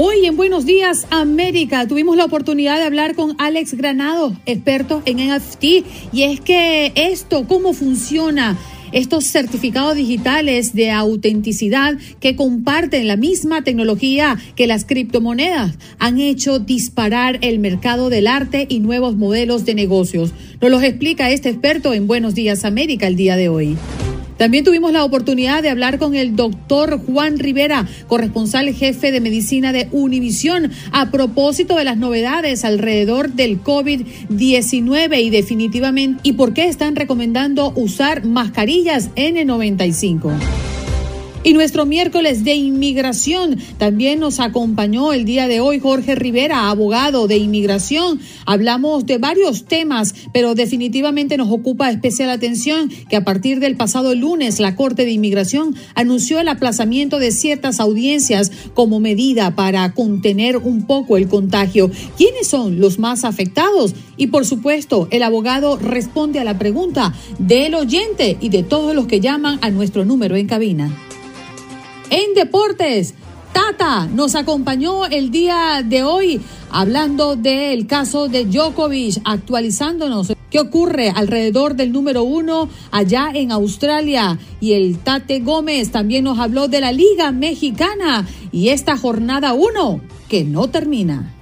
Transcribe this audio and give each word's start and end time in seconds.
Hoy 0.00 0.26
en 0.26 0.36
Buenos 0.36 0.64
Días 0.64 1.08
América 1.10 1.88
tuvimos 1.88 2.16
la 2.16 2.26
oportunidad 2.26 2.76
de 2.76 2.84
hablar 2.84 3.16
con 3.16 3.34
Alex 3.38 3.74
Granado, 3.74 4.32
experto 4.46 5.02
en 5.06 5.16
NFT, 5.16 5.64
y 6.12 6.22
es 6.22 6.40
que 6.40 6.92
esto, 6.94 7.48
cómo 7.48 7.72
funciona 7.72 8.56
estos 8.92 9.24
certificados 9.24 9.96
digitales 9.96 10.72
de 10.72 10.92
autenticidad 10.92 11.98
que 12.20 12.36
comparten 12.36 13.08
la 13.08 13.16
misma 13.16 13.64
tecnología 13.64 14.38
que 14.54 14.68
las 14.68 14.84
criptomonedas 14.84 15.76
han 15.98 16.20
hecho 16.20 16.60
disparar 16.60 17.40
el 17.40 17.58
mercado 17.58 18.08
del 18.08 18.28
arte 18.28 18.66
y 18.68 18.78
nuevos 18.78 19.16
modelos 19.16 19.64
de 19.64 19.74
negocios. 19.74 20.32
Nos 20.60 20.70
los 20.70 20.84
explica 20.84 21.28
este 21.32 21.48
experto 21.48 21.92
en 21.92 22.06
Buenos 22.06 22.36
Días 22.36 22.64
América 22.64 23.08
el 23.08 23.16
día 23.16 23.34
de 23.34 23.48
hoy. 23.48 23.76
También 24.38 24.64
tuvimos 24.64 24.92
la 24.92 25.04
oportunidad 25.04 25.62
de 25.62 25.68
hablar 25.68 25.98
con 25.98 26.14
el 26.14 26.36
doctor 26.36 27.00
Juan 27.04 27.38
Rivera, 27.38 27.86
corresponsal 28.06 28.72
jefe 28.72 29.10
de 29.10 29.20
medicina 29.20 29.72
de 29.72 29.88
Univisión, 29.90 30.70
a 30.92 31.10
propósito 31.10 31.76
de 31.76 31.84
las 31.84 31.98
novedades 31.98 32.64
alrededor 32.64 33.32
del 33.32 33.62
COVID-19 33.62 35.22
y 35.22 35.30
definitivamente 35.30 36.20
y 36.22 36.34
por 36.34 36.54
qué 36.54 36.68
están 36.68 36.94
recomendando 36.94 37.72
usar 37.74 38.24
mascarillas 38.24 39.10
N95. 39.16 40.77
Y 41.44 41.52
nuestro 41.52 41.86
miércoles 41.86 42.42
de 42.42 42.54
inmigración 42.56 43.58
también 43.78 44.18
nos 44.18 44.40
acompañó 44.40 45.12
el 45.12 45.24
día 45.24 45.46
de 45.46 45.60
hoy 45.60 45.78
Jorge 45.78 46.16
Rivera, 46.16 46.68
abogado 46.68 47.28
de 47.28 47.36
inmigración. 47.36 48.20
Hablamos 48.44 49.06
de 49.06 49.18
varios 49.18 49.64
temas, 49.64 50.14
pero 50.32 50.56
definitivamente 50.56 51.36
nos 51.36 51.50
ocupa 51.50 51.90
especial 51.90 52.30
atención 52.30 52.90
que 53.08 53.16
a 53.16 53.24
partir 53.24 53.60
del 53.60 53.76
pasado 53.76 54.16
lunes 54.16 54.58
la 54.58 54.74
Corte 54.74 55.04
de 55.04 55.12
Inmigración 55.12 55.76
anunció 55.94 56.40
el 56.40 56.48
aplazamiento 56.48 57.20
de 57.20 57.30
ciertas 57.30 57.78
audiencias 57.78 58.50
como 58.74 58.98
medida 58.98 59.54
para 59.54 59.92
contener 59.94 60.56
un 60.56 60.86
poco 60.86 61.16
el 61.16 61.28
contagio. 61.28 61.90
¿Quiénes 62.16 62.48
son 62.48 62.80
los 62.80 62.98
más 62.98 63.24
afectados? 63.24 63.94
Y 64.16 64.26
por 64.26 64.44
supuesto, 64.44 65.06
el 65.12 65.22
abogado 65.22 65.76
responde 65.76 66.40
a 66.40 66.44
la 66.44 66.58
pregunta 66.58 67.14
del 67.38 67.76
oyente 67.76 68.36
y 68.40 68.48
de 68.48 68.64
todos 68.64 68.94
los 68.94 69.06
que 69.06 69.20
llaman 69.20 69.60
a 69.62 69.70
nuestro 69.70 70.04
número 70.04 70.34
en 70.34 70.48
cabina. 70.48 71.07
En 72.10 72.32
deportes, 72.34 73.14
Tata 73.52 74.06
nos 74.06 74.34
acompañó 74.34 75.04
el 75.04 75.30
día 75.30 75.82
de 75.84 76.02
hoy 76.02 76.40
hablando 76.70 77.36
del 77.36 77.86
caso 77.86 78.28
de 78.28 78.46
Djokovic, 78.46 79.20
actualizándonos 79.24 80.32
qué 80.50 80.58
ocurre 80.58 81.10
alrededor 81.10 81.74
del 81.74 81.92
número 81.92 82.22
uno 82.22 82.70
allá 82.90 83.30
en 83.34 83.52
Australia. 83.52 84.38
Y 84.58 84.72
el 84.72 84.98
Tate 85.00 85.40
Gómez 85.40 85.90
también 85.90 86.24
nos 86.24 86.38
habló 86.38 86.68
de 86.68 86.80
la 86.80 86.92
Liga 86.92 87.30
Mexicana 87.30 88.26
y 88.52 88.70
esta 88.70 88.96
jornada 88.96 89.52
uno 89.52 90.00
que 90.30 90.44
no 90.44 90.68
termina. 90.68 91.37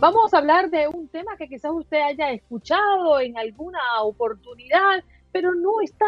Vamos 0.00 0.32
a 0.32 0.38
hablar 0.38 0.70
de 0.70 0.86
un 0.86 1.08
tema 1.08 1.36
que 1.36 1.48
quizás 1.48 1.72
usted 1.72 2.00
haya 2.00 2.30
escuchado 2.30 3.18
en 3.18 3.36
alguna 3.36 3.80
oportunidad, 4.02 5.02
pero 5.32 5.56
no 5.56 5.80
está 5.82 6.06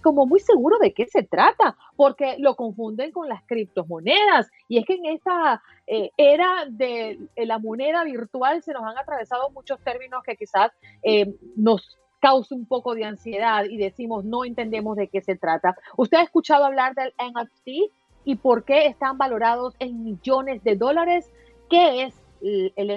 como 0.00 0.24
muy 0.24 0.40
seguro 0.40 0.78
de 0.78 0.94
qué 0.94 1.06
se 1.06 1.22
trata, 1.22 1.76
porque 1.96 2.36
lo 2.38 2.56
confunden 2.56 3.12
con 3.12 3.28
las 3.28 3.42
criptomonedas. 3.44 4.50
Y 4.68 4.78
es 4.78 4.86
que 4.86 4.94
en 4.94 5.04
esta 5.04 5.62
eh, 5.86 6.12
era 6.16 6.64
de 6.66 7.18
la 7.36 7.58
moneda 7.58 8.04
virtual 8.04 8.62
se 8.62 8.72
nos 8.72 8.84
han 8.84 8.96
atravesado 8.96 9.50
muchos 9.50 9.78
términos 9.80 10.22
que 10.24 10.36
quizás 10.36 10.72
eh, 11.02 11.26
nos 11.56 11.98
causa 12.20 12.54
un 12.54 12.64
poco 12.64 12.94
de 12.94 13.04
ansiedad 13.04 13.64
y 13.64 13.76
decimos 13.76 14.24
no 14.24 14.46
entendemos 14.46 14.96
de 14.96 15.08
qué 15.08 15.20
se 15.20 15.36
trata. 15.36 15.76
¿Usted 15.98 16.16
ha 16.16 16.22
escuchado 16.22 16.64
hablar 16.64 16.94
del 16.94 17.12
NFT 17.18 17.92
y 18.24 18.36
por 18.36 18.64
qué 18.64 18.86
están 18.86 19.18
valorados 19.18 19.76
en 19.78 20.02
millones 20.02 20.64
de 20.64 20.76
dólares? 20.76 21.30
¿Qué 21.68 22.04
es 22.04 22.21
el 22.42 22.88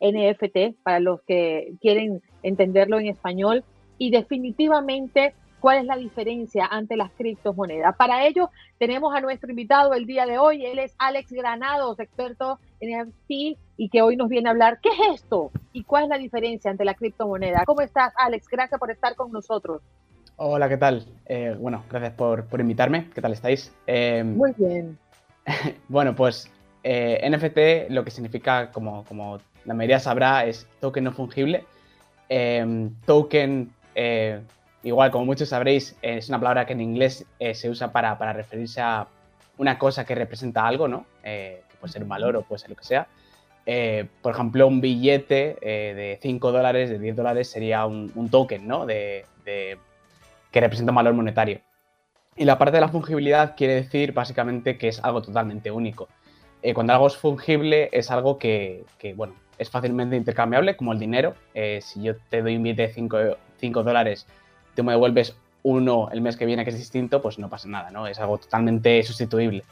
NFT, 0.00 0.82
para 0.82 1.00
los 1.00 1.20
que 1.22 1.74
quieren 1.80 2.22
entenderlo 2.42 2.98
en 2.98 3.06
español, 3.06 3.64
y 3.98 4.10
definitivamente 4.10 5.34
cuál 5.60 5.78
es 5.78 5.84
la 5.84 5.96
diferencia 5.96 6.66
ante 6.66 6.96
las 6.96 7.10
criptomonedas. 7.12 7.96
Para 7.96 8.26
ello 8.26 8.50
tenemos 8.78 9.14
a 9.14 9.20
nuestro 9.20 9.50
invitado 9.50 9.92
el 9.94 10.06
día 10.06 10.26
de 10.26 10.38
hoy, 10.38 10.64
él 10.64 10.78
es 10.78 10.94
Alex 10.98 11.32
Granados, 11.32 11.98
experto 11.98 12.58
en 12.80 13.08
NFT 13.08 13.58
y 13.76 13.88
que 13.90 14.02
hoy 14.02 14.16
nos 14.16 14.28
viene 14.28 14.48
a 14.48 14.52
hablar 14.52 14.78
qué 14.80 14.90
es 14.90 15.22
esto 15.22 15.50
y 15.72 15.84
cuál 15.84 16.04
es 16.04 16.10
la 16.10 16.18
diferencia 16.18 16.70
ante 16.70 16.84
la 16.84 16.94
criptomoneda. 16.94 17.64
¿Cómo 17.66 17.80
estás, 17.80 18.12
Alex? 18.16 18.46
Gracias 18.48 18.78
por 18.78 18.90
estar 18.90 19.16
con 19.16 19.32
nosotros. 19.32 19.82
Hola, 20.36 20.68
¿qué 20.68 20.76
tal? 20.76 21.04
Eh, 21.26 21.56
bueno, 21.58 21.82
gracias 21.90 22.12
por, 22.12 22.46
invitarme. 22.60 23.10
¿Qué 23.12 23.20
tal 23.20 23.32
estáis? 23.32 23.74
Eh, 23.88 24.22
Muy 24.22 24.52
bien. 24.56 24.96
bueno, 25.88 26.14
pues 26.14 26.48
eh, 26.90 27.28
NFT 27.28 27.92
lo 27.92 28.02
que 28.02 28.10
significa, 28.10 28.72
como, 28.72 29.04
como, 29.04 29.40
la 29.66 29.74
mayoría 29.74 30.00
sabrá, 30.00 30.46
es 30.46 30.66
token 30.80 31.04
no 31.04 31.12
fungible. 31.12 31.66
Em, 32.30 32.94
token, 33.04 33.70
eh, 33.94 34.40
igual 34.82 35.10
como 35.10 35.26
muchos 35.26 35.50
sabréis, 35.50 35.98
es 36.00 36.30
una 36.30 36.38
palabra 36.38 36.64
que 36.64 36.72
en 36.72 36.80
inglés 36.80 37.26
eh, 37.40 37.54
se 37.54 37.68
usa 37.68 37.92
para, 37.92 38.16
para, 38.16 38.32
referirse 38.32 38.80
a 38.80 39.06
una 39.58 39.78
cosa 39.78 40.06
que 40.06 40.14
representa 40.14 40.66
algo, 40.66 40.88
¿no? 40.88 41.04
que 41.22 41.62
puede 41.78 41.92
ser 41.92 42.02
un 42.02 42.08
valor 42.08 42.36
o 42.36 42.42
puede 42.42 42.60
ser 42.60 42.70
lo 42.70 42.76
que 42.76 42.84
sea. 42.84 43.06
por 44.22 44.32
ejemplo, 44.32 44.66
un 44.66 44.80
billete 44.80 45.58
de 45.60 46.18
5 46.22 46.52
dólares, 46.52 46.88
de 46.88 46.98
10 46.98 47.16
dólares 47.16 47.50
sería 47.50 47.84
un, 47.84 48.30
token, 48.30 48.66
¿no? 48.66 48.86
De, 48.86 49.26
de, 49.44 49.76
que 50.50 50.60
representa 50.60 50.92
un 50.92 50.96
valor 50.96 51.12
monetario. 51.12 51.60
Y 52.34 52.46
la 52.46 52.56
parte 52.56 52.76
de 52.76 52.80
la 52.80 52.88
fungibilidad 52.88 53.56
quiere 53.56 53.74
decir 53.74 54.12
básicamente 54.12 54.78
que 54.78 54.88
es 54.88 55.04
algo 55.04 55.20
totalmente 55.20 55.70
único. 55.70 56.08
Eh, 56.62 56.74
cuando 56.74 56.92
algo 56.92 57.06
es 57.06 57.16
fungible 57.16 57.88
es 57.92 58.10
algo 58.10 58.38
que, 58.38 58.84
bueno, 59.14 59.34
es 59.58 59.70
fácilmente 59.70 60.16
intercambiable, 60.16 60.76
como 60.76 60.92
el 60.92 60.98
dinero. 60.98 61.34
Eh, 61.54 61.80
si 61.82 62.02
yo 62.02 62.16
te 62.28 62.42
doy 62.42 62.56
un 62.56 62.62
billete 62.62 62.88
de 62.88 63.36
5 63.58 63.82
dólares, 63.82 64.26
tú 64.74 64.84
me 64.84 64.92
devuelves 64.92 65.36
uno 65.62 66.08
el 66.12 66.20
mes 66.20 66.36
que 66.36 66.46
viene 66.46 66.64
que 66.64 66.70
es 66.70 66.78
distinto, 66.78 67.20
pues 67.20 67.38
no 67.38 67.48
pasa 67.48 67.68
nada, 67.68 67.90
¿no? 67.90 68.06
Es 68.06 68.18
algo 68.18 68.38
totalmente 68.38 69.02
sustituible. 69.02 69.64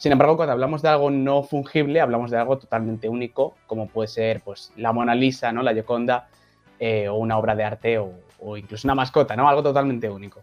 Sin 0.00 0.12
embargo, 0.12 0.36
cuando 0.36 0.52
hablamos 0.52 0.80
de 0.80 0.88
algo 0.88 1.10
no 1.10 1.42
fungible, 1.42 2.00
hablamos 2.00 2.30
de 2.30 2.38
algo 2.38 2.56
totalmente 2.56 3.08
único, 3.08 3.54
como 3.66 3.86
puede 3.86 4.08
ser 4.08 4.40
pues, 4.40 4.72
la 4.76 4.92
Mona 4.92 5.14
Lisa, 5.14 5.52
¿no? 5.52 5.62
la 5.62 5.74
Gioconda, 5.74 6.28
eh, 6.78 7.08
o 7.08 7.16
una 7.16 7.36
obra 7.36 7.54
de 7.54 7.64
arte, 7.64 7.98
o, 7.98 8.12
o, 8.38 8.56
incluso 8.56 8.86
una 8.86 8.94
mascota, 8.94 9.36
¿no? 9.36 9.46
algo 9.46 9.62
totalmente 9.62 10.08
único. 10.08 10.40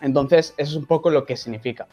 Entonces, 0.00 0.54
eso 0.56 0.70
es 0.70 0.76
un 0.76 0.86
poco 0.86 1.10
lo 1.10 1.26
que 1.26 1.36
significa. 1.36 1.88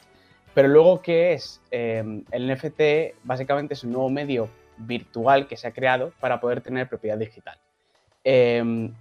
Pero 0.57 0.69
luego, 0.69 1.03
¿qué 1.03 1.33
es? 1.33 1.61
Em, 1.69 2.23
el 2.31 2.51
NFT 2.51 3.13
básicamente 3.23 3.75
es 3.75 3.83
un 3.83 3.91
nuevo 3.91 4.09
medio 4.09 4.49
virtual 4.75 5.47
que 5.47 5.55
se 5.55 5.67
ha 5.67 5.71
creado 5.71 6.13
para 6.19 6.41
poder 6.41 6.61
tener 6.61 6.89
propiedad 6.89 7.15
digital. 7.15 7.59
Em, 8.23 8.91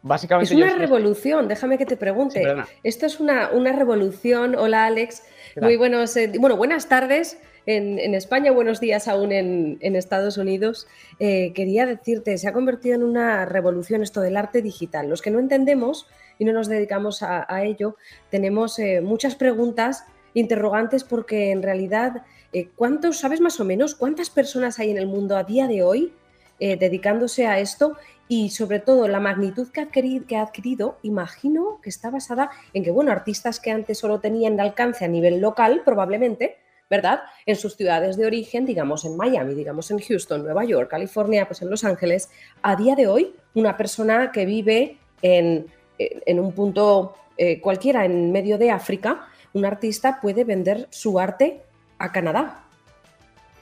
básicamente 0.00 0.54
es 0.54 0.58
una 0.58 0.74
revolución, 0.76 1.46
déjame 1.46 1.76
que 1.76 1.84
te 1.84 1.98
pregunte. 1.98 2.42
Esto 2.82 3.04
es 3.04 3.20
una, 3.20 3.50
revolución. 3.50 4.54
Hola 4.54 4.86
Alex, 4.86 5.24
muy 5.60 5.76
buenos, 5.76 6.16
eh, 6.16 6.32
bueno, 6.40 6.56
buenas 6.56 6.88
tardes. 6.88 7.38
En, 7.66 8.14
España, 8.14 8.50
buenos 8.50 8.80
días 8.80 9.08
aún 9.08 9.30
en, 9.30 9.94
Estados 9.94 10.38
Unidos. 10.38 10.86
Eh, 11.20 11.52
quería 11.52 11.84
decirte, 11.84 12.38
se 12.38 12.48
ha 12.48 12.54
convertido 12.54 12.94
en 12.94 13.02
una 13.02 13.44
revolución 13.44 14.02
esto 14.02 14.22
del 14.22 14.38
arte 14.38 14.62
digital. 14.62 15.10
Los 15.10 15.20
que 15.20 15.30
no 15.30 15.38
entendemos 15.38 16.06
y 16.38 16.46
no 16.46 16.54
nos 16.54 16.66
dedicamos 16.66 17.22
a, 17.22 17.62
ello, 17.62 17.96
tenemos 18.30 18.78
eh, 18.78 19.02
muchas 19.02 19.34
preguntas 19.34 20.06
interrogantes 20.38 21.04
porque 21.04 21.50
en 21.50 21.62
realidad 21.62 22.22
Eh, 22.52 22.68
¿Cuántos, 22.76 23.18
sabes 23.18 23.40
más 23.40 23.60
o 23.60 23.64
menos, 23.64 23.94
cuántas 23.94 24.30
personas 24.30 24.78
hay 24.78 24.90
en 24.90 24.98
el 24.98 25.06
mundo 25.06 25.36
a 25.36 25.44
día 25.44 25.66
de 25.66 25.82
hoy 25.82 26.12
eh, 26.60 26.76
dedicándose 26.76 27.46
a 27.46 27.58
esto? 27.58 27.96
Y 28.26 28.50
sobre 28.50 28.78
todo 28.78 29.08
la 29.08 29.20
magnitud 29.20 29.68
que 29.68 29.80
ha, 29.80 29.84
adquirido, 29.84 30.26
que 30.26 30.36
ha 30.36 30.42
adquirido, 30.42 30.98
imagino 31.02 31.80
que 31.82 31.88
está 31.88 32.10
basada 32.10 32.50
en 32.74 32.84
que, 32.84 32.90
bueno, 32.90 33.10
artistas 33.10 33.60
que 33.60 33.70
antes 33.70 33.98
solo 33.98 34.20
tenían 34.20 34.58
alcance 34.60 35.04
a 35.04 35.08
nivel 35.08 35.40
local, 35.40 35.82
probablemente, 35.84 36.56
¿verdad? 36.90 37.20
En 37.44 37.56
sus 37.56 37.76
ciudades 37.76 38.16
de 38.16 38.26
origen, 38.26 38.64
digamos 38.64 39.04
en 39.04 39.16
Miami, 39.16 39.54
digamos 39.54 39.90
en 39.90 39.98
Houston, 39.98 40.42
Nueva 40.42 40.64
York, 40.64 40.90
California, 40.90 41.46
pues 41.46 41.62
en 41.62 41.70
Los 41.70 41.84
Ángeles, 41.84 42.30
a 42.62 42.76
día 42.76 42.96
de 42.96 43.06
hoy, 43.06 43.34
una 43.54 43.76
persona 43.76 44.30
que 44.32 44.46
vive 44.46 44.98
en, 45.20 45.66
un 46.26 46.52
punto 46.52 47.14
eh, 47.36 47.60
cualquiera 47.60 48.04
en 48.04 48.32
medio 48.32 48.56
de 48.56 48.70
África, 48.70 49.28
un 49.52 49.64
artista 49.64 50.20
puede 50.20 50.44
vender 50.44 50.86
su 50.90 51.18
arte 51.18 51.62
a 51.98 52.12
Canadá. 52.12 52.64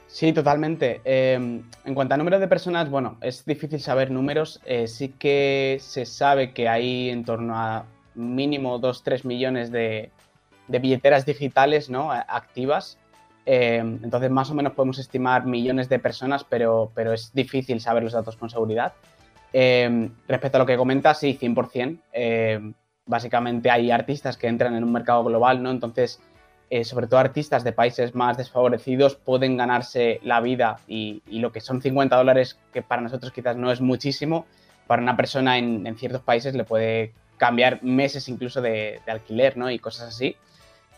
Sí, 0.07 0.31
totalmente. 0.31 1.01
Em, 1.03 1.63
en 1.83 1.93
cuanto 1.93 2.13
a 2.13 2.17
número 2.17 2.39
de 2.39 2.47
personas, 2.47 2.89
bueno, 2.89 3.17
es 3.21 3.45
difícil 3.45 3.79
saber 3.81 4.09
números. 4.09 4.61
Eh, 4.65 4.87
sí 4.87 5.09
que 5.09 5.77
se 5.81 6.05
sabe 6.05 6.53
que 6.53 6.69
hay 6.69 7.09
en 7.09 7.25
torno 7.25 7.55
a 7.55 7.85
mínimo 8.15 8.79
2-3 8.79 9.25
millones 9.25 9.69
de, 9.69 10.09
de, 10.67 10.79
billeteras 10.79 11.25
digitales 11.25 11.89
¿no? 11.89 12.11
activas. 12.11 12.97
Em, 13.45 13.99
entonces, 14.03 14.31
más 14.31 14.49
o 14.49 14.55
menos 14.55 14.73
podemos 14.73 14.97
estimar 14.97 15.45
millones 15.45 15.89
de 15.89 15.99
personas, 15.99 16.43
pero, 16.43 16.91
pero 16.95 17.13
es 17.13 17.33
difícil 17.33 17.79
saber 17.81 18.03
los 18.03 18.13
datos 18.13 18.37
con 18.37 18.49
seguridad. 18.49 18.93
Em, 19.53 20.09
respecto 20.27 20.57
a 20.57 20.59
lo 20.59 20.65
que 20.65 20.77
comentas, 20.77 21.19
sí, 21.19 21.37
100%. 21.39 22.73
Básicamente 23.07 23.71
hay 23.71 23.89
artistas 23.89 24.37
que 24.37 24.47
entran 24.47 24.75
en 24.75 24.83
un 24.83 24.91
mercado 24.91 25.23
global, 25.23 25.63
¿no? 25.63 25.71
Entonces, 25.71 26.19
eh, 26.69 26.83
sobre 26.83 27.07
todo 27.07 27.21
artistas 27.21 27.63
de 27.63 27.71
países 27.71 28.13
más 28.13 28.37
desfavorecidos, 28.37 29.15
pueden 29.15 29.55
ganarse 29.55 30.19
la 30.23 30.41
vida 30.41 30.77
y, 30.87 31.21
lo 31.27 31.53
que 31.53 31.61
son 31.61 31.81
50 31.81 32.15
dólares, 32.15 32.59
que 32.73 32.81
para 32.81 33.01
nosotros 33.01 33.31
quizás 33.31 33.55
no 33.55 33.71
es 33.71 33.79
muchísimo, 33.79 34.45
para 34.85 35.01
una 35.01 35.15
persona 35.15 35.57
en, 35.57 35.95
ciertos 35.97 36.21
países 36.21 36.55
le 36.55 36.65
puede 36.65 37.13
cambiar 37.37 37.81
meses 37.83 38.27
incluso 38.27 38.61
de, 38.61 38.99
alquiler 39.07 39.55
¿no? 39.55 39.71
y 39.71 39.79
cosas 39.79 40.09
así. 40.09 40.35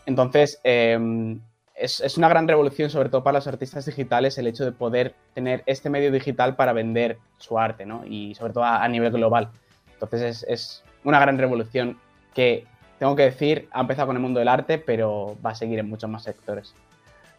Entonces, 0.06 0.60
em, 0.64 1.40
es, 1.76 2.18
una 2.18 2.28
gran 2.28 2.48
revolución, 2.48 2.90
sobre 2.90 3.08
todo 3.08 3.22
para 3.22 3.38
los 3.38 3.46
artistas 3.46 3.86
digitales, 3.86 4.38
el 4.38 4.48
hecho 4.48 4.64
de 4.64 4.72
poder 4.72 5.14
tener 5.34 5.62
este 5.66 5.88
medio 5.88 6.10
digital 6.10 6.56
para 6.56 6.72
vender 6.72 7.18
su 7.38 7.58
arte, 7.58 7.86
¿no? 7.86 8.04
Y 8.04 8.34
sobre 8.34 8.52
todo 8.52 8.64
a, 8.64 8.86
nivel 8.88 9.12
global. 9.12 9.50
Entonces, 9.92 10.22
es, 10.22 10.46
es, 10.48 10.84
una 11.04 11.20
gran 11.20 11.38
revolución 11.38 11.98
que 12.34 12.66
tengo 12.98 13.16
que 13.16 13.22
decir, 13.22 13.68
ha 13.72 13.80
empezado 13.80 14.08
con 14.08 14.16
el 14.16 14.22
mundo 14.22 14.40
del 14.40 14.48
arte, 14.48 14.78
pero 14.78 15.36
va 15.44 15.50
a 15.50 15.54
seguir 15.54 15.78
en 15.78 15.88
muchos 15.88 16.10
más 16.10 16.22
sectores. 16.22 16.74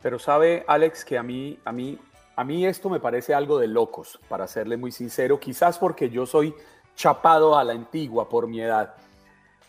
Pero 0.02 0.18
sabe, 0.18 0.64
Alex, 0.68 1.06
que 1.06 1.18
a 1.18 1.24
mí, 1.24 1.60
a 1.64 1.72
mí, 1.72 2.00
a 2.36 2.44
mí 2.44 2.66
esto 2.66 2.90
me 2.90 3.00
parece 3.00 3.36
algo 3.36 3.60
de 3.60 3.68
locos, 3.68 4.20
para 4.28 4.48
serle 4.48 4.76
muy 4.76 4.92
sincero, 4.92 5.40
quizás 5.40 5.78
porque 5.78 6.10
yo 6.10 6.26
soy 6.26 6.56
chapado 6.96 7.58
a 7.58 7.64
la 7.64 7.74
antigua 7.74 8.28
por 8.28 8.48
mi 8.48 8.60
edad. 8.60 8.96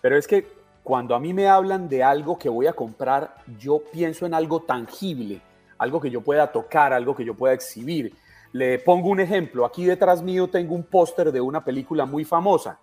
Pero 0.01 0.17
es 0.17 0.27
que 0.27 0.49
cuando 0.83 1.15
a 1.15 1.21
mí 1.21 1.35
me 1.35 1.47
hablan 1.47 1.89
de 1.89 2.03
algo 2.03 2.39
que 2.39 2.49
voy 2.49 2.67
a 2.67 2.73
comprar, 2.73 3.37
yo 3.59 3.83
pienso 3.93 4.25
en 4.25 4.33
algo 4.33 4.63
tangible, 4.63 5.43
algo 5.77 6.01
que 6.01 6.11
yo 6.11 6.23
pueda 6.23 6.51
tocar, 6.51 6.95
algo 6.95 7.15
que 7.15 7.25
yo 7.25 7.35
pueda 7.35 7.53
exhibir. 7.53 8.15
Le 8.53 8.79
pongo 8.79 9.11
un 9.11 9.21
ejemplo, 9.21 9.67
aquí 9.67 9.85
detrás 9.85 10.23
mío 10.23 10.49
tengo 10.49 10.75
un 10.75 10.85
póster 10.85 11.31
de 11.33 11.41
una 11.41 11.63
película 11.63 12.07
muy 12.07 12.25
famosa 12.25 12.79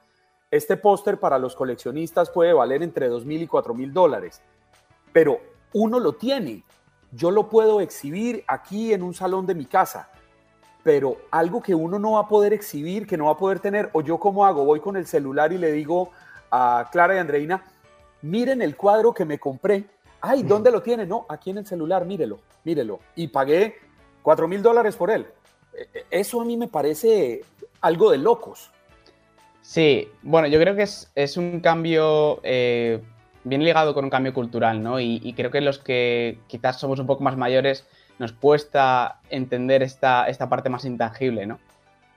este 0.51 0.77
póster 0.77 1.19
para 1.19 1.37
los 1.37 1.55
coleccionistas 1.55 2.29
puede 2.29 2.53
valer 2.53 2.81
entre 2.81 3.09
2.000 3.09 3.41
y 3.41 3.47
4.000 3.47 3.91
dólares, 3.91 4.41
pero 5.13 5.39
uno 5.73 5.99
lo 5.99 6.13
tiene. 6.13 6.63
Yo 7.11 7.31
lo 7.31 7.49
puedo 7.49 7.81
exhibir 7.81 8.43
aquí 8.47 8.93
en 8.93 9.03
un 9.03 9.13
salón 9.13 9.45
de 9.45 9.55
mi 9.55 9.65
casa, 9.65 10.09
pero 10.83 11.17
algo 11.31 11.61
que 11.61 11.75
uno 11.75 11.99
no 11.99 12.13
va 12.13 12.21
a 12.21 12.27
poder 12.27 12.53
exhibir, 12.53 13.05
que 13.05 13.17
no 13.17 13.25
va 13.25 13.31
a 13.31 13.37
poder 13.37 13.59
tener, 13.59 13.89
o 13.93 14.01
yo 14.01 14.19
como 14.19 14.45
hago, 14.45 14.65
voy 14.65 14.79
con 14.79 14.95
el 14.95 15.05
celular 15.05 15.51
y 15.53 15.57
le 15.57 15.71
digo 15.71 16.11
a 16.51 16.87
Clara 16.91 17.15
y 17.15 17.19
Andreina, 17.19 17.63
miren 18.21 18.61
el 18.61 18.75
cuadro 18.75 19.13
que 19.13 19.25
me 19.25 19.39
compré. 19.39 19.85
Ay, 20.21 20.43
¿dónde 20.43 20.71
lo 20.71 20.81
tiene? 20.81 21.05
No, 21.05 21.25
aquí 21.29 21.51
en 21.51 21.59
el 21.59 21.65
celular, 21.65 22.05
mírelo, 22.05 22.39
mírelo. 22.63 22.99
Y 23.15 23.27
pagué 23.27 23.75
4 24.21 24.47
mil 24.47 24.61
dólares 24.61 24.95
por 24.95 25.11
él. 25.11 25.27
E, 25.73 25.87
e, 25.93 26.05
eso 26.11 26.41
a 26.41 26.45
mí 26.45 26.57
me 26.57 26.67
parece 26.67 27.41
algo 27.81 28.11
de 28.11 28.17
locos. 28.17 28.71
Sí, 29.69 30.07
bueno, 30.23 30.47
yo 30.47 30.59
creo 30.59 30.75
que 30.75 30.81
es, 30.81 31.37
un 31.37 31.59
cambio 31.59 32.39
eh, 32.41 33.03
bien 33.43 33.63
ligado 33.63 33.93
con 33.93 34.03
un 34.03 34.09
cambio 34.09 34.33
cultural, 34.33 34.81
¿no? 34.81 34.99
Y, 34.99 35.31
creo 35.37 35.51
que 35.51 35.61
los 35.61 35.77
que 35.77 36.39
quizás 36.47 36.79
somos 36.79 36.97
un 36.97 37.05
poco 37.05 37.23
más 37.23 37.37
mayores 37.37 37.85
nos 38.17 38.31
cuesta 38.31 39.19
entender 39.29 39.83
esta, 39.83 40.27
esta 40.27 40.49
parte 40.49 40.69
más 40.69 40.85
intangible, 40.85 41.45
¿no? 41.45 41.59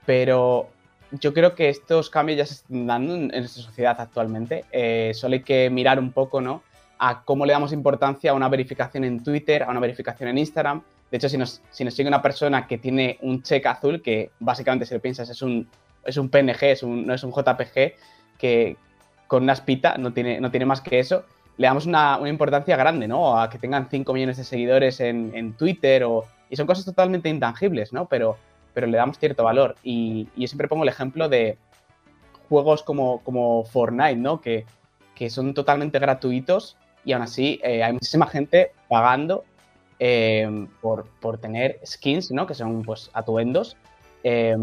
Pero 0.07 0.69
yo 1.11 1.31
creo 1.31 1.53
que 1.53 1.69
estos 1.69 2.09
cambios 2.09 2.39
ya 2.39 2.47
se 2.47 2.55
están 2.55 2.87
dando 2.87 3.13
en, 3.13 3.27
nuestra 3.27 3.61
sociedad 3.61 4.01
actualmente. 4.01 4.65
Eh, 4.71 5.11
solo 5.13 5.35
hay 5.35 5.43
que 5.43 5.69
mirar 5.69 5.99
un 5.99 6.11
poco, 6.11 6.41
¿no? 6.41 6.63
A 6.97 7.23
cómo 7.23 7.45
le 7.45 7.53
damos 7.53 7.71
importancia 7.71 8.31
a 8.31 8.33
una 8.33 8.49
verificación 8.49 9.03
en 9.03 9.23
Twitter, 9.23 9.61
a 9.61 9.69
una 9.69 9.79
verificación 9.79 10.27
en 10.27 10.39
Instagram. 10.39 10.81
De 11.11 11.17
hecho, 11.17 11.29
si 11.29 11.37
nos, 11.37 11.61
si 11.69 11.85
nos 11.85 11.93
sigue 11.93 12.07
una 12.09 12.23
persona 12.23 12.65
que 12.65 12.79
tiene 12.79 13.19
un 13.21 13.43
check 13.43 13.63
azul, 13.67 14.01
que 14.01 14.31
básicamente 14.39 14.87
si 14.87 14.95
lo 14.95 14.99
piensas 14.99 15.29
es 15.29 15.43
un 15.43 15.67
es 16.05 16.17
un 16.17 16.29
PNG, 16.29 16.63
es 16.63 16.83
un, 16.83 17.05
no 17.05 17.13
es 17.13 17.23
un 17.23 17.31
JPG 17.31 17.93
que 18.37 18.77
con 19.27 19.43
una 19.43 19.53
espita, 19.53 19.97
no 19.97 20.13
tiene, 20.13 20.39
no 20.39 20.51
tiene 20.51 20.65
más 20.65 20.81
que 20.81 20.99
eso, 20.99 21.25
le 21.57 21.67
damos 21.67 21.85
una, 21.85 22.19
importancia 22.25 22.75
grande, 22.75 23.07
¿no? 23.07 23.39
A 23.39 23.49
que 23.49 23.57
tengan 23.57 23.87
5 23.89 24.13
millones 24.13 24.37
de 24.37 24.43
seguidores 24.43 24.99
en, 24.99 25.53
Twitter 25.53 26.03
o, 26.03 26.25
y 26.49 26.55
son 26.55 26.67
cosas 26.67 26.85
totalmente 26.85 27.29
intangibles, 27.29 27.93
¿no? 27.93 28.05
Pero, 28.07 28.37
pero 28.73 28.87
le 28.87 28.97
damos 28.97 29.19
cierto 29.19 29.43
valor. 29.43 29.75
Y, 29.83 30.27
yo 30.35 30.47
siempre 30.47 30.67
pongo 30.67 30.83
el 30.83 30.89
ejemplo 30.89 31.29
de 31.29 31.57
juegos 32.49 32.83
como, 32.83 33.21
como 33.23 33.63
Fortnite, 33.65 34.15
¿no? 34.15 34.41
Que, 34.41 34.65
que 35.15 35.29
son 35.29 35.53
totalmente 35.53 35.99
gratuitos 35.99 36.77
y 37.05 37.13
aún 37.13 37.23
así 37.23 37.59
eh, 37.63 37.83
hay 37.83 37.93
muchísima 37.93 38.27
gente 38.27 38.71
pagando 38.89 39.43
eh, 39.99 40.67
por, 40.81 41.05
por, 41.19 41.37
tener 41.37 41.79
skins, 41.85 42.31
¿no? 42.31 42.47
Que 42.47 42.55
son 42.55 42.81
pues 42.81 43.09
atuendos. 43.13 43.77
Eh, 44.23 44.55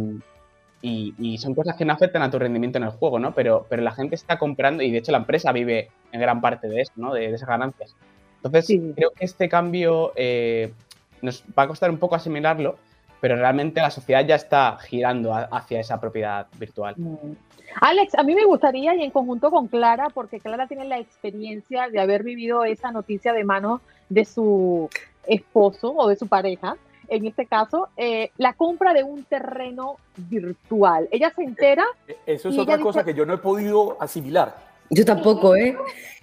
y, 0.82 1.38
son 1.38 1.54
cosas 1.54 1.76
que 1.76 1.84
no 1.84 1.92
afectan 1.92 2.22
a 2.22 2.30
tu 2.30 2.38
rendimiento 2.38 2.78
en 2.78 2.84
el 2.84 2.90
juego, 2.90 3.18
¿no? 3.18 3.34
Pero, 3.34 3.66
pero 3.68 3.82
la 3.82 3.92
gente 3.92 4.14
está 4.14 4.38
comprando 4.38 4.82
y 4.82 4.90
de 4.90 4.98
hecho 4.98 5.12
la 5.12 5.18
empresa 5.18 5.52
vive 5.52 5.90
en 6.12 6.20
gran 6.20 6.40
parte 6.40 6.68
de 6.68 6.80
eso, 6.80 6.92
¿no? 6.96 7.12
De, 7.12 7.26
esas 7.26 7.48
ganancias. 7.48 7.94
Entonces, 8.42 8.80
creo 8.96 9.10
que 9.10 9.24
este 9.24 9.48
cambio 9.48 10.12
eh, 10.16 10.72
nos 11.20 11.44
va 11.58 11.64
a 11.64 11.68
costar 11.68 11.90
un 11.90 11.98
poco 11.98 12.14
asimilarlo, 12.14 12.76
pero 13.20 13.36
realmente 13.36 13.82
la 13.82 13.90
sociedad 13.90 14.24
ya 14.26 14.36
está 14.36 14.78
girando 14.78 15.34
hacia 15.34 15.80
esa 15.80 16.00
propiedad 16.00 16.46
virtual. 16.58 16.94
Mm. 16.96 17.32
Alex, 17.80 18.14
a 18.16 18.22
mí 18.22 18.34
me 18.34 18.44
gustaría, 18.44 18.94
y 18.96 19.02
en 19.02 19.10
conjunto 19.10 19.50
con 19.50 19.68
Clara, 19.68 20.08
porque 20.12 20.40
Clara 20.40 20.66
tiene 20.66 20.86
la 20.86 20.98
experiencia 20.98 21.88
de 21.88 22.00
haber 22.00 22.24
vivido 22.24 22.64
esa 22.64 22.90
noticia 22.90 23.32
de 23.32 23.44
mano 23.44 23.80
de 24.08 24.24
su 24.24 24.88
esposo 25.26 25.94
o 25.94 26.08
de 26.08 26.16
su 26.16 26.26
pareja, 26.26 26.76
en 27.10 27.26
este 27.26 27.44
caso, 27.44 27.88
eh, 27.96 28.30
la 28.38 28.52
compra 28.52 28.94
de 28.94 29.02
un 29.02 29.24
terreno 29.24 29.96
virtual. 30.16 31.08
Ella 31.10 31.32
se 31.34 31.42
entera. 31.42 31.84
Eh, 32.06 32.16
eso 32.24 32.48
es 32.48 32.58
otra 32.58 32.78
cosa 32.78 33.04
que 33.04 33.12
yo 33.12 33.26
no 33.26 33.34
he 33.34 33.38
podido 33.38 33.96
asimilar. 34.00 34.56
Yo 34.88 35.04
tampoco, 35.04 35.54
¿eh? 35.56 35.76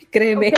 Créeme. 0.10 0.54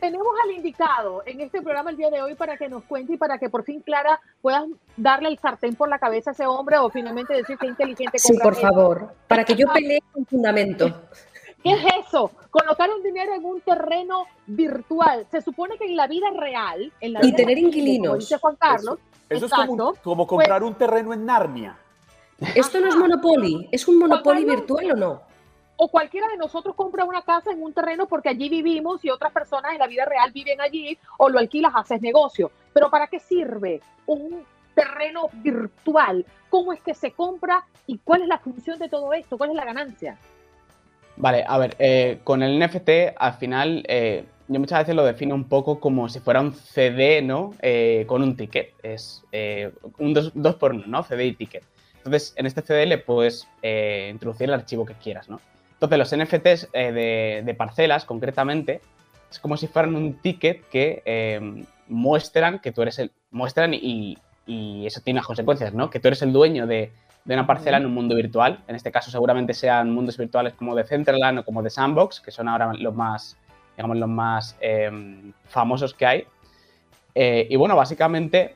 tenemos 0.00 0.32
al 0.44 0.52
indicado 0.52 1.24
en 1.26 1.40
este 1.40 1.60
programa 1.60 1.90
el 1.90 1.96
día 1.96 2.10
de 2.10 2.22
hoy 2.22 2.36
para 2.36 2.56
que 2.56 2.68
nos 2.68 2.84
cuente 2.84 3.14
y 3.14 3.16
para 3.16 3.38
que 3.38 3.50
por 3.50 3.64
fin 3.64 3.80
Clara 3.80 4.20
pueda 4.40 4.64
darle 4.96 5.28
el 5.28 5.38
sartén 5.38 5.74
por 5.74 5.88
la 5.88 5.98
cabeza 5.98 6.30
a 6.30 6.32
ese 6.32 6.46
hombre 6.46 6.78
o 6.78 6.88
finalmente 6.88 7.34
decir 7.34 7.58
que 7.58 7.66
inteligente. 7.66 8.18
Sí, 8.20 8.38
por 8.40 8.54
favor, 8.54 9.12
para 9.26 9.44
que 9.44 9.56
yo 9.56 9.66
pelee 9.74 10.00
con 10.12 10.24
fundamento. 10.24 11.02
¿Qué 11.62 11.72
es 11.72 12.06
eso? 12.06 12.30
Colocar 12.50 12.90
un 12.90 13.02
dinero 13.02 13.34
en 13.34 13.44
un 13.44 13.60
terreno 13.60 14.24
virtual. 14.46 15.26
Se 15.30 15.40
supone 15.42 15.76
que 15.76 15.84
en 15.84 15.96
la 15.96 16.06
vida 16.06 16.30
real, 16.30 16.92
en 17.00 17.12
la 17.12 17.24
y 17.24 17.32
tener 17.32 17.58
inquilinos. 17.58 18.18
dice 18.18 18.38
Juan 18.38 18.56
Carlos, 18.56 18.98
eso 19.28 19.46
es 19.46 19.52
como, 19.52 19.94
como 20.02 20.26
comprar 20.26 20.62
un 20.62 20.74
terreno 20.74 21.12
en 21.12 21.24
Narnia. 21.24 21.76
Esto 22.54 22.80
no 22.80 22.88
es 22.88 22.96
Monopoly, 22.96 23.68
¿es 23.70 23.86
un 23.86 23.98
Monopoly 23.98 24.44
virtual 24.44 24.92
o 24.92 24.96
no? 24.96 25.22
O 25.76 25.88
cualquiera 25.88 26.26
de 26.28 26.36
nosotros 26.36 26.74
compra 26.74 27.04
una 27.04 27.22
casa 27.22 27.50
en 27.50 27.62
un 27.62 27.72
terreno 27.72 28.06
porque 28.06 28.30
allí 28.30 28.48
vivimos 28.48 29.04
y 29.04 29.10
otras 29.10 29.32
personas 29.32 29.72
en 29.72 29.78
la 29.78 29.86
vida 29.86 30.04
real 30.04 30.30
viven 30.32 30.60
allí 30.60 30.98
o 31.18 31.28
lo 31.28 31.38
alquilas, 31.38 31.72
haces 31.74 32.00
negocio. 32.02 32.50
Pero 32.72 32.90
¿para 32.90 33.06
qué 33.06 33.18
sirve 33.18 33.80
un 34.06 34.44
terreno 34.74 35.28
virtual? 35.32 36.24
¿Cómo 36.48 36.72
es 36.72 36.80
que 36.80 36.94
se 36.94 37.12
compra 37.12 37.64
y 37.86 37.98
cuál 37.98 38.22
es 38.22 38.28
la 38.28 38.38
función 38.38 38.78
de 38.78 38.88
todo 38.88 39.12
esto? 39.12 39.38
¿Cuál 39.38 39.50
es 39.50 39.56
la 39.56 39.64
ganancia? 39.64 40.18
Vale, 41.20 41.44
a 41.46 41.58
ver, 41.58 41.76
eh, 41.78 42.20
con 42.24 42.42
el 42.42 42.58
NFT 42.58 43.14
al 43.16 43.34
final 43.34 43.84
eh, 43.88 44.24
yo 44.50 44.58
muchas 44.58 44.80
veces 44.80 44.96
lo 44.96 45.04
defino 45.04 45.36
un 45.36 45.44
poco 45.44 45.78
como 45.78 46.08
si 46.08 46.18
fuera 46.18 46.40
un 46.40 46.52
CD, 46.52 47.22
¿no? 47.22 47.54
Eh, 47.62 48.04
con 48.08 48.20
un 48.20 48.36
ticket. 48.36 48.72
Es 48.82 49.22
eh, 49.30 49.70
un 49.98 50.12
dos, 50.12 50.56
por 50.56 50.72
uno, 50.72 50.82
¿no? 50.88 51.04
CD 51.04 51.26
y 51.26 51.34
ticket. 51.34 51.62
Entonces, 51.98 52.34
en 52.36 52.46
este 52.46 52.60
CD 52.62 52.84
le 52.86 52.98
puedes 52.98 53.46
eh, 53.62 54.08
introducir 54.10 54.48
el 54.48 54.54
archivo 54.54 54.84
que 54.84 54.94
quieras, 54.94 55.28
¿no? 55.28 55.40
Entonces, 55.74 55.98
los 55.98 56.16
NFTs 56.16 56.72
de, 56.72 57.54
parcelas, 57.56 58.04
concretamente, 58.04 58.80
es 59.30 59.38
como 59.38 59.56
si 59.56 59.68
fueran 59.68 59.94
un 59.94 60.14
ticket 60.14 60.68
que 60.68 61.64
muestran 61.86 62.58
que 62.58 62.72
tú 62.72 62.82
eres 62.82 62.98
el, 62.98 63.12
muestran 63.30 63.72
y, 63.72 64.18
eso 64.84 65.00
tiene 65.00 65.18
unas 65.18 65.28
consecuencias, 65.28 65.74
¿no? 65.74 65.90
Que 65.90 66.00
tú 66.00 66.08
eres 66.08 66.22
el 66.22 66.32
dueño 66.32 66.66
de, 66.66 66.90
una 67.26 67.46
parcela 67.46 67.76
en 67.76 67.86
un 67.86 67.94
mundo 67.94 68.14
virtual. 68.14 68.62
En 68.66 68.76
este 68.76 68.90
caso 68.90 69.10
seguramente 69.10 69.54
sean 69.54 69.90
mundos 69.92 70.16
virtuales 70.16 70.54
como 70.54 70.74
de 70.74 70.84
Centraland 70.84 71.40
o 71.40 71.44
como 71.44 71.62
de 71.62 71.70
Sandbox, 71.70 72.20
que 72.20 72.30
son 72.30 72.48
ahora 72.48 72.72
los 72.74 72.94
más, 72.94 73.36
digamos, 73.76 73.96
los 73.98 74.08
más 74.08 74.56
em, 74.60 75.32
famosos 75.44 75.94
que 75.94 76.06
hay. 76.06 76.24
Eh, 77.14 77.46
y 77.50 77.56
bueno, 77.56 77.76
básicamente 77.76 78.54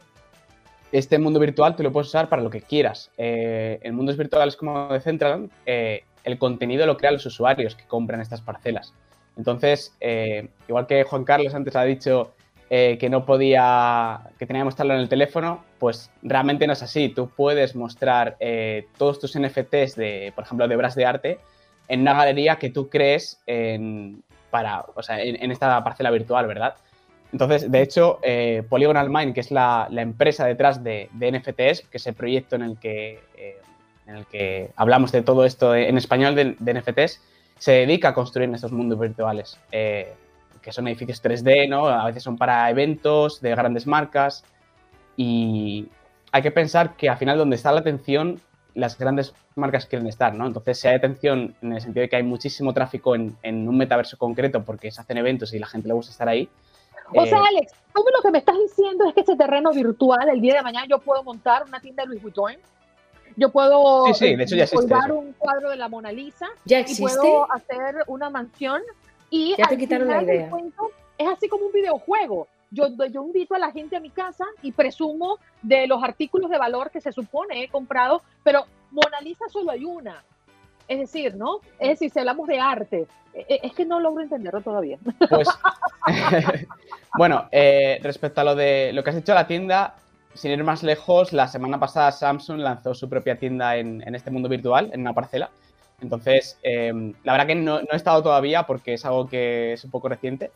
este 0.92 1.18
mundo 1.18 1.40
virtual 1.40 1.74
tú 1.74 1.82
lo 1.82 1.90
puedes 1.90 2.08
usar 2.08 2.28
para 2.28 2.40
lo 2.40 2.50
que 2.50 2.62
quieras. 2.62 3.10
Eh, 3.18 3.80
en 3.82 3.94
mundos 3.96 4.16
virtuales 4.16 4.54
como 4.54 4.92
de 4.92 5.00
Centraland, 5.00 5.50
eh, 5.66 6.04
el 6.22 6.38
contenido 6.38 6.86
lo 6.86 6.96
crean 6.96 7.14
los 7.14 7.26
usuarios 7.26 7.74
que 7.74 7.84
compran 7.84 8.20
estas 8.20 8.40
parcelas. 8.40 8.94
Entonces, 9.36 9.96
eh, 10.00 10.50
igual 10.68 10.86
que 10.86 11.02
Juan 11.02 11.24
Carlos 11.24 11.54
antes 11.54 11.74
ha 11.74 11.82
dicho 11.82 12.34
que 12.68 13.08
no 13.08 13.24
podía, 13.24 14.20
que 14.38 14.46
tenía 14.46 14.62
que 14.62 14.64
mostrarlo 14.64 14.94
en 14.94 15.00
el 15.00 15.08
teléfono, 15.08 15.64
pues 15.78 16.10
realmente 16.22 16.66
no 16.66 16.72
es 16.72 16.82
así. 16.82 17.08
Tú 17.08 17.28
puedes 17.28 17.76
mostrar 17.76 18.36
todos 18.98 19.20
tus 19.20 19.38
NFTs, 19.38 19.94
de, 19.94 20.32
por 20.34 20.44
ejemplo, 20.44 20.66
de 20.66 20.74
obras 20.74 20.96
de 20.96 21.06
arte, 21.06 21.38
en 21.86 22.00
una 22.00 22.14
galería 22.14 22.56
que 22.56 22.70
tú 22.70 22.88
crees 22.88 23.40
en, 23.46 24.24
para, 24.50 24.84
en 25.08 25.50
esta 25.50 25.82
parcela 25.84 26.10
virtual, 26.10 26.46
¿verdad? 26.46 26.74
Entonces, 27.34 27.68
de 27.68 27.82
hecho, 27.82 28.20
eh, 28.22 28.62
Polygonal 28.68 29.10
Mind, 29.10 29.34
que 29.34 29.40
es 29.40 29.50
la, 29.50 29.88
empresa 29.90 30.46
detrás 30.46 30.84
de, 30.84 31.08
NFTs, 31.12 31.88
que 31.90 31.96
es 31.96 32.06
el 32.06 32.14
proyecto 32.14 32.54
en 32.54 32.62
el 32.62 32.78
que, 32.78 33.18
eh, 33.36 33.56
en 34.06 34.14
el 34.14 34.26
que 34.26 34.70
hablamos 34.76 35.10
de 35.10 35.22
todo 35.22 35.44
esto 35.44 35.74
en 35.74 35.98
español 35.98 36.36
de, 36.36 36.72
NFTs, 36.72 37.20
se 37.58 37.72
dedica 37.72 38.10
a 38.10 38.14
construir 38.14 38.48
estos 38.54 38.70
mundos 38.70 39.00
virtuales, 39.00 39.58
eh, 39.72 40.12
que 40.64 40.72
son 40.72 40.88
edificios 40.88 41.22
3D, 41.22 41.68
¿no? 41.68 41.86
A 41.86 42.06
veces 42.06 42.22
son 42.22 42.38
para 42.38 42.68
eventos 42.70 43.40
de 43.40 43.50
grandes 43.50 43.86
marcas 43.86 44.44
y 45.16 45.88
hay 46.32 46.42
que 46.42 46.50
pensar 46.50 46.96
que 46.96 47.08
al 47.08 47.18
final 47.18 47.36
donde 47.36 47.56
está 47.56 47.70
la 47.70 47.80
atención, 47.80 48.40
las 48.74 48.98
grandes 48.98 49.34
marcas 49.54 49.86
quieren 49.86 50.08
estar, 50.08 50.34
¿no? 50.34 50.46
Entonces, 50.46 50.80
si 50.80 50.88
hay 50.88 50.94
atención 50.96 51.54
en 51.62 51.74
el 51.74 51.80
sentido 51.80 52.02
de 52.02 52.08
que 52.08 52.16
hay 52.16 52.22
muchísimo 52.22 52.72
tráfico 52.72 53.14
en, 53.14 53.36
en 53.42 53.68
un 53.68 53.76
metaverso 53.76 54.16
concreto 54.16 54.64
porque 54.64 54.90
se 54.90 55.00
hacen 55.00 55.18
eventos 55.18 55.52
y 55.52 55.58
la 55.58 55.66
gente 55.66 55.86
le 55.86 55.94
gusta 55.94 56.10
estar 56.10 56.28
ahí, 56.28 56.48
o 57.12 57.26
sea, 57.26 57.38
eh, 57.38 57.42
Alex, 57.48 57.72
tú 57.94 58.02
lo 58.16 58.22
que 58.22 58.30
me 58.30 58.38
estás 58.38 58.56
diciendo 58.58 59.06
es 59.06 59.14
que 59.14 59.20
ese 59.20 59.36
terreno 59.36 59.72
virtual, 59.72 60.28
el 60.28 60.40
día 60.40 60.54
de 60.54 60.62
mañana 60.62 60.86
yo 60.88 60.98
puedo 60.98 61.22
montar 61.22 61.64
una 61.64 61.80
tienda 61.80 62.02
de 62.02 62.08
Louis 62.08 62.22
Vuitton, 62.22 62.56
yo 63.36 63.50
puedo 63.50 64.06
sí, 64.06 64.14
sí, 64.14 64.36
de 64.36 64.44
hecho 64.44 64.56
ya 64.56 64.66
colgar 64.68 65.12
un 65.12 65.32
cuadro 65.32 65.70
de 65.70 65.76
la 65.76 65.88
Mona 65.88 66.12
Lisa 66.12 66.46
¿Ya 66.64 66.78
existe? 66.78 67.02
y 67.02 67.06
puedo 67.06 67.52
hacer 67.52 68.04
una 68.06 68.30
mansión 68.30 68.80
y 69.34 69.56
ya 69.56 69.66
te 69.66 69.76
quitaron 69.76 70.08
la 70.08 70.22
idea. 70.22 70.48
es 71.18 71.28
así 71.28 71.48
como 71.48 71.66
un 71.66 71.72
videojuego. 71.72 72.46
Yo, 72.70 72.88
yo 73.10 73.24
invito 73.24 73.54
a 73.54 73.58
la 73.58 73.72
gente 73.72 73.96
a 73.96 74.00
mi 74.00 74.10
casa 74.10 74.44
y 74.62 74.70
presumo 74.70 75.38
de 75.62 75.86
los 75.86 76.02
artículos 76.02 76.50
de 76.50 76.58
valor 76.58 76.90
que 76.90 77.00
se 77.00 77.12
supone 77.12 77.64
he 77.64 77.68
comprado, 77.68 78.22
pero 78.44 78.64
Mona 78.90 79.20
Lisa 79.20 79.46
solo 79.48 79.72
hay 79.72 79.84
una. 79.84 80.22
Es 80.86 80.98
decir, 80.98 81.34
¿no? 81.34 81.60
Es 81.78 81.90
decir, 81.90 82.10
si 82.10 82.18
hablamos 82.18 82.46
de 82.46 82.60
arte, 82.60 83.06
e, 83.32 83.46
e, 83.48 83.60
es 83.64 83.72
que 83.72 83.84
no 83.84 83.98
logro 83.98 84.22
entenderlo 84.22 84.60
todavía. 84.60 84.98
Pues, 85.28 85.48
bueno, 87.18 87.48
eh, 87.50 87.98
respecto 88.02 88.40
a 88.40 88.44
lo 88.44 88.54
de 88.54 88.92
lo 88.92 89.02
que 89.02 89.10
has 89.10 89.16
dicho 89.16 89.32
de 89.32 89.38
la 89.38 89.46
tienda, 89.48 89.94
sin 90.34 90.52
ir 90.52 90.62
más 90.62 90.82
lejos, 90.84 91.32
la 91.32 91.48
semana 91.48 91.80
pasada 91.80 92.12
Samsung 92.12 92.58
lanzó 92.58 92.94
su 92.94 93.08
propia 93.08 93.36
tienda 93.36 93.76
en, 93.76 94.14
este 94.14 94.30
mundo 94.30 94.48
virtual, 94.48 94.90
en 94.92 95.00
una 95.00 95.12
parcela. 95.12 95.50
Entonces, 96.00 96.58
em, 96.62 97.14
la 97.22 97.32
verdad 97.32 97.46
que 97.46 97.54
no, 97.54 97.80
he 97.80 97.96
estado 97.96 98.22
todavía 98.22 98.64
porque 98.64 98.94
es 98.94 99.04
algo 99.04 99.28
que 99.28 99.72
es 99.72 99.84
un 99.84 99.90
poco 99.90 100.08
reciente, 100.08 100.50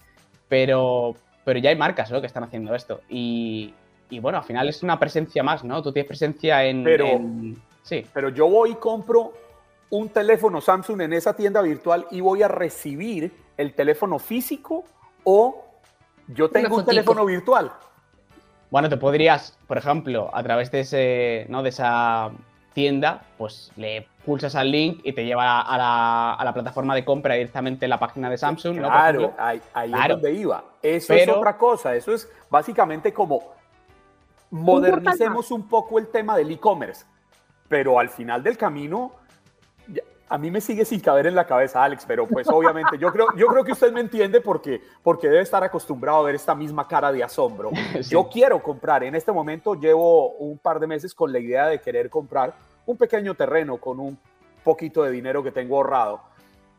pero, 0.49 1.14
pero 1.45 1.59
ya 1.59 1.71
hay 1.71 1.76
marcas 1.76 2.11
que 2.11 2.26
están 2.26 2.45
haciendo 2.45 2.75
esto. 2.75 3.00
Y, 3.09 3.75
bueno, 4.21 4.38
al 4.38 4.45
final 4.45 4.68
es 4.68 4.83
una 4.83 4.99
presencia 4.99 5.42
más, 5.42 5.64
¿no? 5.64 5.83
Tú 5.83 5.92
tienes 5.92 6.09
presencia 6.09 6.64
en... 6.64 6.85
Pero, 6.85 7.21
sí. 7.83 8.04
pero 8.12 8.30
yo 8.30 8.49
voy 8.49 8.73
y 8.73 8.75
compro 8.75 9.33
un 9.90 10.09
teléfono 10.11 10.61
Samsung 10.61 11.02
en 11.02 11.12
esa 11.12 11.35
tienda 11.35 11.62
virtual 11.62 12.07
y 12.11 12.21
voy 12.21 12.42
a 12.42 12.49
recibir 12.49 13.33
el 13.57 13.75
teléfono 13.75 14.18
físico 14.18 14.85
o 15.25 15.64
yo 16.28 16.50
tengo 16.50 16.76
un 16.76 16.85
teléfono 16.85 17.25
virtual. 17.25 17.73
Bueno, 18.71 18.88
te 18.88 18.99
podrías, 18.99 19.57
por 19.66 19.78
ejemplo, 19.78 20.30
a 20.35 20.42
través 20.42 20.71
de, 20.71 20.80
ese, 20.80 21.47
¿no? 21.49 21.62
de 21.62 21.71
esa 21.71 22.30
tienda, 22.78 23.23
pues 23.37 23.73
le 23.75 24.06
pulsas 24.25 24.54
al 24.54 24.70
link 24.70 25.00
y 25.02 25.12
te 25.12 25.25
lleva 25.25 25.62
a 25.62 26.44
la, 26.44 26.52
plataforma 26.52 26.94
de 26.94 27.04
compra 27.04 27.35
directamente 27.35 27.87
en 27.87 27.90
la 27.90 27.99
página 27.99 28.30
de 28.30 28.38
Samsung. 28.38 28.78
Claro, 28.78 29.35
ahí, 29.37 29.61
es 29.75 30.08
donde 30.08 30.32
iba. 30.32 30.62
Eso 30.80 31.12
es 31.12 31.28
otra 31.28 31.56
cosa. 31.56 31.97
Eso 31.97 32.14
es 32.14 32.30
básicamente 32.49 33.12
como 33.12 33.52
modernicemos 34.52 35.50
un 35.50 35.68
poco 35.68 35.99
el 35.99 36.06
tema 36.06 36.37
del 36.37 36.52
e-commerce. 36.52 37.04
Pero 37.66 37.99
al 37.99 38.11
final 38.11 38.44
del 38.44 38.56
camino, 38.56 39.11
a 40.28 40.38
mí 40.38 40.50
me 40.50 40.61
sigue 40.61 40.85
sin 40.85 41.00
caber 41.00 41.26
en 41.26 41.35
la 41.35 41.47
cabeza, 41.47 41.82
Alex, 41.82 42.04
pero 42.06 42.26
pues 42.26 42.49
obviamente 42.49 42.99
yo 42.99 43.11
creo, 43.11 43.28
yo 43.37 43.47
creo 43.47 43.64
que 43.64 43.73
usted 43.73 43.92
me 43.92 44.00
entiende 44.00 44.40
porque, 44.40 44.82
porque 45.02 45.28
debe 45.28 45.40
estar 45.40 45.64
acostumbrado 45.64 46.18
a 46.18 46.23
ver 46.23 46.35
esta 46.35 46.54
misma 46.54 46.87
cara 46.87 47.11
de 47.11 47.25
asombro. 47.25 47.70
Yo 48.08 48.28
quiero 48.28 48.62
comprar, 48.62 49.02
en 49.04 49.14
este 49.14 49.32
momento 49.32 49.75
llevo 49.75 50.32
un 50.35 50.58
par 50.58 50.80
de 50.80 50.87
meses 50.87 51.14
con 51.14 51.32
la 51.32 51.38
idea 51.38 51.66
de 51.66 51.80
querer 51.80 52.11
comprar 52.11 52.54
un 52.87 52.97
pequeño 52.97 53.35
terreno 53.35 53.78
con 53.78 54.00
un 54.00 54.18
poquito 54.62 55.02
de 55.02 55.11
dinero 55.11 55.42
que 55.42 55.50
tengo 55.50 55.76
ahorrado. 55.76 56.20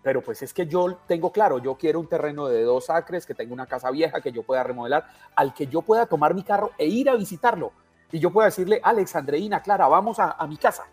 Pero 0.02 0.22
pues 0.22 0.42
es 0.42 0.54
que 0.54 0.66
yo 0.66 0.98
tengo 1.08 1.32
claro, 1.32 1.58
yo 1.58 1.76
quiero 1.76 2.00
un 2.00 2.08
terreno 2.08 2.48
de 2.48 2.64
dos 2.64 2.90
acres, 2.90 3.26
que 3.26 3.34
tenga 3.34 3.54
una 3.54 3.66
casa 3.66 3.92
vieja 3.92 4.22
que 4.22 4.32
yo 4.32 4.44
pueda 4.44 4.64
remodelar, 4.64 5.06
al 5.36 5.54
que 5.54 5.68
yo 5.68 5.82
pueda 5.82 6.06
tomar 6.06 6.34
mi 6.34 6.44
carro 6.44 6.72
e 6.78 6.86
ir 6.86 7.10
a 7.10 7.16
visitarlo. 7.16 7.74
Y 8.12 8.20
yo 8.20 8.32
pueda 8.32 8.46
decirle, 8.46 8.80
Alex, 8.82 9.16
Andreina, 9.16 9.62
Clara, 9.62 9.88
vamos 9.88 10.20
a, 10.20 10.32
a 10.32 10.48
mi 10.48 10.58
casa. 10.58 10.86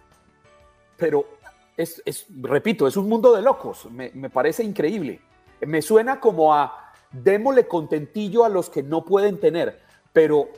Pero 0.96 1.35
es, 1.76 2.26
repito, 2.40 2.86
es 2.86 2.96
un 2.96 3.08
mundo 3.08 3.34
de 3.34 3.42
locos, 3.42 3.88
me, 3.90 4.30
parece 4.30 4.64
increíble. 4.64 5.20
Me 5.60 5.82
suena 5.82 6.20
como 6.20 6.54
a 6.54 6.92
démosle 7.12 7.66
contentillo 7.66 8.44
a 8.44 8.48
los 8.48 8.70
que 8.70 8.82
no 8.82 9.04
pueden 9.04 9.38
tener, 9.38 9.80
pero 10.12 10.48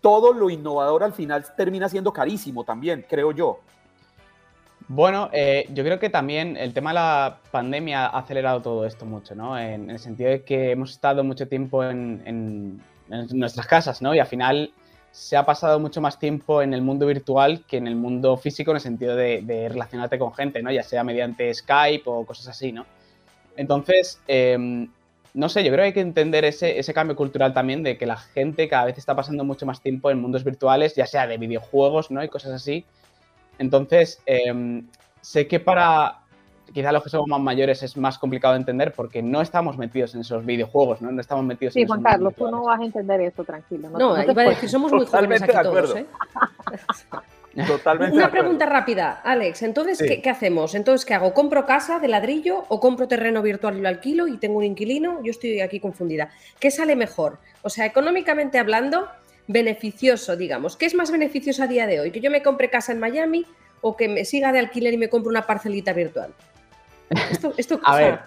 todo 0.00 0.32
lo 0.32 0.50
innovador 0.50 1.02
al 1.02 1.12
final 1.12 1.44
termina 1.56 1.88
siendo 1.88 2.12
carísimo 2.12 2.64
también, 2.64 3.04
creo 3.08 3.32
yo. 3.32 3.60
Bueno, 4.86 5.30
eh, 5.32 5.66
yo 5.72 5.82
creo 5.82 5.98
que 5.98 6.10
también 6.10 6.58
el 6.58 6.74
tema 6.74 6.90
de 6.90 6.94
la 6.94 7.40
pandemia 7.50 8.06
ha 8.06 8.18
acelerado 8.18 8.60
todo 8.60 8.84
esto 8.84 9.06
mucho, 9.06 9.34
¿no? 9.34 9.58
En, 9.58 9.88
el 9.88 9.98
sentido 9.98 10.28
de 10.30 10.44
que 10.44 10.72
hemos 10.72 10.90
estado 10.90 11.24
mucho 11.24 11.48
tiempo 11.48 11.82
en, 11.82 12.22
en 12.26 12.82
nuestras 13.08 13.66
casas, 13.66 14.02
¿no? 14.02 14.14
Y 14.14 14.18
al 14.18 14.26
final 14.26 14.74
se 15.14 15.36
ha 15.36 15.46
pasado 15.46 15.78
mucho 15.78 16.00
más 16.00 16.18
tiempo 16.18 16.60
en 16.60 16.74
el 16.74 16.82
mundo 16.82 17.06
virtual 17.06 17.64
que 17.68 17.76
en 17.76 17.86
el 17.86 17.94
mundo 17.94 18.36
físico 18.36 18.72
en 18.72 18.78
el 18.78 18.80
sentido 18.80 19.14
de, 19.14 19.68
relacionarte 19.70 20.18
con 20.18 20.34
gente, 20.34 20.60
¿no? 20.60 20.72
Ya 20.72 20.82
sea 20.82 21.04
mediante 21.04 21.54
Skype 21.54 22.02
o 22.06 22.26
cosas 22.26 22.48
así, 22.48 22.72
¿no? 22.72 22.84
Entonces, 23.56 24.20
em, 24.26 24.90
no 25.32 25.48
sé, 25.48 25.62
yo 25.62 25.70
creo 25.70 25.82
que 25.82 25.86
hay 25.86 25.92
que 25.92 26.00
entender 26.00 26.44
ese, 26.44 26.92
cambio 26.92 27.14
cultural 27.14 27.54
también 27.54 27.84
de 27.84 27.96
que 27.96 28.06
la 28.06 28.16
gente 28.16 28.68
cada 28.68 28.86
vez 28.86 28.98
está 28.98 29.14
pasando 29.14 29.44
mucho 29.44 29.66
más 29.66 29.80
tiempo 29.80 30.10
en 30.10 30.20
mundos 30.20 30.42
virtuales, 30.42 30.96
ya 30.96 31.06
sea 31.06 31.28
de 31.28 31.38
videojuegos, 31.38 32.10
¿no? 32.10 32.24
Y 32.24 32.28
cosas 32.28 32.50
así. 32.50 32.84
Entonces, 33.60 34.20
em, 34.26 34.88
sé 35.20 35.46
que 35.46 35.60
para 35.60 36.23
quizá 36.72 36.92
los 36.92 37.02
que 37.02 37.10
somos 37.10 37.28
más 37.28 37.40
mayores 37.40 37.82
es 37.82 37.96
más 37.96 38.18
complicado 38.18 38.54
de 38.54 38.60
entender 38.60 38.92
porque 38.92 39.22
no 39.22 39.40
estamos 39.40 39.76
metidos 39.78 40.14
en 40.14 40.22
esos 40.22 40.44
videojuegos, 40.44 41.02
¿no? 41.02 41.12
No 41.12 41.20
estamos 41.20 41.44
metidos 41.44 41.74
sí, 41.74 41.82
en 41.82 41.88
Juan 41.88 42.02
Carlos, 42.02 42.34
tú 42.34 42.50
no 42.50 42.64
vas 42.64 42.80
a 42.80 42.84
entender 42.84 43.20
eso, 43.20 43.44
tranquilo. 43.44 43.90
No, 43.90 44.16
no, 44.16 44.22
iba 44.22 44.42
a 44.42 44.48
decir, 44.50 44.68
somos 44.68 44.92
muy 44.92 45.06
jóvenes 45.06 45.42
aquí 45.42 45.52
todos, 45.62 45.96
¿eh? 45.96 46.06
Totalmente 47.66 48.16
Una 48.16 48.30
pregunta 48.30 48.66
rápida, 48.66 49.20
Alex. 49.22 49.62
Entonces, 49.62 50.02
¿qué, 50.22 50.28
hacemos? 50.28 50.74
Entonces, 50.74 51.06
¿qué 51.06 51.14
hago? 51.14 51.32
¿Compro 51.32 51.64
casa 51.66 52.00
de 52.00 52.08
ladrillo 52.08 52.64
o 52.68 52.80
compro 52.80 53.06
terreno 53.06 53.42
virtual 53.42 53.78
y 53.78 53.80
lo 53.80 53.88
alquilo 53.88 54.26
y 54.26 54.38
tengo 54.38 54.58
un 54.58 54.64
inquilino? 54.64 55.22
Yo 55.22 55.30
estoy 55.30 55.60
aquí 55.60 55.78
confundida. 55.78 56.30
¿Qué 56.58 56.72
sale 56.72 56.96
mejor? 56.96 57.38
O 57.62 57.70
sea, 57.70 57.86
económicamente 57.86 58.58
hablando, 58.58 59.06
beneficioso, 59.46 60.36
digamos. 60.36 60.76
¿Qué 60.76 60.86
es 60.86 60.94
más 60.94 61.12
beneficioso 61.12 61.62
a 61.62 61.68
día 61.68 61.86
de 61.86 62.00
hoy? 62.00 62.10
¿Que 62.10 62.20
yo 62.20 62.30
me 62.30 62.42
compre 62.42 62.70
casa 62.70 62.90
en 62.90 62.98
Miami 62.98 63.46
o 63.82 63.96
que 63.96 64.08
me 64.08 64.24
siga 64.24 64.50
de 64.50 64.58
alquiler 64.58 64.94
y 64.94 64.98
me 64.98 65.08
compre 65.08 65.30
una 65.30 65.46
parcelita 65.46 65.92
virtual? 65.92 66.34
Esto, 67.56 67.80
a 67.84 67.96
ver, 67.96 68.20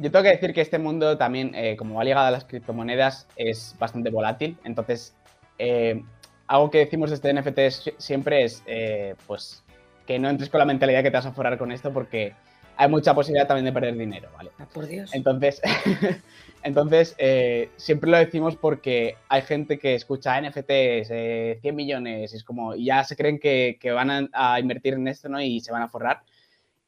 yo 0.00 0.10
tengo 0.10 0.22
que 0.22 0.30
decir 0.30 0.54
que 0.54 0.62
este 0.62 0.78
mundo 0.78 1.18
también, 1.18 1.54
eh, 1.54 1.76
como 1.76 1.96
va 1.96 2.04
ligado 2.04 2.26
a 2.26 2.30
las 2.30 2.44
criptomonedas, 2.44 3.26
es 3.36 3.76
bastante 3.78 4.10
volátil. 4.10 4.56
Entonces, 4.64 5.14
eh, 5.58 6.02
algo 6.46 6.70
que 6.70 6.78
decimos 6.78 7.10
desde 7.10 7.34
NFT 7.34 7.98
siempre 7.98 8.44
es, 8.44 8.62
eh, 8.66 9.14
pues, 9.26 9.62
que 10.06 10.18
no 10.18 10.30
entres 10.30 10.48
con 10.48 10.58
la 10.58 10.64
mentalidad 10.64 11.02
que 11.02 11.10
te 11.10 11.16
vas 11.16 11.26
a 11.26 11.32
forrar 11.32 11.58
con 11.58 11.70
esto 11.70 11.92
porque 11.92 12.32
hay 12.78 12.88
mucha 12.88 13.14
posibilidad 13.14 13.46
también 13.46 13.66
de 13.66 13.72
perder 13.72 13.94
dinero, 13.96 14.30
¿vale? 14.34 14.50
Ah, 14.58 14.66
por 14.72 14.86
Dios. 14.86 15.14
Entonces, 15.14 15.60
entonces 16.62 17.14
siempre 17.76 18.10
lo 18.10 18.16
decimos 18.16 18.56
porque 18.56 19.16
hay 19.28 19.42
gente 19.42 19.78
que 19.78 19.94
escucha 19.94 20.40
NFTs, 20.40 21.60
100 21.60 21.76
millones, 21.76 22.32
y 22.32 22.36
es 22.36 22.42
como, 22.42 22.74
ya 22.74 23.04
se 23.04 23.16
creen 23.16 23.38
que, 23.38 23.78
van 23.94 24.10
a, 24.10 24.28
a, 24.32 24.60
invertir 24.60 24.94
en 24.94 25.08
esto, 25.08 25.28
¿no? 25.28 25.42
Y 25.42 25.60
se 25.60 25.72
van 25.72 25.82
a 25.82 25.88
forrar. 25.88 26.22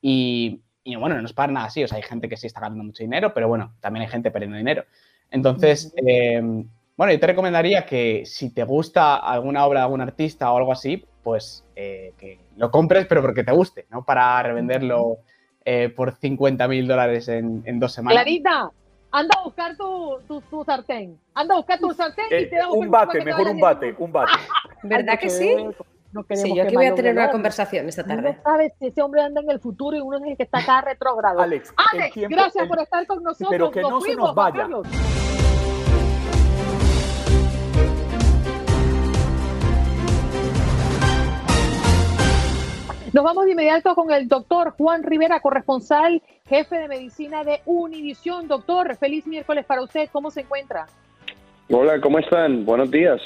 Y, 0.00 0.62
y 0.84 0.96
bueno, 0.96 1.20
no 1.20 1.26
es 1.26 1.32
para 1.32 1.52
nada 1.52 1.66
así. 1.66 1.82
O 1.84 1.88
sea, 1.88 1.96
hay 1.96 2.02
gente 2.02 2.28
que 2.28 2.36
sí 2.36 2.46
está 2.46 2.60
ganando 2.60 2.84
mucho 2.84 3.02
dinero, 3.02 3.32
pero 3.34 3.48
bueno, 3.48 3.74
también 3.80 4.04
hay 4.04 4.08
gente 4.08 4.30
perdiendo 4.30 4.56
dinero. 4.56 4.84
Entonces, 5.30 5.92
em, 5.96 6.68
Bueno, 6.94 7.14
yo 7.14 7.20
te 7.20 7.26
recomendaría 7.26 7.86
que 7.86 8.24
si 8.26 8.50
te 8.50 8.64
gusta 8.64 9.16
alguna 9.16 9.64
obra 9.64 9.80
de 9.80 9.84
algún 9.84 10.02
artista 10.02 10.52
o 10.52 10.58
algo 10.58 10.72
así, 10.72 11.04
pues 11.22 11.64
eh, 11.74 12.12
que 12.18 12.38
lo 12.56 12.70
compres, 12.70 13.06
pero 13.06 13.22
porque 13.22 13.42
te 13.42 13.52
guste, 13.52 13.86
no 13.90 14.04
para 14.04 14.42
revenderlo 14.42 15.18
eh, 15.64 15.88
por 15.88 16.14
50 16.14 16.68
mil 16.68 16.86
dólares 16.86 17.28
en, 17.28 17.80
dos 17.80 17.92
semanas. 17.92 18.22
Clarita, 18.22 18.70
anda 19.10 19.34
a 19.38 19.44
buscar 19.44 19.76
tu, 19.76 20.18
tu, 20.50 20.64
sartén. 20.64 21.18
Anda 21.34 21.54
a 21.54 21.56
buscar 21.58 21.78
tu 21.78 21.92
sartén 21.94 22.26
y 22.26 22.46
te 22.46 22.56
da 22.56 22.70
un 22.70 22.90
bate, 22.90 23.24
mejor 23.24 23.48
un 23.48 23.60
bate, 23.60 23.94
un 23.98 24.12
bate. 24.12 24.32
¿Verdad 24.82 25.18
que 25.18 25.30
sí? 25.30 25.56
Sí, 26.34 26.54
yo 26.54 26.62
aquí 26.62 26.74
voy 26.74 26.86
a 26.86 26.94
tener 26.94 27.12
una 27.12 27.30
conversación 27.30 27.88
esta 27.88 28.04
tarde. 28.04 28.34
No 28.34 28.42
sabes 28.42 28.72
si 28.78 28.86
ese 28.88 29.02
hombre 29.02 29.22
anda 29.22 29.40
en 29.40 29.50
el 29.50 29.60
futuro 29.60 29.96
y 29.96 30.00
uno 30.00 30.18
es 30.18 30.24
el 30.24 30.36
que 30.36 30.42
está 30.42 30.58
acá 30.58 30.82
retrógrado. 30.82 31.40
Alex, 31.40 31.72
Alex 31.92 32.16
gracias 32.28 32.68
por 32.68 32.80
estar 32.80 33.06
con 33.06 33.22
nosotros. 33.22 33.50
Pero 33.50 33.70
que 33.70 33.80
no 33.82 34.00
se 34.00 34.14
nos 34.14 34.34
vaya. 34.34 34.68
Nos 43.12 43.24
vamos 43.24 43.44
de 43.44 43.50
inmediato 43.50 43.94
con 43.94 44.10
el 44.10 44.26
doctor 44.26 44.70
Juan 44.78 45.02
Rivera, 45.02 45.40
corresponsal, 45.40 46.22
jefe 46.46 46.76
de 46.76 46.88
medicina 46.88 47.44
de 47.44 47.60
Univisión. 47.66 48.48
Doctor, 48.48 48.96
feliz 48.96 49.26
miércoles 49.26 49.66
para 49.66 49.82
usted. 49.82 50.08
¿Cómo 50.10 50.30
se 50.30 50.40
encuentra? 50.40 50.86
Hola, 51.70 52.00
¿cómo 52.00 52.18
están? 52.18 52.64
Buenos 52.64 52.90
días. 52.90 53.20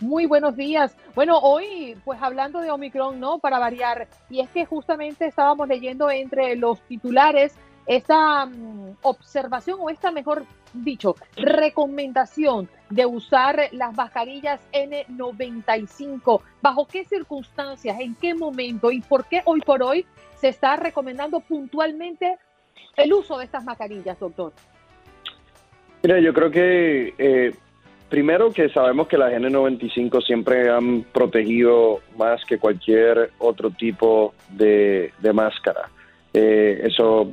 Muy 0.00 0.26
buenos 0.26 0.56
días. 0.56 0.94
Bueno, 1.14 1.38
hoy, 1.38 1.96
pues 2.04 2.20
hablando 2.20 2.60
de 2.60 2.70
Omicron, 2.70 3.18
¿no? 3.18 3.38
Para 3.38 3.58
variar, 3.58 4.08
y 4.28 4.40
es 4.40 4.50
que 4.50 4.66
justamente 4.66 5.26
estábamos 5.26 5.68
leyendo 5.68 6.10
entre 6.10 6.54
los 6.56 6.80
titulares 6.82 7.54
esta 7.86 8.44
mm, 8.44 8.96
observación 9.02 9.78
o 9.80 9.88
esta, 9.88 10.10
mejor 10.10 10.44
dicho, 10.74 11.16
recomendación 11.36 12.68
de 12.90 13.06
usar 13.06 13.68
las 13.72 13.96
mascarillas 13.96 14.60
N95. 14.72 16.42
¿Bajo 16.60 16.86
qué 16.86 17.04
circunstancias, 17.06 17.98
en 17.98 18.14
qué 18.16 18.34
momento 18.34 18.90
y 18.90 19.00
por 19.00 19.24
qué 19.26 19.40
hoy 19.46 19.62
por 19.62 19.82
hoy 19.82 20.04
se 20.38 20.48
está 20.48 20.76
recomendando 20.76 21.40
puntualmente 21.40 22.36
el 22.96 23.14
uso 23.14 23.38
de 23.38 23.46
estas 23.46 23.64
mascarillas, 23.64 24.18
doctor? 24.18 24.52
Mira, 26.02 26.20
yo 26.20 26.34
creo 26.34 26.50
que 26.50 27.14
eh, 27.16 27.54
primero 28.08 28.52
que 28.52 28.68
sabemos 28.68 29.08
que 29.08 29.18
las 29.18 29.32
N95 29.32 30.24
siempre 30.24 30.70
han 30.70 31.02
protegido 31.12 32.00
más 32.16 32.44
que 32.44 32.58
cualquier 32.58 33.30
otro 33.38 33.70
tipo 33.70 34.34
de, 34.50 35.12
máscara. 35.34 35.88
Eh, 36.32 36.82
eso 36.84 37.30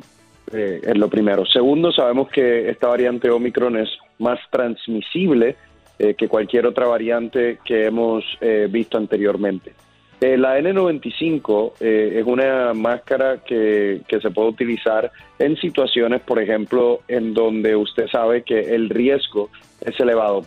eh, 0.52 0.82
es 0.84 0.98
lo 0.98 1.10
primero. 1.10 1.46
Segundo, 1.46 1.92
sabemos 1.92 2.30
que 2.30 2.70
esta 2.70 2.88
variante 2.88 3.30
Omicron 3.30 3.78
es 3.78 3.90
más 4.20 4.40
transmisible 4.50 5.56
eh, 6.00 6.16
que 6.16 6.28
cualquier 6.28 6.66
otra 6.66 6.88
variante 6.88 7.60
que 7.64 7.86
hemos 7.86 8.24
visto 8.70 8.98
anteriormente. 8.98 9.74
la 10.20 10.58
N95 10.58 11.74
es 11.82 12.26
una 12.26 12.74
máscara 12.74 13.38
que, 13.44 14.02
que, 14.08 14.20
se 14.22 14.32
puede 14.32 14.50
utilizar 14.50 15.12
en 15.38 15.56
situaciones, 15.58 16.22
por 16.22 16.42
ejemplo, 16.42 17.02
en 17.08 17.34
donde 17.34 17.76
usted 17.76 18.08
sabe 18.08 18.44
que 18.44 18.74
el 18.74 18.90
riesgo 18.90 19.50
es 19.82 20.00
elevado. 20.00 20.46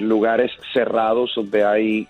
Lugares 0.00 0.52
cerrados 0.72 1.32
donde 1.34 1.64
hay 1.64 2.08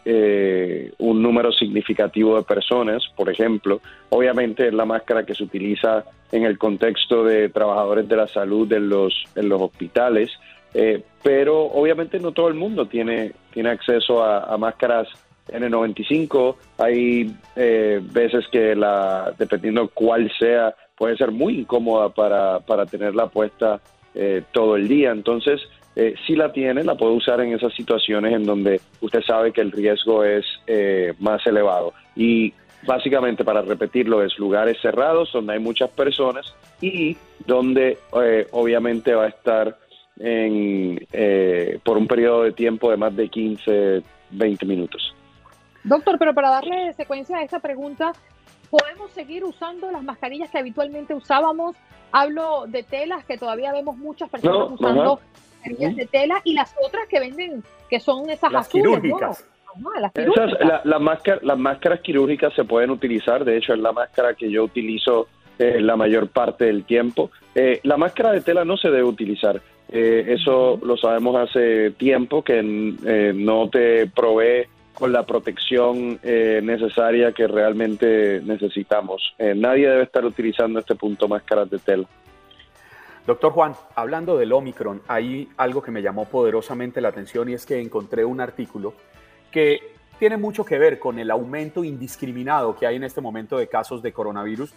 un 0.99 1.23
número 1.23 1.53
significativo 1.53 2.37
de 2.37 2.43
personas, 2.43 3.03
por 3.17 3.31
ejemplo, 3.31 3.81
obviamente 4.11 4.67
es 4.69 4.75
la 4.75 4.85
máscara 4.85 5.25
que 5.25 5.35
se 5.35 5.45
utiliza 5.45 6.05
en 6.35 6.45
el 6.45 6.59
contexto 6.59 7.25
de 7.25 7.49
trabajadores 7.49 8.09
de 8.09 8.17
la 8.17 8.27
salud 8.27 8.71
en 8.73 8.89
los, 8.89 9.25
en 9.37 9.49
los 9.49 9.63
hospitales, 9.63 10.31
eh, 10.75 11.01
pero 11.23 11.63
obviamente 11.67 12.19
no 12.19 12.33
todo 12.33 12.49
el 12.49 12.55
mundo 12.55 12.87
tiene, 12.87 13.33
tiene 13.53 13.71
acceso 13.71 14.25
a, 14.25 14.57
máscaras 14.59 15.07
N95. 15.49 16.57
Hay 16.79 17.33
eh, 17.55 18.01
veces 18.03 18.47
que 18.51 18.75
la, 18.75 19.33
dependiendo 19.39 19.89
cuál 19.95 20.31
sea, 20.37 20.75
puede 20.97 21.17
ser 21.17 21.31
muy 21.31 21.61
incómoda 21.61 22.09
para, 22.09 22.59
para 22.59 22.85
tenerla 22.87 23.29
puesta 23.29 23.81
eh, 24.15 24.43
todo 24.53 24.75
el 24.75 24.89
día. 24.89 25.13
Entonces, 25.13 25.61
si 26.27 26.35
la 26.35 26.53
tiene, 26.53 26.83
la 26.83 26.97
puede 26.97 27.13
usar 27.13 27.41
en 27.41 27.53
esas 27.53 27.73
situaciones 27.75 28.35
en 28.35 28.45
donde 28.45 28.81
usted 29.01 29.23
sabe 29.23 29.53
que 29.53 29.61
el 29.61 29.71
riesgo 29.71 30.25
es 30.25 30.45
más 31.21 31.47
elevado. 31.47 31.93
Y 32.17 32.53
básicamente 32.87 33.45
para 33.45 33.63
repetirlo 33.63 34.23
es 34.23 34.39
lugares 34.39 34.79
cerrados 34.81 35.31
donde 35.33 35.55
hay 35.55 35.59
muchas 35.59 35.91
personas 35.91 36.55
y 36.81 37.17
donde 37.47 37.99
eh, 38.23 38.47
obviamente 38.53 39.15
va 39.15 39.25
a 39.25 39.29
estar 39.29 39.79
en, 40.19 41.07
eh, 41.13 41.79
por 41.83 41.97
un 41.97 42.07
periodo 42.07 42.43
de 42.45 42.53
tiempo 42.53 42.91
de 42.91 42.97
más 42.97 43.15
de 43.17 43.29
15, 43.29 44.03
20 44.31 44.67
minutos. 44.67 45.15
Doctor, 45.83 46.19
pero 46.19 46.35
para 46.35 46.51
darle 46.51 46.93
secuencia 46.95 47.39
a 47.39 47.43
esta 47.43 47.61
pregunta, 47.61 48.13
¿podemos 48.71 49.11
seguir 49.13 49.45
usando 49.45 49.91
las 49.91 50.03
mascarillas 50.03 50.51
que 50.51 50.59
habitualmente 50.59 51.15
usábamos? 51.15 51.77
Hablo 52.13 52.67
de 52.69 52.85
telas 52.85 53.25
que 53.25 53.37
todavía 53.37 53.73
vemos 53.73 53.97
muchas 53.97 54.31
personas 54.31 54.71
usando 54.71 55.21
mascarillas 55.65 55.97
de 55.97 56.07
tela 56.07 56.41
y 56.45 56.55
las 56.55 56.75
otras 56.85 57.07
que 57.09 57.21
venden, 57.21 57.63
que 57.89 58.01
son 58.01 58.29
esas 58.31 58.53
las 58.53 58.69
quirúrgicas. 58.69 59.47
Las, 60.85 61.01
máscaras, 61.59 62.01
quirúrgicas 62.01 62.55
se 62.55 62.65
pueden 62.65 62.91
utilizar, 62.91 63.45
de 63.45 63.57
hecho 63.57 63.75
es 63.75 63.81
la 63.81 63.93
máscara 63.93 64.35
que 64.35 64.49
yo 64.49 64.63
utilizo 64.63 65.27
eh, 65.59 65.81
la 65.81 65.97
mayor 65.97 66.29
parte 66.29 66.67
del 66.67 66.85
tiempo. 66.85 67.31
Eh, 67.55 67.81
la 67.83 67.97
máscara 67.97 68.33
de 68.33 68.41
tela 68.41 68.65
no 68.65 68.77
se 68.77 68.89
debe 68.89 69.03
utilizar, 69.03 69.61
eh, 69.91 70.27
eso 70.29 70.79
lo 70.83 70.97
sabemos 70.97 71.37
hace 71.37 71.91
tiempo, 71.93 72.43
que 72.43 72.63
no 72.63 73.69
te 73.69 74.07
provee 74.07 74.67
con 74.95 75.13
la 75.13 75.25
protección 75.25 76.21
necesaria 76.23 77.33
que 77.33 77.49
realmente 77.49 78.41
necesitamos. 78.45 79.35
nadie 79.57 79.89
debe 79.89 80.05
estar 80.05 80.25
utilizando 80.25 80.79
este 80.79 80.95
punto 80.95 81.27
máscaras 81.27 81.69
de 81.69 81.81
tela. 81.81 82.07
Doctor 83.27 83.53
Juan, 83.53 83.75
hablando 83.95 84.37
del 84.37 84.53
Omicron, 84.53 85.01
hay 85.09 85.49
algo 85.57 85.83
que 85.83 85.91
me 85.91 86.03
llamó 86.03 86.27
poderosamente 86.27 87.01
la 87.01 87.09
atención 87.09 87.49
y 87.49 87.55
es 87.55 87.65
que 87.65 87.81
encontré 87.81 88.23
un 88.23 88.39
artículo 88.39 88.93
que 89.51 89.95
tiene 90.19 90.37
mucho 90.37 90.63
que 90.65 90.79
ver 90.79 90.99
con 90.99 91.19
el 91.19 91.31
aumento 91.31 91.85
indiscriminado 91.85 92.77
que 92.77 92.87
hay 92.87 92.97
en 92.97 93.05
este 93.05 93.23
momento 93.23 93.57
de 93.57 93.67
casos 93.67 94.03
de 94.03 94.13
coronavirus. 94.13 94.75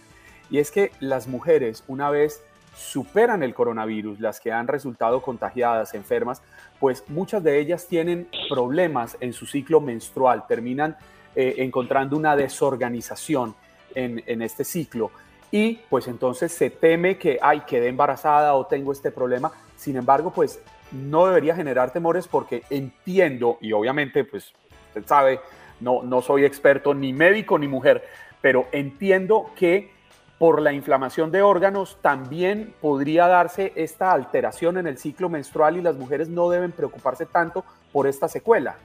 Y 0.49 0.60
es 0.60 0.71
que 0.71 0.91
las 1.01 1.27
mujeres, 1.27 1.83
una 1.89 2.10
vez 2.10 2.41
superan 2.73 3.43
el 3.43 3.53
coronavirus, 3.53 4.21
las 4.21 4.39
que 4.39 4.53
han 4.53 4.67
resultado 4.67 5.21
contagiadas, 5.21 5.93
enfermas, 5.93 6.41
pues 6.79 7.03
muchas 7.10 7.43
de 7.43 7.60
ellas 7.60 7.88
tienen 7.88 8.29
problemas 8.47 9.17
en 9.19 9.33
su 9.33 9.45
ciclo 9.45 9.81
menstrual, 9.81 10.45
terminan 10.47 10.95
eh, 11.36 11.55
encontrando 11.57 12.15
una 12.15 12.38
desorganización 12.38 13.55
en, 13.93 14.23
en, 14.25 14.41
este 14.41 14.63
ciclo. 14.63 15.12
Y 15.51 15.75
pues 15.89 16.07
entonces 16.07 16.51
se 16.51 16.69
teme 16.69 17.17
que, 17.17 17.39
ay, 17.41 17.62
quedé 17.62 17.88
embarazada 17.88 18.53
o 18.55 18.65
tengo 18.65 18.91
este 18.91 19.12
problema. 19.12 19.51
Sin 19.75 19.95
embargo, 19.95 20.31
pues 20.31 20.60
no 20.91 21.25
debería 21.25 21.55
generar 21.55 21.91
temores 21.91 22.27
porque 22.27 22.63
entiendo, 22.69 23.57
y 23.62 23.71
obviamente 23.73 24.23
pues 24.23 24.53
usted 24.89 25.05
sabe, 25.05 25.39
no, 25.79 26.03
no 26.03 26.21
soy 26.21 26.45
experto 26.45 26.93
ni 26.93 27.13
médico 27.13 27.60
ni 27.60 27.67
mujer, 27.67 28.03
pero 28.41 28.67
entiendo 28.71 29.51
que 29.55 29.91
por 30.38 30.62
la 30.62 30.71
inflamación 30.71 31.31
de 31.31 31.41
órganos 31.41 31.97
también 32.01 32.73
podría 32.79 33.27
darse 33.27 33.73
esta 33.75 34.12
alteración 34.12 34.77
en 34.77 34.88
el 34.88 34.97
ciclo 34.97 35.29
menstrual 35.29 35.77
y 35.77 35.81
las 35.81 35.95
mujeres 35.95 36.29
no 36.29 36.49
deben 36.49 36.71
preocuparse 36.71 37.25
tanto 37.25 37.65
por 37.91 38.07
esta 38.07 38.27
secuela. 38.27 38.75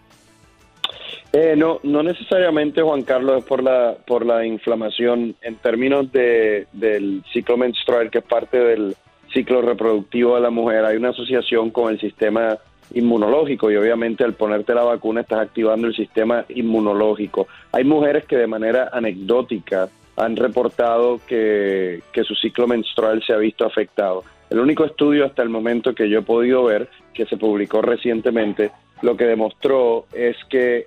Eh, 1.32 1.54
no, 1.56 1.80
no 1.82 2.02
necesariamente, 2.02 2.82
Juan 2.82 3.02
Carlos, 3.02 3.38
es 3.38 3.44
por 3.44 3.62
la, 3.62 3.96
por 4.06 4.26
la 4.26 4.44
inflamación. 4.44 5.34
En 5.40 5.56
términos 5.56 6.12
de, 6.12 6.66
del 6.72 7.22
ciclo 7.32 7.56
menstrual, 7.56 8.10
que 8.10 8.18
es 8.18 8.24
parte 8.24 8.58
del 8.58 8.94
ciclo 9.32 9.62
reproductivo 9.62 10.34
de 10.34 10.42
la 10.42 10.50
mujer, 10.50 10.84
hay 10.84 10.96
una 10.96 11.10
asociación 11.10 11.70
con 11.70 11.90
el 11.90 11.98
sistema 11.98 12.58
inmunológico 12.94 13.70
y 13.70 13.76
obviamente 13.76 14.24
al 14.24 14.34
ponerte 14.34 14.74
la 14.74 14.84
vacuna 14.84 15.22
estás 15.22 15.40
activando 15.40 15.86
el 15.86 15.94
sistema 15.94 16.44
inmunológico. 16.50 17.48
Hay 17.72 17.84
mujeres 17.84 18.26
que 18.26 18.36
de 18.36 18.46
manera 18.46 18.90
anecdótica 18.92 19.88
han 20.16 20.36
reportado 20.36 21.20
que, 21.26 22.02
su 22.24 22.34
ciclo 22.34 22.66
menstrual 22.66 23.22
se 23.26 23.32
ha 23.32 23.38
visto 23.38 23.64
afectado. 23.64 24.24
El 24.50 24.60
único 24.60 24.84
estudio 24.84 25.24
hasta 25.24 25.42
el 25.42 25.48
momento 25.48 25.94
que 25.94 26.08
yo 26.08 26.18
he 26.18 26.22
podido 26.22 26.64
ver, 26.64 26.88
que 27.14 27.24
se 27.24 27.38
publicó 27.38 27.80
recientemente, 27.80 28.70
lo 29.00 29.16
que 29.16 29.24
demostró 29.24 30.06
es 30.12 30.36
que 30.48 30.86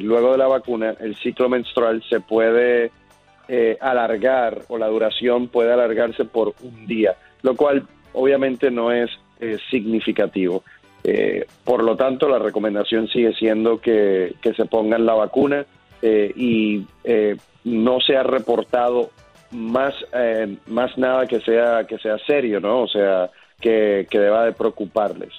luego 0.00 0.32
de 0.32 0.38
la 0.38 0.46
vacuna 0.46 0.94
el 1.00 1.16
ciclo 1.16 1.48
menstrual 1.48 2.02
se 2.08 2.20
puede 2.20 2.90
eh, 3.48 3.76
alargar 3.80 4.62
o 4.68 4.78
la 4.78 4.86
duración 4.86 5.48
puede 5.48 5.72
alargarse 5.72 6.24
por 6.24 6.54
un 6.62 6.86
día, 6.86 7.16
lo 7.42 7.56
cual 7.56 7.86
obviamente 8.12 8.70
no 8.70 8.92
es 8.92 9.10
eh, 9.40 9.58
significativo. 9.70 10.62
Eh, 11.02 11.46
por 11.64 11.82
lo 11.82 11.96
tanto, 11.96 12.28
la 12.28 12.38
recomendación 12.38 13.08
sigue 13.08 13.32
siendo 13.32 13.80
que, 13.80 14.36
se 14.56 14.64
pongan 14.66 15.04
la 15.04 15.14
vacuna 15.14 15.66
y 16.02 16.86
no 17.64 18.00
se 18.00 18.16
ha 18.16 18.22
reportado 18.22 19.10
más, 19.50 19.94
más 20.66 20.96
nada 20.96 21.26
que 21.26 21.40
sea, 21.40 21.84
que 21.88 21.98
sea 21.98 22.18
serio, 22.18 22.60
¿no? 22.60 22.82
O 22.82 22.88
sea, 22.88 23.30
que, 23.60 24.06
deba 24.10 24.44
de 24.44 24.52
preocuparles. 24.52 25.32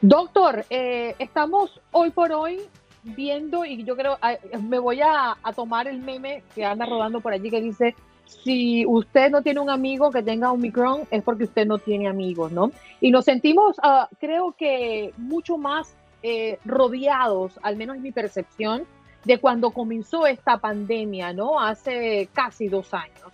Doctor, 0.00 0.64
eh, 0.70 1.14
estamos 1.18 1.80
hoy 1.90 2.10
por 2.10 2.32
hoy 2.32 2.60
viendo, 3.02 3.64
y 3.64 3.84
yo 3.84 3.94
creo, 3.94 4.16
me 4.62 4.78
voy 4.78 5.00
a, 5.02 5.36
tomar 5.54 5.86
el 5.86 5.98
meme 5.98 6.42
que 6.54 6.64
anda 6.64 6.86
rodando 6.86 7.20
por 7.20 7.32
allí 7.32 7.50
que 7.50 7.60
dice, 7.60 7.94
si 8.24 8.86
usted 8.86 9.30
no 9.30 9.42
tiene 9.42 9.60
un 9.60 9.68
amigo 9.68 10.10
que 10.10 10.22
tenga 10.22 10.50
Omicron, 10.50 11.02
es 11.10 11.22
porque 11.22 11.44
usted 11.44 11.66
no 11.66 11.78
tiene 11.78 12.08
amigos, 12.08 12.52
¿no? 12.52 12.70
Y 13.00 13.10
nos 13.10 13.26
sentimos, 13.26 13.76
ah, 13.82 14.08
creo 14.18 14.52
que 14.52 15.12
mucho 15.18 15.58
más 15.58 15.94
eh, 16.22 16.58
rodeados, 16.64 17.58
al 17.62 17.76
menos 17.76 17.96
en 17.96 18.02
mi 18.02 18.12
percepción, 18.12 18.84
de 19.24 19.38
cuando 19.38 19.70
comenzó 19.70 20.26
esta 20.26 20.56
pandemia, 20.58 21.32
¿no? 21.32 21.60
Hace 21.60 22.28
casi 22.32 22.68
dos 22.68 22.94
años. 22.94 23.32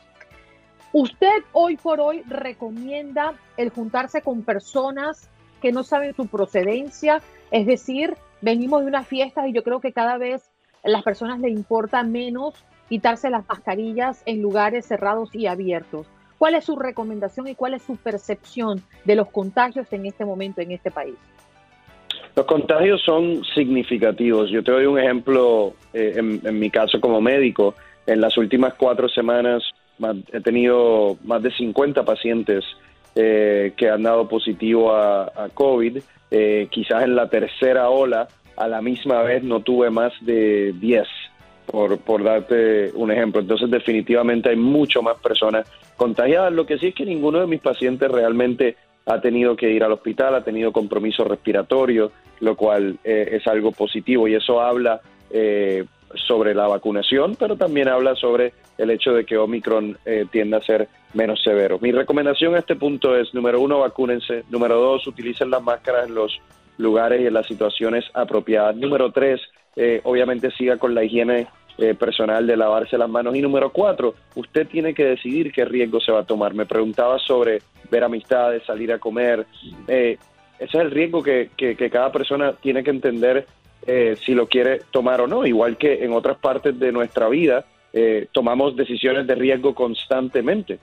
¿Usted 0.92 1.44
hoy 1.52 1.76
por 1.76 2.00
hoy 2.00 2.22
recomienda 2.22 3.34
el 3.56 3.70
juntarse 3.70 4.22
con 4.22 4.42
personas 4.42 5.30
que 5.60 5.72
no 5.72 5.84
saben 5.84 6.14
su 6.14 6.26
procedencia? 6.26 7.20
Es 7.50 7.66
decir, 7.66 8.16
venimos 8.40 8.82
de 8.82 8.88
una 8.88 9.04
fiesta 9.04 9.46
y 9.48 9.52
yo 9.52 9.62
creo 9.62 9.80
que 9.80 9.92
cada 9.92 10.18
vez 10.18 10.50
a 10.84 10.88
las 10.88 11.02
personas 11.02 11.40
le 11.40 11.50
importa 11.50 12.02
menos 12.02 12.54
quitarse 12.88 13.30
las 13.30 13.46
mascarillas 13.48 14.22
en 14.26 14.40
lugares 14.42 14.86
cerrados 14.86 15.34
y 15.34 15.46
abiertos. 15.46 16.06
¿Cuál 16.38 16.54
es 16.54 16.64
su 16.64 16.76
recomendación 16.76 17.48
y 17.48 17.54
cuál 17.54 17.74
es 17.74 17.82
su 17.82 17.96
percepción 17.96 18.82
de 19.04 19.16
los 19.16 19.28
contagios 19.28 19.92
en 19.92 20.06
este 20.06 20.24
momento 20.24 20.60
en 20.60 20.70
este 20.70 20.90
país? 20.90 21.16
Los 22.36 22.46
contagios 22.46 23.02
son 23.02 23.42
significativos. 23.54 24.48
Yo 24.50 24.62
te 24.62 24.70
doy 24.70 24.86
un 24.86 24.98
ejemplo 24.98 25.74
eh, 25.92 26.14
en, 26.16 26.58
mi 26.58 26.70
caso 26.70 27.00
como 27.00 27.20
médico. 27.20 27.74
En 28.06 28.20
las 28.20 28.38
últimas 28.38 28.74
cuatro 28.74 29.08
semanas 29.08 29.64
he 30.32 30.40
tenido 30.40 31.16
más 31.24 31.42
de 31.42 31.50
50 31.50 32.04
pacientes 32.04 32.64
eh, 33.20 33.72
que 33.76 33.90
han 33.90 34.04
dado 34.04 34.28
positivo 34.28 34.94
a, 34.94 35.48
COVID. 35.52 35.98
Eh, 36.30 36.68
quizás 36.70 37.02
en 37.02 37.16
la 37.16 37.28
tercera 37.28 37.90
ola, 37.90 38.28
a 38.56 38.68
la 38.68 38.80
misma 38.80 39.22
vez, 39.22 39.42
no 39.42 39.58
tuve 39.58 39.90
más 39.90 40.12
de 40.20 40.72
10, 40.78 41.08
por, 41.66 41.98
por 41.98 42.22
darte 42.22 42.92
un 42.94 43.10
ejemplo. 43.10 43.40
Entonces, 43.40 43.68
definitivamente 43.68 44.50
hay 44.50 44.56
mucho 44.56 45.02
más 45.02 45.18
personas 45.18 45.68
contagiadas. 45.96 46.52
Lo 46.52 46.64
que 46.64 46.78
sí 46.78 46.86
es 46.86 46.94
que 46.94 47.04
ninguno 47.04 47.40
de 47.40 47.48
mis 47.48 47.60
pacientes 47.60 48.08
realmente 48.08 48.76
ha 49.06 49.20
tenido 49.20 49.56
que 49.56 49.68
ir 49.68 49.82
al 49.82 49.90
hospital, 49.90 50.36
ha 50.36 50.44
tenido 50.44 50.70
compromiso 50.70 51.24
respiratorio, 51.24 52.12
lo 52.38 52.54
cual 52.54 52.98
eh, 53.02 53.30
es 53.32 53.48
algo 53.48 53.72
positivo 53.72 54.28
y 54.28 54.34
eso 54.34 54.60
habla 54.60 55.00
eh, 55.32 55.84
sobre 56.14 56.54
la 56.54 56.66
vacunación, 56.66 57.36
pero 57.38 57.56
también 57.56 57.88
habla 57.88 58.14
sobre 58.14 58.52
el 58.76 58.90
hecho 58.90 59.12
de 59.12 59.24
que 59.24 59.36
Omicron 59.36 59.98
eh, 60.04 60.26
tiende 60.30 60.56
a 60.56 60.62
ser 60.62 60.88
menos 61.14 61.42
severo. 61.42 61.78
Mi 61.80 61.92
recomendación 61.92 62.54
a 62.54 62.60
este 62.60 62.76
punto 62.76 63.16
es, 63.16 63.32
número 63.34 63.60
uno, 63.60 63.80
vacúnense. 63.80 64.44
Número 64.50 64.76
dos, 64.76 65.06
utilicen 65.06 65.50
las 65.50 65.62
máscaras 65.62 66.08
en 66.08 66.14
los 66.14 66.40
lugares 66.78 67.20
y 67.20 67.26
en 67.26 67.34
las 67.34 67.46
situaciones 67.46 68.04
apropiadas. 68.14 68.76
Número 68.76 69.10
tres, 69.10 69.40
eh, 69.76 70.00
obviamente 70.04 70.50
siga 70.52 70.76
con 70.76 70.94
la 70.94 71.04
higiene 71.04 71.48
eh, 71.78 71.94
personal 71.94 72.46
de 72.46 72.56
lavarse 72.56 72.98
las 72.98 73.08
manos. 73.08 73.34
Y 73.36 73.42
número 73.42 73.70
cuatro, 73.70 74.14
usted 74.34 74.66
tiene 74.66 74.94
que 74.94 75.04
decidir 75.04 75.52
qué 75.52 75.64
riesgo 75.64 76.00
se 76.00 76.12
va 76.12 76.20
a 76.20 76.26
tomar. 76.26 76.54
Me 76.54 76.66
preguntaba 76.66 77.18
sobre 77.18 77.62
ver 77.90 78.04
amistades, 78.04 78.64
salir 78.64 78.92
a 78.92 78.98
comer. 78.98 79.46
ese 79.86 80.18
es 80.58 80.74
el 80.74 80.90
riesgo 80.90 81.22
que, 81.22 81.50
que, 81.56 81.76
que 81.76 81.90
cada 81.90 82.12
persona 82.12 82.52
tiene 82.52 82.82
que 82.82 82.90
entender 82.90 83.46
eh, 83.86 84.16
si 84.24 84.34
lo 84.34 84.46
quiere 84.46 84.82
tomar 84.90 85.20
o 85.20 85.26
no, 85.26 85.46
igual 85.46 85.76
que 85.76 86.04
en 86.04 86.12
otras 86.12 86.38
partes 86.38 86.78
de 86.78 86.92
nuestra 86.92 87.28
vida 87.28 87.64
eh, 87.92 88.26
tomamos 88.32 88.76
decisiones 88.76 89.26
de 89.26 89.34
riesgo 89.34 89.74
constantemente. 89.74 90.78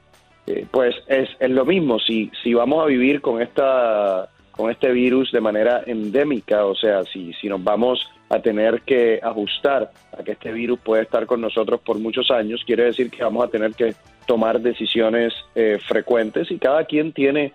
Eh, 0.47 0.65
pues 0.69 0.95
es, 1.07 1.29
es, 1.39 1.49
lo 1.49 1.65
mismo, 1.65 1.99
si, 1.99 2.31
si 2.43 2.53
vamos 2.53 2.83
a 2.83 2.87
vivir 2.87 3.21
con, 3.21 3.41
esta, 3.41 4.29
con 4.51 4.69
este 4.69 4.91
virus 4.91 5.31
de 5.31 5.41
manera 5.41 5.83
endémica, 5.85 6.65
o 6.65 6.75
sea, 6.75 7.03
si, 7.03 7.33
si 7.33 7.47
nos 7.47 7.63
vamos 7.63 8.07
a 8.29 8.39
tener 8.39 8.81
que 8.81 9.19
ajustar 9.21 9.91
a 10.17 10.23
que 10.23 10.33
este 10.33 10.51
virus 10.51 10.79
puede 10.79 11.03
estar 11.03 11.25
con 11.25 11.41
nosotros 11.41 11.81
por 11.81 11.99
muchos 11.99 12.29
años, 12.31 12.63
quiere 12.65 12.85
decir 12.85 13.09
que 13.09 13.23
vamos 13.23 13.43
a 13.43 13.49
tener 13.49 13.73
que 13.73 13.95
tomar 14.25 14.59
decisiones 14.59 15.33
frecuentes 15.87 16.49
y 16.49 16.57
cada 16.57 16.85
quien 16.85 17.13
tiene 17.13 17.53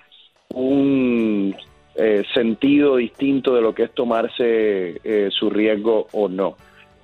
un 0.54 1.54
eh, 1.94 2.22
sentido 2.32 2.96
distinto 2.96 3.54
de 3.54 3.60
lo 3.60 3.74
que 3.74 3.84
es 3.84 3.92
tomarse 3.92 5.00
eh, 5.02 5.28
su 5.30 5.50
riesgo 5.50 6.06
o 6.12 6.28
no. 6.28 6.56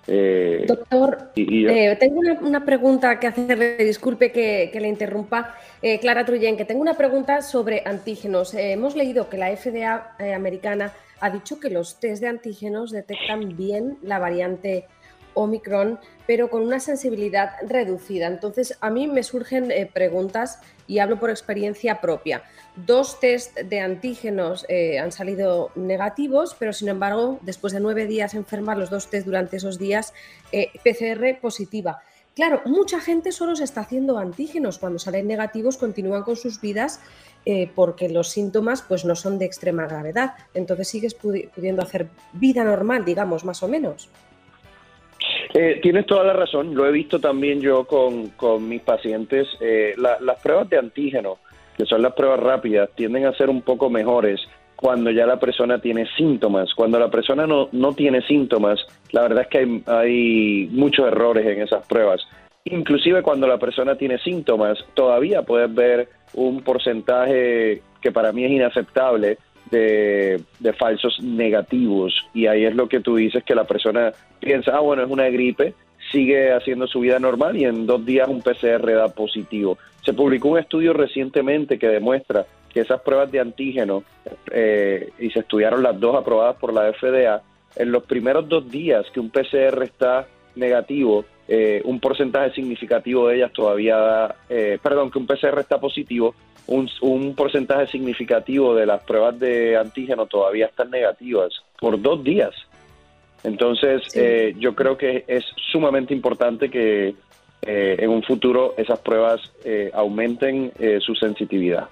Eh, 0.09 0.65
Doctor, 0.69 1.33
tengo 1.35 2.21
una, 2.43 2.65
pregunta 2.65 3.19
que 3.19 3.27
hacerle, 3.27 3.77
disculpe 3.79 4.31
que, 4.31 4.71
le 4.73 4.87
interrumpa, 4.87 5.57
Clara 6.01 6.25
Truyen, 6.25 6.57
que 6.57 6.65
tengo 6.65 6.81
una 6.81 6.95
pregunta 6.95 7.43
sobre 7.43 7.83
antígenos. 7.85 8.55
hemos 8.55 8.95
leído 8.95 9.29
que 9.29 9.37
la 9.37 9.55
FDA 9.57 10.15
americana 10.35 10.93
ha 11.21 11.31
dicho 11.31 11.59
que 11.59 11.71
los 11.71 11.99
test 11.99 12.23
de 12.23 12.29
antígenos 12.29 12.93
detectan 12.93 13.57
bien 13.57 13.99
la 14.03 14.21
variante 14.21 14.87
Omicron, 15.37 16.01
pero 16.27 16.51
con 16.51 16.63
una 16.63 16.81
sensibilidad 16.81 17.51
reducida. 17.69 18.27
Entonces, 18.27 18.77
a 18.81 18.91
mí 18.91 19.07
me 19.07 19.23
surgen 19.23 19.73
preguntas 19.93 20.59
y 20.89 20.99
hablo 20.99 21.19
por 21.19 21.31
experiencia 21.31 22.01
propia. 22.01 22.43
Dos 22.75 23.21
test 23.21 23.57
de 23.59 23.81
antígenos 23.81 24.67
eh, 24.69 24.99
han 24.99 25.13
salido 25.13 25.71
negativos, 25.75 26.57
pero 26.59 26.73
sin 26.73 26.89
embargo, 26.89 27.39
después 27.43 27.73
de 27.73 27.81
nueve 27.81 28.07
días 28.07 28.35
enfermar 28.35 28.77
los 28.79 28.91
dos 28.91 29.09
test 29.09 29.27
durante 29.27 29.57
esos 29.57 29.79
días, 29.79 30.13
eh, 30.53 30.71
PCR 30.85 31.41
positiva. 31.41 32.03
Claro, 32.35 32.61
mucha 32.67 33.01
gente 33.01 33.33
solo 33.33 33.57
se 33.57 33.65
está 33.65 33.81
haciendo 33.81 34.19
antígenos. 34.19 34.79
Cuando 34.79 34.99
salen 34.99 35.27
negativos, 35.27 35.79
continúan 35.79 36.23
con 36.23 36.37
sus 36.37 36.61
vidas 36.61 37.01
eh, 37.47 37.71
porque 37.75 38.11
los 38.11 38.29
síntomas 38.29 38.83
pues, 38.83 39.07
no 39.07 39.17
son 39.17 39.39
de 39.39 39.47
extrema 39.47 39.87
gravedad. 39.87 40.35
Entonces 40.53 40.87
sigues 40.87 41.15
pudiendo 41.15 41.81
hacer 41.83 42.09
vida 42.35 42.63
normal, 42.63 43.07
digamos, 43.07 43.47
más 43.47 43.63
o 43.63 43.69
menos. 43.69 44.11
Tienes 45.83 46.07
toda 46.07 46.25
la 46.25 46.33
razón, 46.33 46.75
lo 46.75 46.87
he 46.87 46.93
visto 46.93 47.19
también 47.19 47.61
yo 47.61 47.85
con, 47.87 48.69
mis 48.69 48.83
pacientes. 48.83 49.49
las 49.97 50.41
pruebas 50.41 50.69
de 50.69 50.79
antígeno 50.79 51.39
que 51.77 51.85
son 51.85 52.03
las 52.03 52.15
pruebas 52.15 52.41
rápidas, 52.41 52.89
tienden 52.95 53.27
a 53.27 53.35
ser 53.35 53.51
un 53.51 53.63
poco 53.63 53.91
mejores 53.91 54.41
cuando 54.77 55.11
ya 55.11 55.27
la 55.27 55.39
persona 55.39 55.79
tiene 55.79 56.07
síntomas. 56.17 56.75
Cuando 56.75 56.99
la 56.99 57.11
persona 57.11 57.47
no, 57.47 57.69
no 57.73 57.93
tiene 57.93 58.23
síntomas, 58.23 58.81
la 59.13 59.23
verdad 59.23 59.43
es 59.43 59.49
que 59.49 59.59
hay, 59.59 59.83
hay 59.87 60.69
muchos 60.73 61.07
errores 61.07 61.47
en 61.47 61.63
esas 61.63 61.87
pruebas. 61.87 62.21
Inclusive 62.65 63.23
cuando 63.23 63.47
la 63.47 63.59
persona 63.59 63.97
tiene 63.97 64.19
síntomas, 64.19 64.79
todavía 64.95 65.43
puedes 65.43 65.73
ver 65.73 66.09
un 66.35 66.63
porcentaje 66.63 67.83
que 68.01 68.13
para 68.13 68.33
mí 68.33 68.45
es 68.45 68.51
inaceptable 68.51 69.39
de, 69.71 70.43
falsos 70.79 71.21
negativos. 71.23 72.15
Y 72.35 72.47
ahí 72.47 72.65
es 72.65 72.75
lo 72.75 72.89
que 72.89 73.01
tú 73.01 73.17
dices, 73.17 73.45
que 73.45 73.55
la 73.55 73.65
persona 73.65 74.13
piensa, 74.41 74.77
ah, 74.77 74.81
bueno, 74.81 75.03
es 75.03 75.11
una 75.11 75.29
gripe, 75.29 75.75
sigue 76.11 76.53
haciendo 76.53 76.87
su 76.87 77.01
vida 77.01 77.19
normal 77.19 77.57
y 77.57 77.65
en 77.65 77.87
dos 77.87 78.05
días 78.05 78.29
un 78.29 78.43
PCR 78.43 78.95
da 78.95 79.09
positivo. 79.09 79.79
Se 80.05 80.13
publicó 80.13 80.49
un 80.51 80.59
estudio 80.59 80.93
recientemente 80.93 81.79
que 81.79 81.89
demuestra 81.89 82.47
que 82.73 82.81
esas 82.81 83.01
pruebas 83.01 83.33
de 83.33 83.41
antígeno, 83.41 84.05
eh, 84.53 85.11
y 85.19 85.31
se 85.31 85.41
estudiaron 85.41 85.83
las 85.83 85.99
dos 85.99 86.15
aprobadas 86.15 86.57
por 86.57 86.73
la 86.73 86.93
FDA, 86.93 87.43
en 87.75 87.91
los 87.91 88.05
primeros 88.05 88.49
dos 88.49 88.71
días 88.71 89.07
que 89.13 89.21
un 89.21 89.31
PCR 89.31 89.83
está 89.83 90.27
negativo, 90.57 91.25
eh, 91.49 91.81
un 91.85 92.01
porcentaje 92.01 92.53
significativo 92.55 93.29
de 93.29 93.37
ellas 93.37 93.53
todavía 93.53 93.97
da, 93.97 94.37
eh, 94.49 94.79
perdón, 94.83 95.11
que 95.11 95.19
un 95.19 95.27
PCR 95.27 95.61
está 95.61 95.79
positivo, 95.79 96.35
un, 96.67 96.89
un, 97.01 97.35
porcentaje 97.35 97.87
significativo 97.87 98.75
de 98.75 98.87
las 98.87 99.03
pruebas 99.05 99.39
de 99.39 99.77
antígeno 99.77 100.27
todavía 100.27 100.67
están 100.67 100.91
negativas 100.91 101.53
por 101.79 102.01
dos 102.01 102.23
días. 102.25 102.55
Entonces, 103.45 104.03
eh, 104.15 104.55
yo 104.59 104.75
creo 104.75 104.99
que 104.99 105.25
es 105.29 105.45
sumamente 105.71 106.13
importante 106.13 106.69
que 106.69 107.15
eh, 107.63 107.97
en 107.99 108.11
un 108.11 108.23
futuro 108.23 108.75
esas 108.77 108.99
pruebas 108.99 109.41
eh, 109.65 109.91
aumenten 109.95 110.73
su 111.01 111.15
sensitividad. 111.15 111.89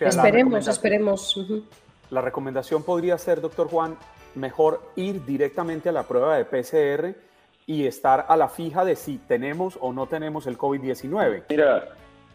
esperemos, 0.00 0.68
esperemos. 0.68 1.36
La 2.10 2.22
recomendación 2.22 2.82
podría 2.82 3.18
ser, 3.18 3.40
doctor 3.40 3.68
Juan, 3.68 3.96
mejor 4.34 4.82
ir 4.96 5.24
directamente 5.24 5.90
a 5.90 5.92
la 5.92 6.04
prueba 6.04 6.36
de 6.36 6.44
PCR 6.44 7.14
y 7.66 7.86
estar 7.86 8.26
a 8.28 8.36
la 8.36 8.48
fija 8.48 8.84
de 8.84 8.96
si 8.96 9.18
tenemos 9.18 9.78
o 9.80 9.92
no 9.92 10.06
tenemos 10.06 10.46
el 10.46 10.58
COVID-19. 10.58 11.44
Mira, 11.48 11.88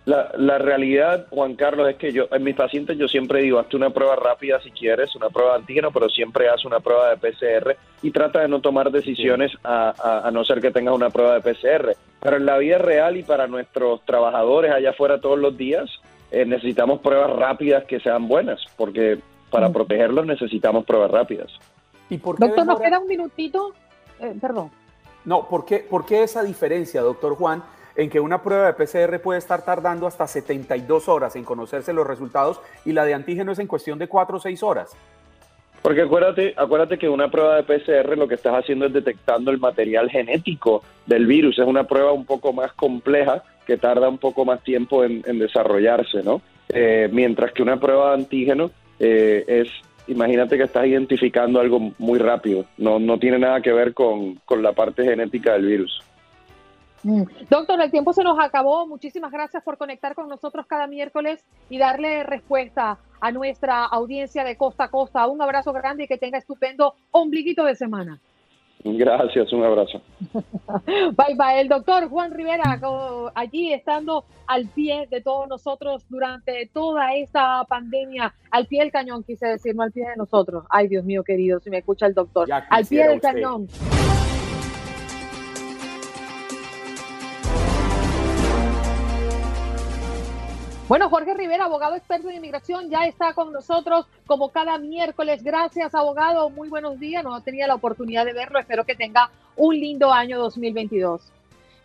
la, 0.05 0.31
la, 0.37 0.57
realidad, 0.59 1.25
Juan 1.31 1.55
Carlos, 1.55 1.89
es 1.89 1.95
que 1.95 2.11
yo 2.11 2.27
en 2.31 2.43
mis 2.43 2.55
pacientes 2.55 2.97
yo 2.97 3.07
siempre 3.07 3.41
digo, 3.41 3.59
hazte 3.59 3.75
una 3.75 3.89
prueba 3.89 4.15
rápida 4.15 4.61
si 4.61 4.69
quieres, 4.69 5.15
una 5.15 5.29
prueba 5.29 5.53
de 5.53 5.57
antígeno, 5.59 5.91
pero 5.91 6.09
siempre 6.09 6.47
haz 6.47 6.63
una 6.63 6.79
prueba 6.79 7.09
de 7.09 7.17
PCR 7.17 7.75
y 8.03 8.11
trata 8.11 8.41
de 8.41 8.47
no 8.47 8.61
tomar 8.61 8.91
decisiones 8.91 9.51
a, 9.63 10.27
a, 10.27 10.31
no 10.31 10.45
ser 10.45 10.61
que 10.61 10.69
tengas 10.69 10.93
una 10.93 11.09
prueba 11.09 11.39
de 11.39 11.41
PCR. 11.41 11.95
Pero 12.21 12.37
en 12.37 12.45
la 12.45 12.57
vida 12.57 12.77
real 12.77 13.17
y 13.17 13.23
para 13.23 13.47
nuestros 13.47 14.01
trabajadores 14.05 14.71
allá 14.71 14.91
afuera 14.91 15.19
todos 15.19 15.39
los 15.39 15.57
días, 15.57 15.89
eh, 16.31 16.45
necesitamos 16.45 16.99
pruebas 16.99 17.31
rápidas 17.31 17.85
que 17.85 17.99
sean 17.99 18.27
buenas, 18.27 18.63
porque 18.77 19.19
para 19.49 19.69
mm. 19.69 19.73
protegerlos 19.73 20.25
necesitamos 20.25 20.85
pruebas 20.85 21.09
rápidas. 21.09 21.51
¿Y 22.09 22.17
por 22.17 22.37
qué 22.37 22.45
doctor, 22.45 22.65
nos 22.65 22.79
queda 22.79 22.99
un 22.99 23.07
minutito. 23.07 23.73
Eh, 24.19 24.35
perdón. 24.39 24.69
No, 25.23 25.47
¿por 25.47 25.65
qué, 25.65 25.79
¿por 25.79 26.05
qué 26.05 26.23
esa 26.23 26.43
diferencia, 26.43 27.01
doctor 27.01 27.35
Juan? 27.35 27.63
En 27.95 28.10
que 28.10 28.19
una 28.19 28.41
prueba 28.41 28.67
de 28.67 28.73
PCR 28.73 29.19
puede 29.21 29.39
estar 29.39 29.63
tardando 29.63 30.08
hasta 30.08 30.27
72 30.27 31.08
horas 31.08 31.36
en 31.36 31.43
conocerse 31.43 31.93
los 31.93 32.05
resultados 32.05 32.62
y 32.84 32.91
la 32.91 33.05
de 33.05 33.13
antígeno 33.13 33.51
es 33.51 33.60
en 33.60 33.67
cuestión 33.67 33.99
de 33.99 34.08
4 34.08 34.38
o 34.38 34.39
6 34.39 34.63
horas. 34.63 34.95
Porque 35.81 36.01
acuérdate, 36.01 36.55
acuérdate 36.58 36.97
que 36.97 37.08
una 37.08 37.29
prueba 37.29 37.55
de 37.55 37.63
PCR 37.63 38.17
lo 38.17 38.27
que 38.27 38.34
estás 38.34 38.55
haciendo 38.55 38.88
es 38.88 38.93
detectando 38.93 39.51
el 39.51 39.60
material 39.60 40.10
genético 40.10 40.84
del 41.05 41.27
virus. 41.27 41.60
Es 41.60 41.67
una 41.67 41.84
prueba 41.84 42.12
un 42.12 42.25
poco 42.25 42.53
más 42.53 42.73
compleja 42.73 43.43
que 43.67 43.77
tarda 43.77 44.10
un 44.10 44.17
poco 44.17 44.45
más 44.45 44.63
tiempo 44.63 45.03
en, 45.03 45.21
desarrollarse, 45.38 46.23
¿no? 46.23 46.41
Eh, 46.69 47.08
mientras 47.12 47.51
que 47.51 47.62
una 47.62 47.79
prueba 47.79 48.10
de 48.10 48.15
antígeno 48.15 48.71
eh, 48.99 49.43
es, 49.47 49.67
imagínate 50.08 50.58
que 50.58 50.63
estás 50.63 50.88
identificando 50.88 51.60
algo 51.60 51.91
muy 51.99 52.17
rápido. 52.17 52.65
No, 52.77 52.97
no 52.97 53.19
tiene 53.19 53.38
nada 53.38 53.62
que 53.62 53.71
ver 53.71 53.93
con, 53.93 54.36
con 54.45 54.63
la 54.63 54.73
parte 54.73 55.03
genética 55.03 55.53
del 55.53 55.67
virus. 55.67 56.01
Mm. 57.05 57.21
Doctor, 57.51 57.79
el 57.81 57.91
tiempo 57.91 58.13
se 58.13 58.23
nos 58.23 58.39
acabó. 58.39 58.87
Muchísimas 58.87 59.31
gracias 59.31 59.61
por 59.63 59.77
conectar 59.77 60.15
con 60.15 60.27
nosotros 60.27 60.65
cada 60.65 60.87
miércoles 60.87 61.45
y 61.69 61.77
darle 61.77 62.23
respuesta 62.23 62.97
a 63.21 63.31
nuestra 63.31 63.85
audiencia 63.85 64.43
de 64.43 64.57
costa 64.57 64.85
a 64.85 64.89
costa. 64.89 65.27
Un 65.27 65.39
abrazo 65.39 65.71
grande 65.71 66.05
y 66.05 66.07
que 66.07 66.17
tenga 66.17 66.39
estupendo 66.39 66.95
ombliguito 67.11 67.63
de 67.63 67.75
semana. 67.75 68.19
Gracias, 68.83 69.53
un 69.53 69.63
abrazo. 69.63 70.01
Bye 70.85 71.35
bye. 71.35 71.61
El 71.61 71.69
doctor 71.69 72.09
Juan 72.09 72.31
Rivera, 72.31 72.79
allí 73.35 73.71
estando 73.71 74.25
al 74.47 74.67
pie 74.67 75.07
de 75.09 75.21
todos 75.21 75.47
nosotros 75.47 76.05
durante 76.09 76.69
toda 76.73 77.13
esta 77.13 77.63
pandemia, 77.65 78.33
al 78.49 78.65
pie 78.65 78.81
del 78.81 78.91
cañón, 78.91 79.23
quise 79.23 79.45
decir, 79.45 79.75
no 79.75 79.83
al 79.83 79.91
pie 79.91 80.09
de 80.09 80.15
nosotros. 80.15 80.65
Ay, 80.71 80.87
Dios 80.87 81.05
mío, 81.05 81.23
querido, 81.23 81.59
si 81.59 81.69
me 81.69 81.79
escucha 81.79 82.07
el 82.07 82.15
doctor. 82.15 82.47
Al 82.51 82.85
pie 82.85 83.07
del 83.07 83.21
cañón. 83.21 83.67
Bueno, 90.87 91.09
Jorge 91.09 91.33
Rivera, 91.33 91.65
abogado 91.65 91.95
experto 91.95 92.29
en 92.29 92.35
inmigración, 92.35 92.91
ya 92.91 93.07
está 93.07 93.33
con 93.33 93.51
nosotros 93.51 94.05
como 94.27 94.49
cada 94.49 94.77
miércoles. 94.77 95.43
Gracias, 95.43 95.95
abogado. 95.95 96.51
Muy 96.51 96.69
buenos 96.69 96.99
días. 96.99 97.23
No 97.23 97.41
tenía 97.41 97.65
la 97.65 97.73
oportunidad 97.73 98.23
de 98.23 98.33
verlo. 98.33 98.59
Espero 98.59 98.85
que 98.85 98.93
tenga 98.93 99.31
un 99.55 99.73
lindo 99.73 100.13
año 100.13 100.37
2022. 100.37 101.23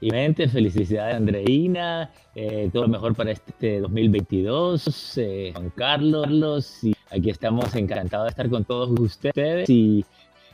Igualmente, 0.03 0.49
felicidades, 0.49 1.17
Andreina. 1.17 2.11
Eh, 2.35 2.69
todo 2.71 2.83
lo 2.83 2.89
mejor 2.91 3.15
para 3.15 3.31
este 3.31 3.81
2022. 3.81 5.17
Eh, 5.17 5.53
Juan 5.55 5.71
Carlos, 5.71 6.85
y 6.85 6.95
aquí 7.11 7.31
estamos 7.31 7.75
encantados 7.75 8.27
de 8.27 8.31
estar 8.31 8.51
con 8.51 8.67
todos 8.67 8.91
ustedes. 9.01 9.71
Y 9.71 10.05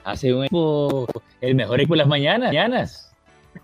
hace 0.04 0.32
un 0.32 0.44
equipo, 0.44 1.08
el 1.40 1.56
mejor 1.56 1.80
equipo 1.80 1.94
de 1.94 1.98
las 1.98 2.08
mañanas. 2.08 3.12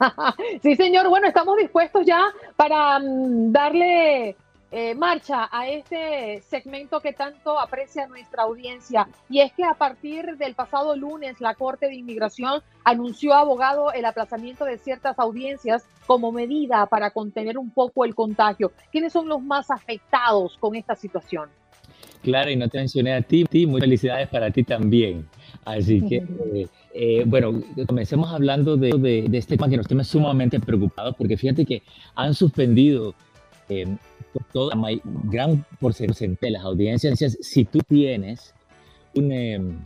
sí, 0.61 0.75
señor. 0.75 1.09
Bueno, 1.09 1.29
estamos 1.29 1.57
dispuestos 1.57 2.05
ya 2.05 2.25
para 2.57 2.99
mm, 2.99 3.53
darle 3.53 4.35
eh, 4.75 4.95
marcha 4.95 5.51
a 5.53 5.69
este 5.69 6.43
segmento 6.49 7.01
que 7.01 7.13
tanto 7.13 7.61
aprecia 7.61 8.07
nuestra 8.07 8.45
audiencia. 8.45 9.07
Y 9.29 9.41
es 9.41 9.53
que 9.53 9.65
a 9.65 9.75
partir 9.75 10.39
del 10.39 10.55
pasado 10.55 10.97
lunes 10.97 11.41
la 11.41 11.55
Corte 11.55 11.89
de 11.89 11.95
Inmigración 11.95 12.63
anunció, 12.83 13.35
abogado, 13.35 13.93
el 13.93 14.07
aplazamiento 14.07 14.65
de 14.65 14.79
ciertas 14.79 15.19
audiencias 15.19 15.85
como 16.07 16.33
medida 16.33 16.87
para 16.87 17.11
contener 17.11 17.59
un 17.59 17.71
poco 17.71 18.07
el 18.07 18.15
contagio. 18.15 18.73
¿Quiénes 18.91 19.13
son 19.13 19.29
los 19.29 19.43
más 19.43 19.71
afectados 19.71 20.57
con 20.59 20.75
esta 20.75 20.97
situación? 20.97 21.51
Claro, 22.23 22.51
y 22.51 22.57
no 22.57 22.69
te 22.69 22.79
mencioné 22.79 23.13
a 23.13 23.21
ti, 23.21 23.45
ti 23.45 23.67
muchas 23.67 23.85
felicidades 23.85 24.29
para 24.29 24.51
ti 24.51 24.63
también. 24.63 25.27
Así 25.65 26.01
que, 26.07 26.17
eh, 26.17 26.67
eh, 26.95 27.25
bueno, 27.27 27.61
comencemos 27.87 28.33
hablando 28.33 28.77
de, 28.77 29.27
de, 29.29 29.39
este 29.39 29.57
tema 29.57 29.69
que 29.69 29.77
nos 29.77 29.87
tiene 29.87 30.05
sumamente 30.05 30.59
preocupados, 30.61 31.15
porque 31.17 31.37
fíjate 31.37 31.67
que 31.67 31.83
han 32.15 32.33
suspendido 32.33 33.15
toda 34.53 34.75
gran 35.25 35.65
porcentaje 35.81 36.37
de 36.41 36.51
las 36.51 36.65
audiencias, 36.65 37.39
si 37.41 37.65
tú 37.65 37.79
tienes 37.81 38.55
em, 39.15 39.79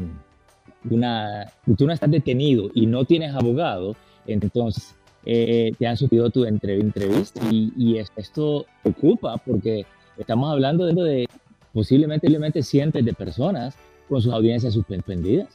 una, 0.90 1.52
tú 1.76 1.86
no 1.86 1.92
estás 1.92 2.10
detenido 2.10 2.70
y 2.74 2.86
no 2.86 3.04
tienes 3.04 3.34
abogado, 3.34 3.96
entonces 4.26 4.94
eh, 5.24 5.72
te 5.78 5.86
han 5.86 5.96
subido 5.96 6.30
tu 6.30 6.44
entrevista 6.44 7.40
y, 7.50 7.98
esto 7.98 8.66
preocupa 8.82 9.36
porque 9.38 9.84
estamos 10.16 10.52
hablando 10.52 10.86
de, 10.86 11.28
posiblemente, 11.72 12.26
posiblemente 12.26 12.62
cientos 12.62 13.04
de 13.04 13.12
personas 13.12 13.76
con 14.08 14.22
sus 14.22 14.32
audiencias 14.32 14.74
suspendidas. 14.74 15.48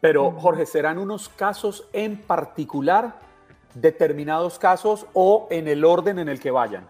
Pero 0.00 0.30
Jorge, 0.32 0.64
¿serán 0.64 0.98
unos 0.98 1.28
casos 1.28 1.84
en 1.92 2.16
particular, 2.16 3.16
determinados 3.74 4.58
casos 4.58 5.06
o 5.12 5.48
en 5.50 5.68
el 5.68 5.84
orden 5.84 6.18
en 6.18 6.28
el 6.28 6.40
que 6.40 6.50
vayan? 6.50 6.86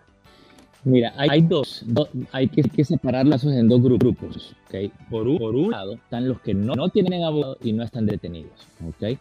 Mira, 0.84 1.12
hay, 1.16 1.42
dos, 1.42 1.84
hay 2.32 2.48
que, 2.48 2.62
que 2.62 2.84
separarlas 2.84 3.44
en 3.44 3.68
dos 3.68 3.82
grupos. 3.82 4.54
¿okay? 4.66 4.92
Por, 5.10 5.26
un, 5.26 5.38
por 5.38 5.54
un 5.54 5.70
lado 5.70 5.94
están 5.94 6.28
los 6.28 6.40
que 6.40 6.54
no, 6.54 6.74
no 6.74 6.88
tienen 6.88 7.24
abogado 7.24 7.58
y 7.62 7.72
no 7.72 7.82
están 7.82 8.06
detenidos. 8.06 8.52
¿okay? 8.88 9.18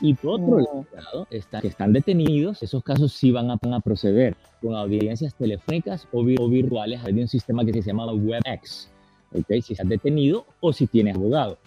Y 0.00 0.14
por 0.14 0.40
otro 0.40 0.58
mm. 0.58 0.94
lado, 0.94 1.26
están, 1.30 1.62
que 1.62 1.68
están 1.68 1.92
detenidos, 1.92 2.62
esos 2.62 2.82
casos 2.82 3.12
sí 3.12 3.30
van 3.30 3.50
a, 3.50 3.56
van 3.60 3.74
a 3.74 3.80
proceder 3.80 4.36
con 4.60 4.74
audiencias 4.74 5.34
telefónicas 5.34 6.06
o, 6.12 6.24
virtuales 6.24 7.00
a 7.04 7.08
de 7.08 7.22
un 7.22 7.28
sistema 7.28 7.64
que 7.64 7.72
se 7.72 7.88
llama 7.88 8.12
WebEx. 8.12 8.90
¿okay? 9.32 9.62
Si 9.62 9.72
estás 9.72 9.88
detenido 9.88 10.46
o 10.60 10.72
si 10.72 10.86
tienes 10.86 11.16
abogado. 11.16 11.58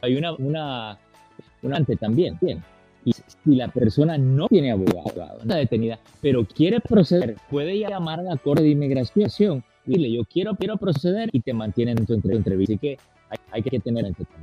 Hay 0.00 0.16
una, 0.16 0.32
una, 0.32 0.98
una 1.62 1.76
ante 1.76 1.96
también. 1.96 2.38
Bien. 2.40 2.62
Y 3.04 3.12
si 3.12 3.56
la 3.56 3.68
persona 3.68 4.16
no 4.16 4.48
tiene 4.48 4.70
abogado, 4.70 5.38
está 5.40 5.56
detenida, 5.56 5.98
pero 6.20 6.44
quiere 6.44 6.80
proceder, 6.80 7.36
puede 7.50 7.78
llamar 7.78 8.20
a 8.20 8.22
la 8.22 8.36
Corte 8.36 8.62
de 8.62 8.70
Inmigración 8.70 9.64
y 9.86 9.96
dile, 9.96 10.12
yo 10.12 10.24
quiero, 10.24 10.54
quiero 10.54 10.76
proceder 10.76 11.28
y 11.32 11.40
te 11.40 11.52
mantienen 11.52 11.98
en 11.98 12.06
tu 12.06 12.14
entrevista. 12.14 12.52
Así 12.54 12.78
que 12.78 12.98
hay, 13.50 13.62
que 13.62 13.80
tener 13.80 14.04
en 14.04 14.14
cuenta. 14.14 14.36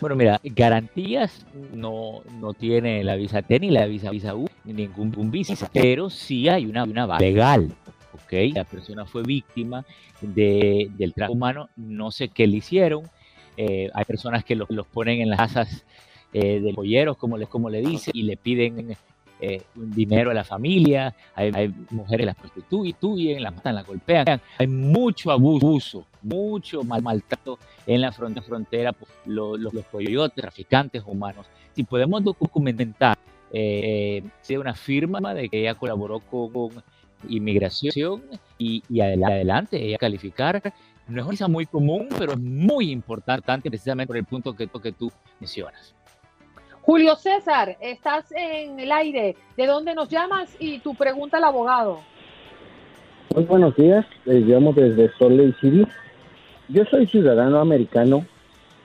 Bueno, 0.00 0.14
mira, 0.14 0.40
garantías 0.44 1.44
no, 1.74 2.22
no 2.40 2.54
tiene 2.54 3.02
la 3.02 3.16
visa 3.16 3.42
T 3.42 3.58
ni 3.58 3.70
la 3.70 3.86
visa 3.86 4.10
visa 4.10 4.34
U 4.34 4.46
ni 4.64 4.72
ningún 4.72 5.30
visa, 5.30 5.68
pero 5.72 6.08
sí 6.08 6.48
hay 6.48 6.66
una, 6.66 6.84
una 6.84 7.06
base 7.06 7.24
legal. 7.24 7.72
¿ok? 8.14 8.54
La 8.54 8.64
persona 8.64 9.04
fue 9.04 9.22
víctima 9.22 9.84
de, 10.20 10.90
del 10.96 11.14
tráfico 11.14 11.34
humano, 11.34 11.68
no 11.76 12.10
sé 12.10 12.28
qué 12.28 12.46
le 12.46 12.58
hicieron. 12.58 13.02
Eh, 13.56 13.90
hay 13.92 14.04
personas 14.04 14.44
que 14.44 14.54
los, 14.54 14.70
los, 14.70 14.86
ponen 14.86 15.20
en 15.20 15.30
las 15.30 15.38
casas 15.38 15.84
eh, 16.32 16.60
de 16.60 16.74
polleros, 16.74 17.16
como 17.16 17.36
les 17.36 17.48
como 17.48 17.68
le 17.70 17.80
dice, 17.80 18.10
y 18.14 18.22
le 18.22 18.36
piden 18.36 18.96
eh, 19.40 19.62
dinero 19.74 20.30
a 20.30 20.34
la 20.34 20.44
familia, 20.44 21.14
hay, 21.34 21.72
mujeres 21.90 22.22
que 22.22 22.26
las 22.26 22.36
prostituyen, 22.36 23.42
las 23.42 23.54
matan, 23.54 23.74
las 23.74 23.86
golpean, 23.86 24.40
hay 24.58 24.66
mucho 24.66 25.30
abuso, 25.30 26.06
mucho 26.22 26.82
mal, 26.82 27.02
maltrato 27.02 27.58
en 27.86 28.00
la 28.00 28.12
frontera, 28.12 28.94
los, 29.26 29.58
los, 29.58 29.84
coyotes, 29.86 30.42
traficantes 30.42 31.02
humanos. 31.06 31.46
Si 31.74 31.84
podemos 31.84 32.24
documentar 32.24 33.16
eh, 33.52 34.22
una 34.50 34.74
firma 34.74 35.34
de 35.34 35.48
que 35.48 35.60
ella 35.60 35.74
colaboró 35.74 36.20
con, 36.20 36.72
inmigración 37.28 38.22
y, 38.58 38.82
y, 38.88 39.00
adelante, 39.00 39.82
ella 39.82 39.98
calificar. 39.98 40.62
No 41.08 41.22
es 41.22 41.26
una 41.26 41.30
cosa 41.30 41.48
muy 41.48 41.64
común, 41.66 42.08
pero 42.18 42.32
es 42.32 42.38
muy 42.38 42.90
importante 42.90 43.70
precisamente 43.70 44.08
por 44.08 44.16
el 44.18 44.24
punto 44.24 44.54
que, 44.54 44.68
que 44.68 44.92
tú 44.92 45.10
mencionas. 45.40 45.94
Julio 46.88 47.16
César, 47.16 47.76
estás 47.82 48.32
en 48.32 48.80
el 48.80 48.90
aire. 48.90 49.36
¿De 49.58 49.66
dónde 49.66 49.94
nos 49.94 50.08
llamas 50.08 50.56
y 50.58 50.78
tu 50.78 50.94
pregunta 50.94 51.36
al 51.36 51.44
abogado? 51.44 52.00
Muy 53.34 53.44
buenos 53.44 53.76
días, 53.76 54.06
les 54.24 54.46
llamo 54.46 54.72
desde 54.72 55.10
Salt 55.18 55.38
Lake 55.38 55.54
City. 55.60 55.86
Yo 56.70 56.86
soy 56.86 57.06
ciudadano 57.06 57.60
americano. 57.60 58.24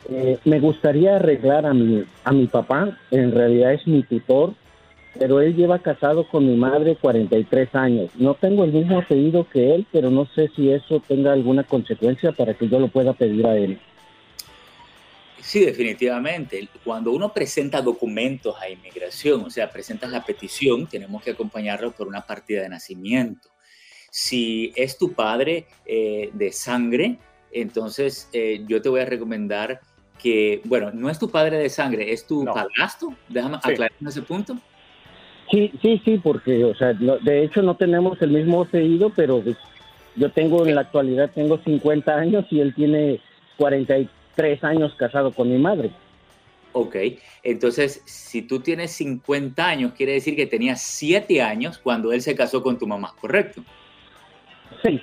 Eh, 0.09 0.37
me 0.43 0.59
gustaría 0.59 1.15
arreglar 1.15 1.65
a 1.65 1.73
mi, 1.73 2.03
a 2.25 2.33
mi 2.33 2.47
papá, 2.47 2.89
en 3.09 3.31
realidad 3.31 3.71
es 3.71 3.87
mi 3.87 4.03
tutor, 4.03 4.51
pero 5.17 5.39
él 5.39 5.55
lleva 5.55 5.79
casado 5.79 6.27
con 6.27 6.45
mi 6.45 6.57
madre 6.57 6.97
43 6.97 7.73
años. 7.73 8.09
No 8.17 8.33
tengo 8.33 8.65
el 8.65 8.73
mismo 8.73 8.99
apellido 8.99 9.47
que 9.47 9.75
él, 9.75 9.85
pero 9.93 10.11
no 10.11 10.25
sé 10.35 10.49
si 10.57 10.71
eso 10.71 11.01
tenga 11.07 11.31
alguna 11.31 11.63
consecuencia 11.63 12.33
para 12.33 12.53
que 12.53 12.67
yo 12.67 12.79
lo 12.79 12.89
pueda 12.89 13.13
pedir 13.13 13.47
a 13.47 13.55
él. 13.55 13.79
Sí, 15.43 15.65
definitivamente. 15.65 16.69
Cuando 16.85 17.11
uno 17.11 17.33
presenta 17.33 17.81
documentos 17.81 18.55
a 18.61 18.69
inmigración, 18.69 19.43
o 19.43 19.49
sea, 19.49 19.69
presentas 19.69 20.09
la 20.09 20.23
petición, 20.23 20.87
tenemos 20.87 21.21
que 21.21 21.31
acompañarlo 21.31 21.91
por 21.91 22.07
una 22.07 22.21
partida 22.21 22.61
de 22.61 22.69
nacimiento. 22.69 23.49
Si 24.09 24.71
es 24.75 24.97
tu 24.97 25.13
padre 25.13 25.67
eh, 25.85 26.29
de 26.33 26.51
sangre, 26.53 27.17
entonces 27.51 28.29
eh, 28.31 28.63
yo 28.67 28.81
te 28.81 28.87
voy 28.87 29.01
a 29.01 29.05
recomendar 29.05 29.81
que, 30.17 30.61
bueno, 30.63 30.91
no 30.93 31.09
es 31.09 31.19
tu 31.19 31.29
padre 31.29 31.57
de 31.57 31.69
sangre, 31.69 32.13
es 32.13 32.25
tu 32.25 32.45
padrastro. 32.45 33.13
Déjame 33.27 33.57
aclarar 33.57 33.91
ese 34.07 34.21
punto. 34.21 34.57
Sí, 35.51 35.73
sí, 35.81 36.01
sí, 36.05 36.21
porque, 36.23 36.63
o 36.63 36.73
sea, 36.73 36.93
de 36.93 37.43
hecho 37.43 37.61
no 37.61 37.75
tenemos 37.75 38.19
el 38.21 38.31
mismo 38.31 38.61
apellido, 38.61 39.09
pero 39.09 39.43
yo 40.15 40.31
tengo 40.31 40.65
en 40.65 40.75
la 40.75 40.81
actualidad, 40.81 41.31
tengo 41.35 41.57
50 41.57 42.15
años 42.15 42.45
y 42.49 42.61
él 42.61 42.73
tiene 42.73 43.19
43 43.57 44.07
tres 44.35 44.63
años 44.63 44.93
casado 44.97 45.31
con 45.31 45.49
mi 45.49 45.57
madre. 45.57 45.91
Ok, 46.73 46.95
entonces 47.43 48.01
si 48.05 48.41
tú 48.41 48.59
tienes 48.59 48.91
50 48.93 49.65
años, 49.65 49.93
quiere 49.93 50.13
decir 50.13 50.35
que 50.35 50.47
tenías 50.47 50.81
7 50.81 51.41
años 51.41 51.77
cuando 51.77 52.11
él 52.11 52.21
se 52.21 52.35
casó 52.35 52.63
con 52.63 52.79
tu 52.79 52.87
mamá, 52.87 53.13
¿correcto? 53.21 53.63
Sí. 54.83 54.99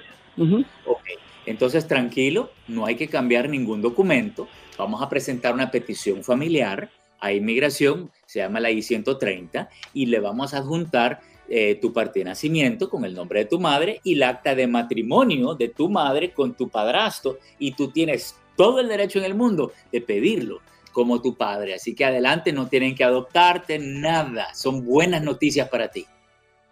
Ok, 0.87 1.05
entonces 1.47 1.87
tranquilo, 1.87 2.51
no 2.67 2.87
hay 2.87 2.97
que 2.97 3.09
cambiar 3.09 3.49
ningún 3.49 3.83
documento. 3.83 4.49
Vamos 4.79 5.01
a 5.01 5.09
presentar 5.09 5.55
una 5.55 5.71
petición 5.71 6.25
familiar 6.25 6.91
a 7.21 7.33
inmigración, 7.33 8.11
se 8.27 8.41
llama 8.41 8.61
la 8.61 8.71
I-130, 8.71 9.69
y 9.93 10.07
le 10.07 10.19
vamos 10.19 10.55
a 10.55 10.59
adjuntar 10.59 11.21
eh, 11.49 11.77
tu 11.81 11.93
parte 11.93 12.21
de 12.21 12.25
nacimiento 12.25 12.89
con 12.89 13.05
el 13.05 13.15
nombre 13.15 13.41
de 13.41 13.45
tu 13.45 13.61
madre 13.61 14.01
y 14.03 14.15
el 14.15 14.23
acta 14.23 14.55
de 14.55 14.67
matrimonio 14.67 15.55
de 15.55 15.69
tu 15.69 15.89
madre 15.89 16.33
con 16.33 16.55
tu 16.55 16.69
padrastro, 16.69 17.39
y 17.59 17.73
tú 17.73 17.91
tienes 17.91 18.40
todo 18.61 18.79
el 18.79 18.89
derecho 18.89 19.19
en 19.19 19.25
el 19.25 19.35
mundo 19.35 19.73
de 19.91 20.03
pedirlo 20.03 20.61
como 20.93 21.23
tu 21.23 21.35
padre. 21.35 21.73
Así 21.73 21.95
que 21.95 22.05
adelante, 22.05 22.53
no 22.53 22.69
tienen 22.69 22.95
que 22.95 23.03
adoptarte, 23.03 23.79
nada. 23.79 24.53
Son 24.53 24.85
buenas 24.85 25.23
noticias 25.23 25.67
para 25.71 25.89
ti. 25.89 26.05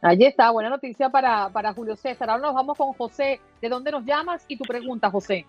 Allí 0.02 0.26
está, 0.26 0.50
buena 0.50 0.68
noticia 0.68 1.08
para, 1.08 1.48
para 1.48 1.72
Julio 1.72 1.96
César. 1.96 2.28
Ahora 2.28 2.42
nos 2.42 2.54
vamos 2.54 2.76
con 2.76 2.92
José. 2.92 3.40
¿De 3.62 3.70
dónde 3.70 3.90
nos 3.90 4.04
llamas? 4.04 4.44
Y 4.48 4.58
tu 4.58 4.64
pregunta, 4.64 5.10
José. 5.10 5.46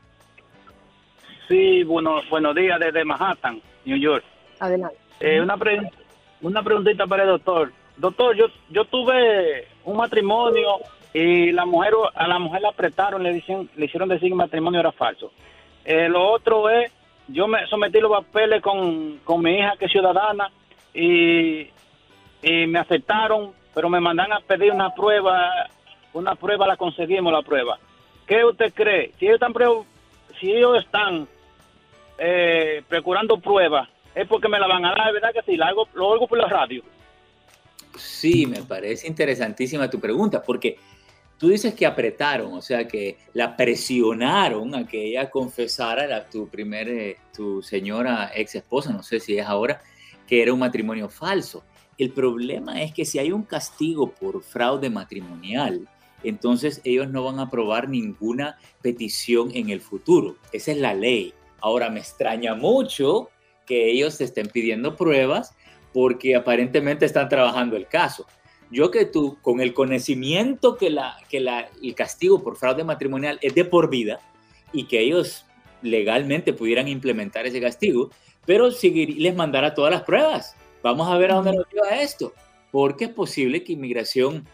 Sí, 1.50 1.84
bueno, 1.84 2.22
buenos 2.30 2.56
días 2.56 2.80
desde 2.80 3.04
Manhattan, 3.04 3.62
New 3.84 3.98
York. 3.98 4.24
Adelante. 4.62 4.96
Eh, 5.20 5.42
una, 5.42 5.58
una 6.42 6.64
preguntita 6.64 7.06
para 7.06 7.24
el 7.24 7.30
doctor. 7.32 7.74
Doctor, 7.98 8.34
yo, 8.38 8.46
yo 8.70 8.86
tuve 8.86 9.68
un 9.84 9.98
matrimonio 9.98 10.78
y 11.14 11.52
la 11.52 11.66
mujer 11.66 11.96
a 12.16 12.28
la 12.30 12.40
mujer 12.40 12.62
la 12.62 12.70
apretaron, 12.70 13.24
le, 13.24 13.34
dicen, 13.34 13.70
le 13.76 13.88
hicieron 13.88 14.08
decir 14.08 14.30
que 14.30 14.34
el 14.34 14.36
matrimonio 14.36 14.80
era 14.80 14.94
falso. 14.94 15.34
Eh, 15.86 16.10
lo 16.10 16.32
otro 16.32 16.70
es, 16.70 16.92
yo 17.28 17.48
me 17.48 17.66
sometí 17.68 18.00
los 18.00 18.12
papeles 18.12 18.62
con, 18.62 19.20
mi 19.42 19.58
hija 19.58 19.76
que 19.78 19.86
es 19.86 19.92
ciudadana 19.92 20.52
y, 20.94 21.68
me 22.42 22.80
aceptaron, 22.80 23.52
pero 23.74 23.90
me 23.90 24.00
mandan 24.00 24.32
a 24.32 24.40
pedir 24.40 24.72
una 24.72 24.94
prueba, 24.94 25.68
una 26.14 26.36
prueba 26.36 26.68
la 26.68 26.78
conseguimos 26.78 27.34
la 27.34 27.42
prueba. 27.42 27.78
¿Qué 28.26 28.46
usted 28.46 28.74
cree? 28.74 29.12
Si 29.20 29.26
ellos 29.26 29.42
están, 29.42 29.54
si 30.40 30.52
ellos 30.52 30.78
están 30.84 31.28
eh, 32.18 32.82
procurando 32.88 33.40
pruebas, 33.40 33.90
es 34.16 34.28
porque 34.28 34.48
me 34.48 34.60
la 34.60 34.68
van 34.68 34.86
a 34.86 34.94
dar, 34.96 35.14
¿verdad 35.14 35.34
que 35.34 35.42
sí? 35.44 35.58
La 35.58 35.72
lo 35.72 36.08
oigo 36.08 36.28
por 36.28 36.38
la 36.38 36.48
radio. 36.48 36.84
Sí, 37.98 38.46
me 38.46 38.62
parece 38.64 39.08
interesantísima 39.08 39.90
tu 39.90 40.00
pregunta, 40.00 40.42
porque 40.42 40.78
Tú 41.40 41.48
dices 41.48 41.74
que 41.74 41.86
apretaron, 41.86 42.52
o 42.52 42.62
sea, 42.62 42.86
que 42.86 43.18
la 43.34 43.56
presionaron 43.56 44.76
a 44.76 44.86
que 44.86 45.06
ella 45.06 45.30
confesara, 45.30 46.14
a 46.14 46.30
tu 46.30 46.50
primer, 46.50 46.90
eh, 46.90 47.18
tu 47.34 47.62
señora 47.62 48.30
ex 48.36 48.56
esposa, 48.56 48.92
no 48.92 49.02
sé 49.04 49.22
si 49.22 49.38
es 49.38 49.48
ahora, 49.48 49.82
que 50.28 50.42
era 50.42 50.52
un 50.52 50.60
matrimonio 50.60 51.08
falso. 51.08 51.64
El 51.98 52.12
problema 52.12 52.82
es 52.82 52.94
que 52.94 53.06
si 53.06 53.20
hay 53.20 53.32
un 53.32 53.44
castigo 53.44 54.12
por 54.12 54.44
fraude 54.44 54.90
matrimonial, 54.90 55.88
entonces 56.26 56.82
ellos 56.84 57.10
no 57.10 57.24
van 57.24 57.40
a 57.40 57.44
aprobar 57.44 57.88
ninguna 57.88 58.58
petición 58.82 59.50
en 59.54 59.70
el 59.70 59.80
futuro. 59.80 60.36
Esa 60.52 60.74
es 60.74 60.78
la 60.78 60.94
ley. 60.94 61.34
Ahora 61.62 61.90
me 61.90 62.02
extraña 62.02 62.54
mucho 62.54 63.30
que 63.66 63.90
ellos 63.90 64.20
estén 64.20 64.48
pidiendo 64.48 64.98
pruebas 64.98 65.56
porque 65.94 66.36
aparentemente 66.36 67.06
están 67.06 67.30
trabajando 67.30 67.78
el 67.78 67.88
caso 67.88 68.26
yo 68.72 68.92
que 68.92 69.06
tú, 69.06 69.38
con 69.42 69.62
el 69.62 69.74
conocimiento 69.74 70.78
que, 70.78 70.90
la, 70.90 71.18
que 71.30 71.40
la, 71.40 71.70
el 71.82 71.96
castigo 71.96 72.44
por 72.44 72.56
fraude 72.56 72.84
matrimonial 72.84 73.40
es 73.42 73.56
de 73.56 73.66
por 73.66 73.90
vida 73.90 74.20
y 74.72 74.86
que 74.86 75.00
ellos 75.00 75.46
legalmente 75.82 76.54
pudieran 76.54 76.88
implementar 76.88 77.48
ese 77.48 77.62
castigo, 77.62 78.10
pero 78.46 78.72
seguir, 78.72 79.18
les 79.18 79.36
mandara 79.36 79.74
todas 79.74 79.92
las 79.92 80.04
pruebas. 80.04 80.56
Vamos 80.84 81.10
a 81.10 81.18
ver 81.18 81.32
a 81.32 81.36
dónde 81.36 81.54
nos 81.54 81.66
lleva 81.72 82.02
esto, 82.02 82.34
porque 82.72 83.06
es 83.06 83.12
posible 83.12 83.64
que 83.64 83.74
inmigración 83.74 84.48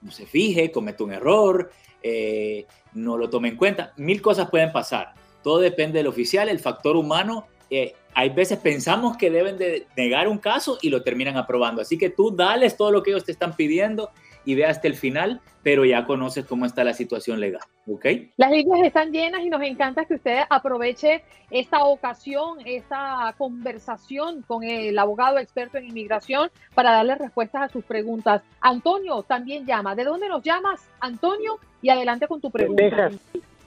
no 0.00 0.10
se 0.10 0.26
fije, 0.26 0.70
cometa 0.70 1.04
un 1.04 1.12
error, 1.12 1.70
eh, 2.02 2.66
no 2.94 3.16
lo 3.16 3.28
tome 3.28 3.48
en 3.48 3.56
cuenta. 3.56 3.92
Mil 3.96 4.22
cosas 4.22 4.48
pueden 4.48 4.72
pasar. 4.72 5.14
Todo 5.42 5.58
depende 5.58 5.98
del 5.98 6.06
oficial, 6.06 6.48
el 6.48 6.58
factor 6.58 6.96
humano 6.96 7.46
eh, 7.70 7.94
hay 8.14 8.30
veces 8.30 8.58
pensamos 8.58 9.16
que 9.16 9.30
deben 9.30 9.56
de 9.56 9.86
negar 9.96 10.28
un 10.28 10.38
caso 10.38 10.78
y 10.82 10.90
lo 10.90 11.02
terminan 11.02 11.36
aprobando. 11.36 11.80
Así 11.80 11.96
que 11.96 12.10
tú 12.10 12.34
dales 12.34 12.76
todo 12.76 12.90
lo 12.90 13.02
que 13.02 13.10
ellos 13.10 13.24
te 13.24 13.32
están 13.32 13.54
pidiendo 13.54 14.10
y 14.44 14.54
ve 14.54 14.64
hasta 14.64 14.88
el 14.88 14.94
final, 14.94 15.40
pero 15.62 15.84
ya 15.84 16.06
conoces 16.06 16.46
cómo 16.46 16.64
está 16.66 16.82
la 16.82 16.94
situación 16.94 17.40
legal, 17.40 17.62
¿ok? 17.86 18.06
Las 18.36 18.50
líneas 18.50 18.86
están 18.86 19.12
llenas 19.12 19.42
y 19.42 19.50
nos 19.50 19.62
encanta 19.62 20.06
que 20.06 20.14
usted 20.14 20.40
aproveche 20.48 21.22
esta 21.50 21.84
ocasión, 21.84 22.58
esta 22.64 23.34
conversación 23.36 24.42
con 24.42 24.64
el 24.64 24.98
abogado 24.98 25.38
experto 25.38 25.78
en 25.78 25.88
inmigración 25.88 26.50
para 26.74 26.92
darle 26.92 27.16
respuestas 27.16 27.62
a 27.62 27.68
sus 27.68 27.84
preguntas. 27.84 28.42
Antonio 28.60 29.22
también 29.22 29.66
llama. 29.66 29.94
¿De 29.94 30.04
dónde 30.04 30.28
nos 30.28 30.42
llamas, 30.42 30.80
Antonio? 31.00 31.58
Y 31.82 31.90
adelante 31.90 32.26
con 32.26 32.40
tu 32.40 32.50
pregunta. 32.50 32.82
De 32.82 32.90
Texas, 32.90 33.20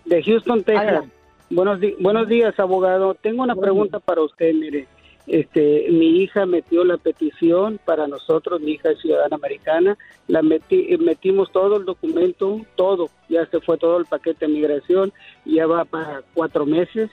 de 0.05 0.23
Houston, 0.23 0.63
Texas. 0.63 1.05
Buenos, 1.53 1.79
buenos 1.99 2.27
días, 2.27 2.59
abogado. 2.59 3.13
Tengo 3.13 3.43
una 3.43 3.55
pregunta 3.55 3.99
para 3.99 4.23
usted, 4.23 4.55
mire. 4.55 4.87
Este, 5.27 5.85
mi 5.91 6.23
hija 6.23 6.47
metió 6.47 6.83
la 6.83 6.97
petición 6.97 7.79
para 7.85 8.07
nosotros, 8.07 8.59
mi 8.59 8.71
hija 8.71 8.89
es 8.89 8.99
ciudadana 8.99 9.35
americana, 9.35 9.95
la 10.27 10.41
metí, 10.41 10.97
metimos 10.97 11.51
todo 11.51 11.77
el 11.77 11.85
documento, 11.85 12.59
todo, 12.75 13.09
ya 13.29 13.45
se 13.45 13.61
fue 13.61 13.77
todo 13.77 13.99
el 13.99 14.05
paquete 14.05 14.47
de 14.47 14.51
migración, 14.51 15.13
ya 15.45 15.67
va 15.67 15.85
para 15.85 16.23
cuatro 16.33 16.65
meses. 16.65 17.11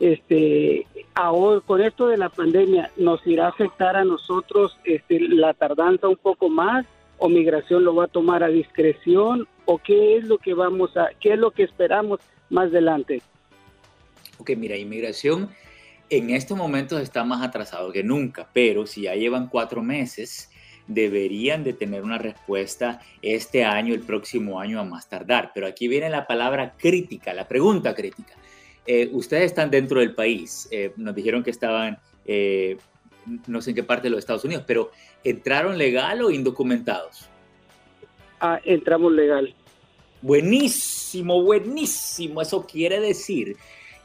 Este, 0.00 0.86
ahora 1.14 1.60
con 1.60 1.82
esto 1.82 2.06
de 2.06 2.16
la 2.16 2.30
pandemia, 2.30 2.90
¿nos 2.96 3.24
irá 3.26 3.44
a 3.44 3.50
afectar 3.50 3.94
a 3.94 4.06
nosotros 4.06 4.74
este, 4.84 5.20
la 5.20 5.52
tardanza 5.52 6.08
un 6.08 6.16
poco 6.16 6.48
más? 6.48 6.86
¿O 7.18 7.28
migración 7.28 7.84
lo 7.84 7.94
va 7.94 8.04
a 8.04 8.08
tomar 8.08 8.42
a 8.42 8.48
discreción? 8.48 9.46
¿O 9.66 9.76
qué 9.76 10.16
es 10.16 10.24
lo 10.24 10.38
que 10.38 10.54
vamos 10.54 10.96
a, 10.96 11.10
qué 11.20 11.34
es 11.34 11.38
lo 11.38 11.50
que 11.50 11.64
esperamos 11.64 12.20
más 12.48 12.68
adelante? 12.68 13.20
Que 14.44 14.56
mira, 14.56 14.76
inmigración 14.76 15.50
en 16.10 16.30
estos 16.30 16.58
momentos 16.58 17.00
está 17.00 17.24
más 17.24 17.42
atrasado 17.42 17.90
que 17.92 18.02
nunca, 18.02 18.48
pero 18.52 18.86
si 18.86 19.02
ya 19.02 19.14
llevan 19.14 19.48
cuatro 19.48 19.82
meses, 19.82 20.50
deberían 20.86 21.64
de 21.64 21.72
tener 21.72 22.02
una 22.02 22.18
respuesta 22.18 23.00
este 23.22 23.64
año, 23.64 23.94
el 23.94 24.00
próximo 24.00 24.60
año 24.60 24.78
a 24.78 24.84
más 24.84 25.08
tardar. 25.08 25.52
Pero 25.54 25.66
aquí 25.66 25.88
viene 25.88 26.10
la 26.10 26.26
palabra 26.26 26.74
crítica, 26.76 27.32
la 27.32 27.48
pregunta 27.48 27.94
crítica. 27.94 28.34
Eh, 28.86 29.08
ustedes 29.12 29.44
están 29.44 29.70
dentro 29.70 30.00
del 30.00 30.14
país, 30.14 30.68
eh, 30.70 30.92
nos 30.96 31.14
dijeron 31.14 31.42
que 31.42 31.50
estaban 31.50 31.98
eh, 32.26 32.76
no 33.46 33.60
sé 33.60 33.70
en 33.70 33.76
qué 33.76 33.82
parte 33.82 34.04
de 34.04 34.10
los 34.10 34.18
Estados 34.18 34.44
Unidos, 34.44 34.64
pero 34.66 34.90
¿entraron 35.24 35.78
legal 35.78 36.22
o 36.22 36.30
indocumentados? 36.30 37.28
Ah, 38.40 38.60
entramos 38.64 39.12
legal. 39.12 39.54
Buenísimo, 40.20 41.42
buenísimo. 41.42 42.42
Eso 42.42 42.66
quiere 42.66 43.00
decir 43.00 43.56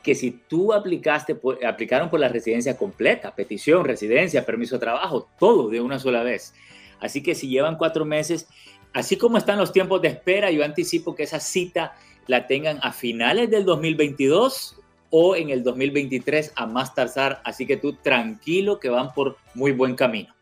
que 0.08 0.16
si 0.16 0.32
tú 0.32 0.72
aplicaste, 0.72 1.38
aplicaron 1.68 2.10
por 2.10 2.22
la 2.22 2.30
residencia 2.30 2.78
completa, 2.78 3.36
petición, 3.36 3.84
residencia, 3.84 4.46
permiso 4.46 4.76
de 4.76 4.80
trabajo, 4.80 5.28
todo 5.38 5.68
de 5.68 5.82
una 5.82 6.00
sola 6.00 6.24
vez. 6.24 6.56
Así 7.02 7.22
que 7.22 7.36
si 7.36 7.50
llevan 7.50 7.76
cuatro 7.76 8.06
meses, 8.06 8.48
así 8.94 9.18
como 9.18 9.38
están 9.38 9.60
los 9.60 9.74
tiempos 9.74 10.02
de 10.02 10.08
espera, 10.08 10.50
yo 10.50 10.64
anticipo 10.64 11.14
que 11.14 11.24
esa 11.24 11.42
cita 11.42 11.98
la 12.26 12.48
tengan 12.48 12.80
a 12.84 12.94
finales 12.94 13.50
del 13.50 13.66
2022 13.66 14.80
o 15.10 15.36
en 15.36 15.50
el 15.50 15.62
2023 15.62 16.54
a 16.56 16.66
más 16.66 16.96
tardar. 16.96 17.42
Así 17.44 17.68
que 17.68 17.76
tú 17.76 17.92
tranquilo 17.92 18.80
que 18.80 18.88
van 18.88 19.14
por 19.14 19.36
muy 19.56 19.74
buen 19.74 19.94
camino. 19.94 20.34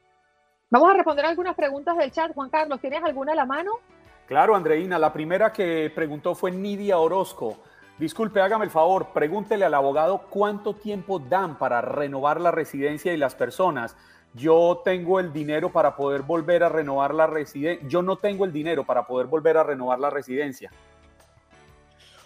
Vamos 0.70 0.92
a 0.92 0.94
responder 0.94 1.26
algunas 1.26 1.56
preguntas 1.56 1.98
del 1.98 2.12
chat. 2.12 2.32
Juan 2.36 2.52
Carlos, 2.52 2.80
¿tienes 2.80 3.04
alguna 3.04 3.32
a 3.32 3.36
la 3.36 3.48
mano? 3.48 3.72
Claro, 4.28 4.56
Andreina. 4.56 5.00
La 5.00 5.12
primera 5.12 5.52
que 5.52 5.92
preguntó 5.96 6.36
fue 6.36 6.52
Nidia 6.52 7.00
Orozco. 7.00 7.58
Disculpe, 7.98 8.42
hágame 8.42 8.66
el 8.66 8.72
favor, 8.72 9.14
pregúntele 9.14 9.64
al 9.64 9.74
abogado 9.74 10.24
cuánto 10.30 10.74
tiempo 10.74 11.20
dan 11.20 11.58
para 11.58 11.80
renovar 11.82 12.42
la 12.42 12.52
residencia 12.52 13.14
y 13.14 13.18
las 13.18 13.36
personas. 13.36 13.96
Yo 14.34 14.82
tengo 14.84 15.22
el 15.22 15.32
dinero 15.32 15.72
para 15.72 15.96
poder 15.96 16.22
volver 16.24 16.64
a 16.64 16.70
renovar 16.70 17.14
la 17.14 17.26
residencia. 17.26 17.88
Yo 17.88 18.02
no 18.02 18.18
tengo 18.18 18.44
el 18.44 18.52
dinero 18.52 18.86
para 18.86 19.08
poder 19.08 19.28
volver 19.28 19.58
a 19.58 19.64
renovar 19.64 20.00
la 20.00 20.10
residencia. 20.10 20.72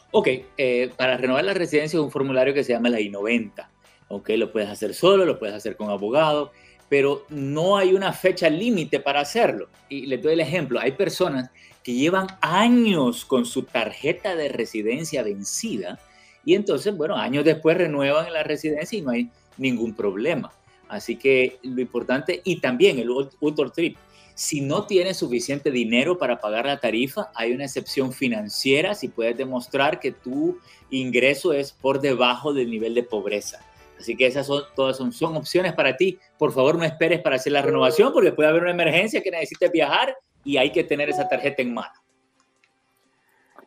Ok, 0.10 0.28
eh, 0.58 0.92
para 0.98 1.18
renovar 1.18 1.44
la 1.44 1.54
residencia 1.54 2.00
es 2.00 2.04
un 2.04 2.10
formulario 2.10 2.52
que 2.52 2.64
se 2.64 2.74
llama 2.74 2.90
la 2.90 3.00
I-90. 3.00 3.68
Ok, 4.08 4.30
lo 4.30 4.52
puedes 4.52 4.70
hacer 4.70 4.96
solo, 4.96 5.24
lo 5.24 5.38
puedes 5.38 5.54
hacer 5.54 5.78
con 5.78 5.92
abogado, 5.92 6.52
pero 6.90 7.26
no 7.30 7.78
hay 7.78 7.94
una 7.94 8.12
fecha 8.12 8.50
límite 8.50 9.00
para 9.00 9.20
hacerlo. 9.20 9.70
Y 9.88 10.08
les 10.08 10.20
doy 10.20 10.34
el 10.34 10.40
ejemplo, 10.40 10.80
hay 10.80 10.94
personas 10.94 11.52
que 11.84 11.94
llevan 11.94 12.28
años 12.42 13.26
con 13.26 13.46
su 13.46 13.64
tarjeta 13.64 14.36
de 14.36 14.50
residencia 14.50 15.24
vencida 15.24 16.00
y 16.46 16.56
entonces, 16.56 16.96
bueno, 16.96 17.16
años 17.16 17.46
después 17.46 17.78
renuevan 17.78 18.32
la 18.34 18.44
residencia 18.44 18.98
y 18.98 19.02
no 19.02 19.12
hay 19.12 19.30
ningún 19.58 19.94
problema. 19.94 20.52
Así 20.88 21.16
que 21.16 21.60
lo 21.62 21.82
importante, 21.82 22.42
y 22.44 22.60
también 22.60 22.98
el 22.98 23.10
Ultra 23.12 23.70
Trip, 23.70 23.98
si 24.34 24.62
no 24.62 24.86
tienes 24.86 25.18
suficiente 25.18 25.70
dinero 25.70 26.18
para 26.18 26.40
pagar 26.40 26.66
la 26.66 26.80
tarifa, 26.80 27.30
hay 27.36 27.52
una 27.52 27.66
excepción 27.66 28.14
financiera 28.14 28.96
si 28.96 29.10
puedes 29.10 29.38
demostrar 29.38 30.00
que 30.00 30.12
tu 30.12 30.58
ingreso 30.90 31.54
es 31.54 31.72
por 31.72 32.00
debajo 32.00 32.54
del 32.54 32.72
nivel 32.72 32.96
de 32.96 33.04
pobreza. 33.04 33.60
Así 34.00 34.16
que 34.16 34.26
esas 34.26 34.48
son 34.48 34.64
todas 34.76 34.96
son, 34.96 35.12
son 35.12 35.36
opciones 35.36 35.74
para 35.74 35.98
ti. 35.98 36.18
Por 36.38 36.54
favor, 36.54 36.78
no 36.78 36.86
esperes 36.86 37.20
para 37.20 37.36
hacer 37.36 37.52
la 37.52 37.62
renovación 37.62 38.14
porque 38.14 38.32
puede 38.32 38.48
haber 38.48 38.62
una 38.62 38.72
emergencia 38.72 39.22
que 39.22 39.30
necesites 39.30 39.72
viajar 39.72 40.16
y 40.50 40.58
hay 40.58 40.72
que 40.72 40.84
tener 40.84 41.08
esa 41.10 41.30
tarjeta 41.30 41.62
en 41.62 41.76
mano. 41.76 41.94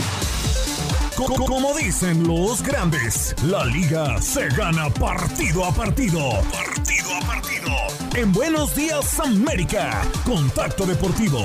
Como 1.27 1.75
dicen 1.75 2.27
los 2.27 2.63
grandes, 2.63 3.35
la 3.43 3.63
liga 3.65 4.19
se 4.19 4.47
gana 4.49 4.89
partido 4.89 5.63
a 5.63 5.71
partido. 5.71 6.19
Partido 6.51 7.09
a 7.15 7.27
partido. 7.27 7.71
En 8.15 8.33
Buenos 8.33 8.75
Días 8.75 9.19
América, 9.19 10.01
Contacto 10.25 10.83
Deportivo. 10.83 11.39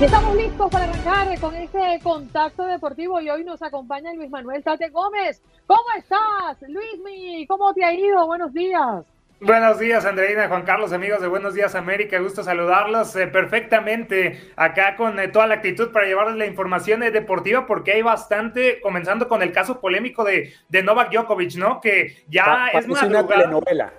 Estamos 0.00 0.36
listos 0.36 0.70
para 0.70 0.84
arrancar 0.84 1.40
con 1.40 1.54
este 1.56 1.98
contacto 2.00 2.66
deportivo 2.66 3.20
y 3.20 3.28
hoy 3.30 3.42
nos 3.42 3.60
acompaña 3.60 4.12
Luis 4.14 4.30
Manuel 4.30 4.62
Tate 4.62 4.90
Gómez. 4.90 5.42
¿Cómo 5.66 5.82
estás, 5.98 6.62
Luismi? 6.68 7.44
¿Cómo 7.48 7.74
te 7.74 7.84
ha 7.84 7.92
ido? 7.92 8.24
Buenos 8.26 8.52
días. 8.52 9.04
Buenos 9.40 9.78
días, 9.78 10.06
Andreina, 10.06 10.48
Juan 10.48 10.62
Carlos, 10.62 10.92
amigos 10.92 11.20
de 11.20 11.26
Buenos 11.26 11.54
Días 11.54 11.74
América. 11.74 12.18
Gusto 12.20 12.42
saludarlos 12.42 13.14
eh, 13.16 13.26
perfectamente 13.26 14.40
acá 14.56 14.94
con 14.96 15.18
eh, 15.18 15.28
toda 15.28 15.46
la 15.46 15.56
actitud 15.56 15.90
para 15.90 16.06
llevarles 16.06 16.36
la 16.36 16.46
información 16.46 17.02
eh, 17.02 17.10
deportiva, 17.10 17.66
porque 17.66 17.92
hay 17.92 18.02
bastante, 18.02 18.80
comenzando 18.80 19.28
con 19.28 19.42
el 19.42 19.52
caso 19.52 19.80
polémico 19.80 20.24
de, 20.24 20.54
de 20.68 20.82
Novak 20.82 21.10
Djokovic, 21.10 21.56
¿no? 21.56 21.80
Que 21.80 22.24
ya 22.28 22.68
es. 22.72 22.86
Una 22.86 23.26
telenovela 23.26 23.92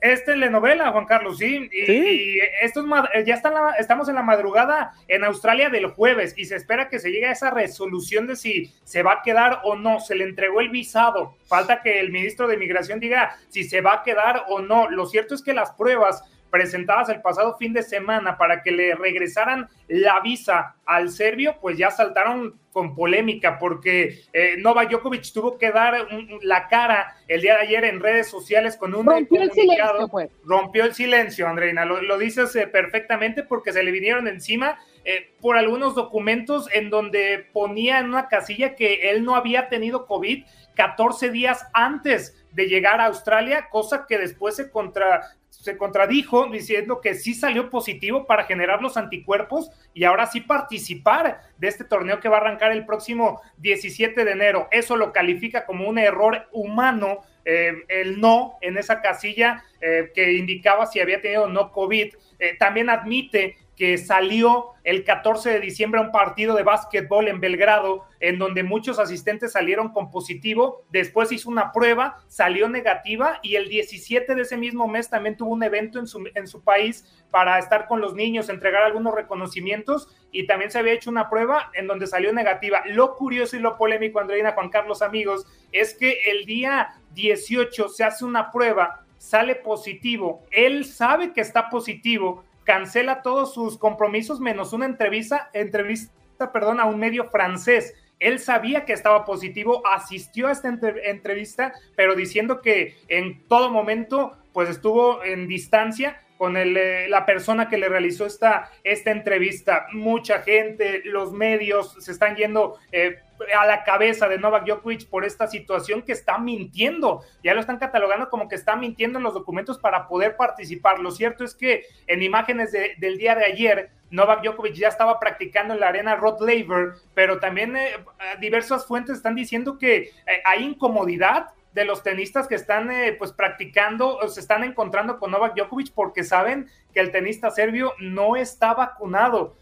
es 0.00 0.24
telenovela, 0.24 0.92
Juan 0.92 1.06
Carlos, 1.06 1.38
sí. 1.38 1.68
Y, 1.72 2.38
esto 2.62 2.84
es, 3.14 3.26
ya 3.26 3.40
estamos 3.78 4.08
en 4.08 4.14
la 4.14 4.22
madrugada 4.22 4.92
en 5.08 5.24
Australia 5.24 5.70
del 5.70 5.86
jueves 5.86 6.34
y 6.36 6.44
se 6.44 6.56
espera 6.56 6.88
que 6.88 6.98
se 6.98 7.10
llegue 7.10 7.26
a 7.26 7.32
esa 7.32 7.50
resolución 7.50 8.26
de 8.26 8.36
si 8.36 8.72
se 8.84 9.02
va 9.02 9.14
a 9.14 9.22
quedar 9.22 9.60
o 9.64 9.76
no. 9.76 10.00
Se 10.00 10.14
le 10.14 10.24
entregó 10.24 10.60
el 10.60 10.70
visado. 10.70 11.36
Falta 11.46 11.82
que 11.82 12.00
el 12.00 12.12
ministro 12.12 12.48
de 12.48 12.56
Migración 12.56 13.00
diga 13.00 13.36
si 13.48 13.64
se 13.64 13.80
va 13.80 13.94
a 13.94 14.02
quedar 14.02 14.44
o 14.48 14.60
no. 14.60 14.90
Lo 14.90 15.06
cierto 15.06 15.34
es 15.34 15.42
que 15.42 15.54
las 15.54 15.72
pruebas 15.72 16.22
presentadas 16.56 17.10
el 17.10 17.20
pasado 17.20 17.58
fin 17.58 17.74
de 17.74 17.82
semana 17.82 18.38
para 18.38 18.62
que 18.62 18.70
le 18.70 18.94
regresaran 18.94 19.68
la 19.88 20.20
visa 20.20 20.76
al 20.86 21.10
serbio, 21.10 21.56
pues 21.60 21.76
ya 21.76 21.90
saltaron 21.90 22.58
con 22.72 22.94
polémica 22.94 23.58
porque 23.58 24.20
eh, 24.32 24.56
Novak 24.58 24.90
Djokovic 24.90 25.30
tuvo 25.34 25.58
que 25.58 25.70
dar 25.70 26.08
la 26.40 26.68
cara 26.68 27.14
el 27.28 27.42
día 27.42 27.56
de 27.56 27.60
ayer 27.60 27.84
en 27.84 28.00
redes 28.00 28.28
sociales 28.28 28.78
con 28.78 28.94
un 28.94 29.04
rompió 29.04 29.42
El 29.42 29.52
silencio, 29.52 30.08
pues. 30.10 30.30
Rompió 30.44 30.84
el 30.84 30.94
silencio, 30.94 31.46
Andreina, 31.46 31.84
lo, 31.84 32.18
dices 32.18 32.56
eh, 32.56 32.66
perfectamente 32.66 33.42
porque 33.42 33.74
se 33.74 33.82
le 33.82 33.90
vinieron 33.90 34.28
encima 34.28 34.78
eh, 35.04 35.34
por 35.42 35.58
algunos 35.58 35.94
documentos 35.94 36.70
en 36.72 36.88
donde 36.88 37.46
ponía 37.52 37.98
en 37.98 38.06
una 38.06 38.28
casilla 38.28 38.74
que 38.74 39.10
él 39.10 39.24
no 39.24 39.36
había 39.36 39.68
tenido 39.68 40.06
COVID 40.06 40.44
14 40.74 41.30
días 41.30 41.66
antes 41.72 42.46
de 42.52 42.68
llegar 42.68 43.00
a 43.00 43.06
Australia, 43.06 43.68
cosa 43.70 44.06
que 44.08 44.18
después 44.18 44.56
se, 44.56 44.70
contra, 44.70 45.35
se 45.62 45.76
contradijo 45.76 46.46
diciendo 46.46 47.00
que 47.00 47.14
sí 47.14 47.34
salió 47.34 47.70
positivo 47.70 48.26
para 48.26 48.44
generar 48.44 48.82
los 48.82 48.96
anticuerpos 48.96 49.70
y 49.94 50.04
ahora 50.04 50.26
sí 50.26 50.40
participar 50.40 51.40
de 51.58 51.68
este 51.68 51.84
torneo 51.84 52.20
que 52.20 52.28
va 52.28 52.36
a 52.38 52.40
arrancar 52.40 52.72
el 52.72 52.84
próximo 52.84 53.40
17 53.58 54.24
de 54.24 54.30
enero. 54.30 54.68
Eso 54.70 54.96
lo 54.96 55.12
califica 55.12 55.66
como 55.66 55.88
un 55.88 55.98
error 55.98 56.48
humano 56.52 57.22
eh, 57.44 57.84
el 57.88 58.20
no 58.20 58.58
en 58.60 58.76
esa 58.76 59.00
casilla 59.00 59.62
eh, 59.80 60.10
que 60.14 60.32
indicaba 60.32 60.86
si 60.86 61.00
había 61.00 61.20
tenido 61.20 61.48
no 61.48 61.72
COVID. 61.72 62.14
Eh, 62.38 62.56
también 62.58 62.90
admite 62.90 63.56
que 63.76 63.98
salió 63.98 64.72
el 64.84 65.04
14 65.04 65.50
de 65.50 65.60
diciembre 65.60 66.00
a 66.00 66.04
un 66.04 66.12
partido 66.12 66.54
de 66.54 66.62
básquetbol 66.62 67.28
en 67.28 67.40
Belgrado, 67.40 68.04
en 68.20 68.38
donde 68.38 68.62
muchos 68.62 68.98
asistentes 68.98 69.52
salieron 69.52 69.92
con 69.92 70.10
positivo, 70.10 70.84
después 70.90 71.30
hizo 71.32 71.50
una 71.50 71.72
prueba, 71.72 72.18
salió 72.28 72.68
negativa 72.68 73.38
y 73.42 73.56
el 73.56 73.68
17 73.68 74.34
de 74.34 74.42
ese 74.42 74.56
mismo 74.56 74.88
mes 74.88 75.10
también 75.10 75.36
tuvo 75.36 75.52
un 75.52 75.62
evento 75.62 75.98
en 75.98 76.06
su, 76.06 76.24
en 76.34 76.46
su 76.46 76.62
país 76.62 77.04
para 77.30 77.58
estar 77.58 77.86
con 77.86 78.00
los 78.00 78.14
niños, 78.14 78.48
entregar 78.48 78.82
algunos 78.82 79.14
reconocimientos 79.14 80.08
y 80.32 80.46
también 80.46 80.70
se 80.70 80.78
había 80.78 80.94
hecho 80.94 81.10
una 81.10 81.28
prueba 81.28 81.70
en 81.74 81.86
donde 81.86 82.06
salió 82.06 82.32
negativa. 82.32 82.82
Lo 82.86 83.16
curioso 83.16 83.56
y 83.56 83.60
lo 83.60 83.76
polémico, 83.76 84.20
Andreina, 84.20 84.52
Juan 84.52 84.70
Carlos, 84.70 85.02
amigos, 85.02 85.46
es 85.72 85.94
que 85.94 86.20
el 86.30 86.46
día 86.46 86.94
18 87.14 87.88
se 87.88 88.04
hace 88.04 88.24
una 88.24 88.50
prueba, 88.50 89.04
sale 89.18 89.56
positivo, 89.56 90.42
él 90.50 90.84
sabe 90.84 91.32
que 91.32 91.40
está 91.40 91.68
positivo, 91.68 92.44
cancela 92.66 93.22
todos 93.22 93.54
sus 93.54 93.78
compromisos 93.78 94.40
menos 94.40 94.74
una 94.74 94.84
entrevista, 94.84 95.48
entrevista, 95.54 96.52
perdón, 96.52 96.80
a 96.80 96.84
un 96.84 96.98
medio 96.98 97.30
francés. 97.30 97.94
Él 98.18 98.38
sabía 98.38 98.84
que 98.84 98.92
estaba 98.92 99.24
positivo, 99.24 99.86
asistió 99.86 100.48
a 100.48 100.52
esta 100.52 100.68
entrevista, 100.68 101.72
pero 101.96 102.14
diciendo 102.14 102.60
que 102.60 102.96
en 103.08 103.46
todo 103.46 103.70
momento 103.70 104.36
pues 104.52 104.68
estuvo 104.68 105.22
en 105.22 105.48
distancia 105.48 106.22
con 106.38 106.56
el, 106.56 106.76
eh, 106.76 107.08
la 107.08 107.24
persona 107.26 107.68
que 107.68 107.78
le 107.78 107.88
realizó 107.88 108.26
esta, 108.26 108.70
esta 108.84 109.10
entrevista. 109.10 109.86
Mucha 109.92 110.40
gente, 110.42 111.02
los 111.04 111.32
medios 111.32 111.94
se 111.98 112.12
están 112.12 112.36
yendo 112.36 112.78
eh, 112.92 113.18
a 113.56 113.66
la 113.66 113.84
cabeza 113.84 114.28
de 114.28 114.38
Novak 114.38 114.64
Djokovic 114.64 115.08
por 115.08 115.24
esta 115.24 115.46
situación 115.46 116.02
que 116.02 116.12
está 116.12 116.38
mintiendo. 116.38 117.22
Ya 117.42 117.54
lo 117.54 117.60
están 117.60 117.78
catalogando 117.78 118.28
como 118.28 118.48
que 118.48 118.54
está 118.54 118.76
mintiendo 118.76 119.18
en 119.18 119.24
los 119.24 119.34
documentos 119.34 119.78
para 119.78 120.08
poder 120.08 120.36
participar. 120.36 120.98
Lo 120.98 121.10
cierto 121.10 121.44
es 121.44 121.54
que 121.54 121.84
en 122.06 122.22
imágenes 122.22 122.72
del 122.72 123.18
día 123.18 123.34
de 123.34 123.44
ayer, 123.44 123.90
Novak 124.10 124.42
Djokovic 124.42 124.74
ya 124.74 124.88
estaba 124.88 125.18
practicando 125.18 125.74
en 125.74 125.80
la 125.80 125.88
arena 125.88 126.16
Rod 126.16 126.40
Laver, 126.40 126.94
pero 127.14 127.40
también 127.40 127.76
eh, 127.76 127.96
diversas 128.40 128.86
fuentes 128.86 129.16
están 129.16 129.34
diciendo 129.34 129.78
que 129.78 130.10
hay 130.44 130.64
incomodidad 130.64 131.48
de 131.76 131.84
los 131.84 132.02
tenistas 132.02 132.48
que 132.48 132.54
están 132.54 132.90
eh, 132.90 133.12
pues 133.12 133.32
practicando 133.32 134.16
o 134.16 134.28
se 134.28 134.40
están 134.40 134.64
encontrando 134.64 135.18
con 135.18 135.30
Novak 135.30 135.54
Djokovic 135.54 135.92
porque 135.92 136.24
saben 136.24 136.68
que 136.94 137.00
el 137.00 137.12
tenista 137.12 137.50
serbio 137.50 137.92
no 138.00 138.34
está 138.34 138.72
vacunado. 138.72 139.54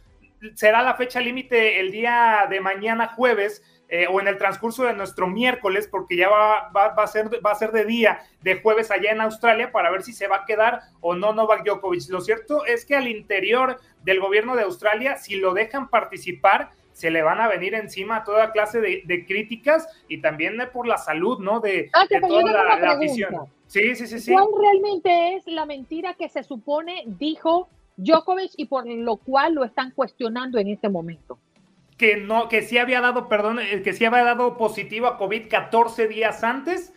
Será 0.54 0.82
la 0.82 0.94
fecha 0.94 1.20
límite 1.20 1.80
el 1.80 1.90
día 1.90 2.46
de 2.50 2.60
mañana 2.60 3.08
jueves 3.08 3.62
eh, 3.88 4.06
o 4.10 4.20
en 4.20 4.28
el 4.28 4.38
transcurso 4.38 4.84
de 4.84 4.94
nuestro 4.94 5.26
miércoles, 5.26 5.88
porque 5.90 6.16
ya 6.16 6.28
va, 6.28 6.70
va, 6.70 6.94
a 6.96 7.06
ser, 7.06 7.28
va 7.44 7.52
a 7.52 7.54
ser 7.54 7.70
de 7.70 7.84
día 7.84 8.22
de 8.40 8.60
jueves 8.60 8.90
allá 8.90 9.12
en 9.12 9.20
Australia 9.20 9.72
para 9.72 9.90
ver 9.90 10.02
si 10.02 10.12
se 10.12 10.26
va 10.26 10.36
a 10.36 10.44
quedar 10.46 10.80
o 11.00 11.14
no 11.14 11.32
Novak 11.32 11.64
Djokovic. 11.64 12.08
Lo 12.08 12.20
cierto 12.20 12.64
es 12.64 12.84
que 12.84 12.96
al 12.96 13.08
interior 13.08 13.78
del 14.02 14.20
gobierno 14.20 14.56
de 14.56 14.62
Australia, 14.62 15.16
si 15.16 15.36
lo 15.36 15.54
dejan 15.54 15.88
participar, 15.90 16.70
se 16.92 17.10
le 17.10 17.22
van 17.22 17.40
a 17.40 17.48
venir 17.48 17.74
encima 17.74 18.24
toda 18.24 18.52
clase 18.52 18.80
de, 18.80 19.26
críticas 19.26 19.86
y 20.08 20.20
también 20.20 20.56
por 20.72 20.86
la 20.86 20.96
salud, 20.96 21.40
¿no? 21.40 21.60
De, 21.60 21.90
ah, 21.92 22.06
toda 22.20 22.42
la, 22.42 22.92
afición. 22.92 23.34
Sí, 23.66 23.94
sí, 23.96 24.06
sí, 24.06 24.20
sí. 24.20 24.32
¿Cuál 24.32 24.46
realmente 24.58 25.34
es 25.34 25.46
la 25.46 25.66
mentira 25.66 26.14
que 26.14 26.28
se 26.28 26.44
supone 26.44 27.02
dijo 27.06 27.68
Djokovic 27.96 28.52
y 28.56 28.66
por 28.66 28.86
lo 28.86 29.16
cual 29.16 29.54
lo 29.54 29.64
están 29.64 29.90
cuestionando 29.92 30.58
en 30.58 30.68
este 30.68 30.88
momento? 30.88 31.38
Que 31.96 32.16
no, 32.16 32.48
que 32.48 32.62
sí 32.62 32.78
había 32.78 33.00
dado, 33.00 33.28
perdón, 33.28 33.60
eh, 33.60 33.82
que 33.82 33.92
sí 33.92 34.04
había 34.04 34.24
dado 34.24 34.56
positivo 34.56 35.06
a 35.06 35.16
COVID 35.16 35.48
14 35.48 36.08
días 36.08 36.42
antes, 36.42 36.92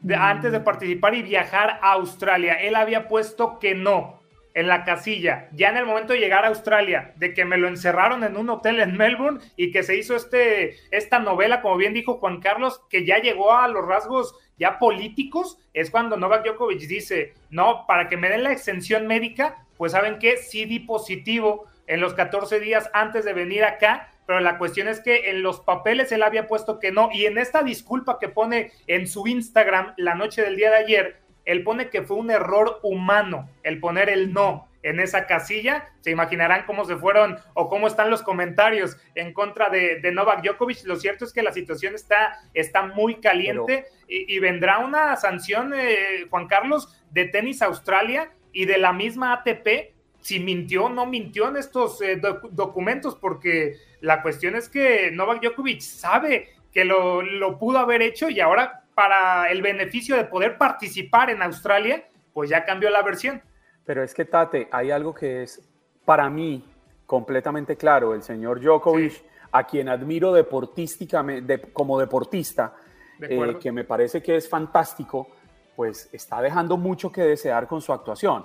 de, 0.00 0.14
antes 0.14 0.52
de 0.52 0.60
participar 0.60 1.14
y 1.14 1.22
viajar 1.22 1.78
a 1.82 1.92
Australia. 1.92 2.54
Él 2.54 2.74
había 2.74 3.06
puesto 3.06 3.58
que 3.58 3.74
no 3.74 4.20
en 4.54 4.66
la 4.66 4.84
casilla, 4.84 5.48
ya 5.52 5.68
en 5.68 5.76
el 5.76 5.86
momento 5.86 6.12
de 6.12 6.18
llegar 6.18 6.44
a 6.44 6.48
Australia, 6.48 7.12
de 7.16 7.34
que 7.34 7.44
me 7.44 7.56
lo 7.56 7.68
encerraron 7.68 8.24
en 8.24 8.36
un 8.36 8.50
hotel 8.50 8.80
en 8.80 8.96
Melbourne 8.96 9.40
y 9.56 9.70
que 9.70 9.82
se 9.82 9.96
hizo 9.96 10.16
este, 10.16 10.76
esta 10.90 11.20
novela, 11.20 11.62
como 11.62 11.76
bien 11.76 11.94
dijo 11.94 12.18
Juan 12.18 12.40
Carlos, 12.40 12.80
que 12.90 13.06
ya 13.06 13.18
llegó 13.18 13.52
a 13.52 13.68
los 13.68 13.86
rasgos 13.86 14.34
ya 14.58 14.78
políticos, 14.78 15.58
es 15.72 15.90
cuando 15.90 16.16
Novak 16.16 16.44
Djokovic 16.44 16.80
dice, 16.80 17.34
no, 17.48 17.86
para 17.86 18.08
que 18.08 18.16
me 18.16 18.28
den 18.28 18.42
la 18.42 18.52
extensión 18.52 19.06
médica, 19.06 19.66
pues 19.80 19.92
saben 19.92 20.18
que 20.18 20.36
sí 20.36 20.66
di 20.66 20.80
positivo 20.80 21.64
en 21.86 22.02
los 22.02 22.12
14 22.12 22.60
días 22.60 22.90
antes 22.92 23.24
de 23.24 23.32
venir 23.32 23.64
acá, 23.64 24.10
pero 24.26 24.38
la 24.40 24.58
cuestión 24.58 24.88
es 24.88 25.00
que 25.00 25.30
en 25.30 25.42
los 25.42 25.60
papeles 25.60 26.12
él 26.12 26.22
había 26.22 26.48
puesto 26.48 26.78
que 26.78 26.92
no, 26.92 27.08
y 27.14 27.24
en 27.24 27.38
esta 27.38 27.62
disculpa 27.62 28.18
que 28.18 28.28
pone 28.28 28.72
en 28.86 29.08
su 29.08 29.26
Instagram 29.26 29.94
la 29.96 30.14
noche 30.14 30.42
del 30.42 30.56
día 30.56 30.68
de 30.68 30.76
ayer, 30.76 31.20
él 31.46 31.64
pone 31.64 31.88
que 31.88 32.02
fue 32.02 32.18
un 32.18 32.30
error 32.30 32.78
humano 32.82 33.48
el 33.62 33.80
poner 33.80 34.10
el 34.10 34.34
no 34.34 34.68
en 34.82 35.00
esa 35.00 35.26
casilla. 35.26 35.88
Se 36.02 36.10
imaginarán 36.10 36.64
cómo 36.66 36.84
se 36.84 36.96
fueron 36.96 37.38
o 37.54 37.70
cómo 37.70 37.86
están 37.86 38.10
los 38.10 38.20
comentarios 38.20 38.98
en 39.14 39.32
contra 39.32 39.70
de, 39.70 39.98
Novak 40.12 40.42
Djokovic. 40.42 40.84
Lo 40.84 40.96
cierto 40.96 41.24
es 41.24 41.32
que 41.32 41.42
la 41.42 41.52
situación 41.52 41.94
está, 41.94 42.38
está 42.52 42.82
muy 42.82 43.14
caliente 43.14 43.86
y, 44.06 44.38
vendrá 44.40 44.80
una 44.80 45.16
sanción, 45.16 45.72
eh, 45.74 46.26
Juan 46.28 46.48
Carlos, 46.48 46.94
de 47.10 47.24
Tenis 47.24 47.62
Australia 47.62 48.30
y 48.52 48.64
de 48.64 48.78
la 48.78 48.92
misma 48.92 49.32
ATP 49.32 49.94
si 50.20 50.38
mintió 50.38 50.84
o 50.84 50.88
no 50.90 51.06
mintió 51.06 51.48
en 51.48 51.56
estos 51.56 52.00
eh, 52.02 52.20
documentos, 52.50 53.16
porque 53.16 53.76
la 54.00 54.22
cuestión 54.22 54.54
es 54.54 54.68
que 54.68 55.10
Novak 55.10 55.42
Djokovic 55.42 55.80
sabe 55.80 56.50
que 56.72 56.84
lo, 56.84 57.22
lo 57.22 57.58
pudo 57.58 57.78
haber 57.78 58.02
hecho 58.02 58.28
y 58.28 58.40
ahora 58.40 58.84
para 58.94 59.50
el 59.50 59.62
beneficio 59.62 60.16
de 60.16 60.24
poder 60.24 60.58
participar 60.58 61.30
en 61.30 61.42
Australia, 61.42 62.04
pues 62.34 62.50
ya 62.50 62.64
cambió 62.64 62.90
la 62.90 63.02
versión. 63.02 63.42
Pero 63.84 64.02
es 64.02 64.14
que, 64.14 64.24
Tate, 64.24 64.68
hay 64.70 64.90
algo 64.90 65.14
que 65.14 65.42
es 65.42 65.60
para 66.04 66.28
mí 66.28 66.64
completamente 67.06 67.76
claro. 67.76 68.14
El 68.14 68.22
señor 68.22 68.60
Djokovic, 68.60 69.24
a 69.52 69.66
quien 69.66 69.88
admiro 69.88 70.32
deportísticamente, 70.32 71.60
como 71.72 71.98
deportista, 71.98 72.74
eh, 73.20 73.56
que 73.60 73.72
me 73.72 73.84
parece 73.84 74.22
que 74.22 74.36
es 74.36 74.48
fantástico, 74.48 75.28
pues 75.76 76.08
está 76.12 76.40
dejando 76.42 76.76
mucho 76.76 77.10
que 77.12 77.22
desear 77.22 77.66
con 77.66 77.80
su 77.80 77.92
actuación. 77.92 78.44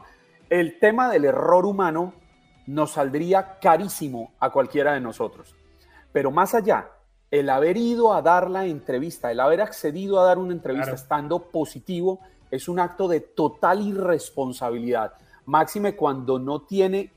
El 0.50 0.80
tema 0.80 1.10
del 1.10 1.26
error 1.26 1.66
humano 1.66 2.14
nos 2.68 2.92
saldría 2.92 3.60
carísimo 3.60 4.34
a 4.40 4.50
cualquiera 4.52 4.94
de 4.94 5.02
nosotros. 5.02 5.56
Pero 6.12 6.32
más 6.32 6.56
allá, 6.56 6.90
el 7.32 7.50
haber 7.50 7.78
ido 7.78 8.14
a 8.14 8.22
dar 8.22 8.50
la 8.50 8.66
entrevista, 8.66 9.32
el 9.32 9.40
haber 9.40 9.62
accedido 9.62 10.20
a 10.20 10.26
dar 10.26 10.38
una 10.38 10.54
entrevista 10.54 10.94
estando 10.94 11.40
positivo, 11.40 12.20
es 12.52 12.68
un 12.68 12.80
acto 12.80 13.08
de 13.08 13.20
total 13.20 13.82
irresponsabilidad. 13.82 15.14
Máxime 15.46 15.96
cuando 15.96 16.40
no 16.40 16.62
tiene 16.62 17.12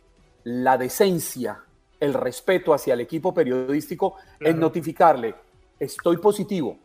la 0.44 0.76
decencia, 0.76 1.60
el 2.00 2.14
respeto 2.14 2.72
hacia 2.74 2.94
el 2.94 3.00
equipo 3.00 3.32
periodístico 3.34 4.16
en 4.40 4.58
notificarle, 4.58 5.34
estoy 5.78 6.16
positivo, 6.16 6.78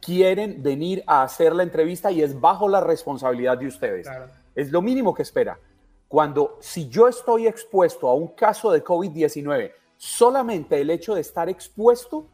quieren 0.00 0.62
venir 0.62 1.02
a 1.06 1.22
hacer 1.22 1.54
la 1.54 1.62
entrevista 1.62 2.10
y 2.10 2.22
es 2.22 2.40
bajo 2.40 2.68
la 2.68 2.80
responsabilidad 2.80 3.58
de 3.58 3.66
ustedes. 3.66 4.08
Es 4.54 4.70
lo 4.70 4.82
mínimo 4.82 5.14
que 5.14 5.22
espera. 5.22 5.58
Cuando 6.08 6.58
si 6.60 6.88
yo 6.88 7.06
estoy 7.06 7.46
expuesto 7.46 8.08
a 8.08 8.14
un 8.14 8.28
caso 8.28 8.72
de 8.72 8.82
COVID-19, 8.82 9.72
solamente 9.96 10.80
el 10.80 10.90
hecho 10.90 11.14
de 11.14 11.20
estar 11.20 11.48
expuesto 11.48 12.26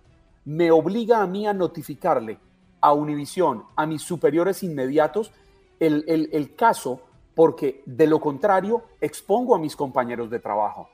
me 0.47 0.71
obliga 0.71 1.21
a 1.21 1.27
mí 1.27 1.47
a 1.47 1.53
notificarle 1.53 2.39
a 2.81 2.93
Univisión, 2.93 3.65
a 3.75 3.85
mis 3.85 4.03
superiores 4.03 4.63
inmediatos, 4.63 5.33
el, 5.81 6.55
caso, 6.57 7.01
porque 7.35 7.83
de 7.85 8.07
lo 8.07 8.21
contrario 8.21 8.85
expongo 9.01 9.55
a 9.55 9.59
mis 9.59 9.77
compañeros 9.77 10.31
de 10.31 10.39
trabajo. 10.39 10.89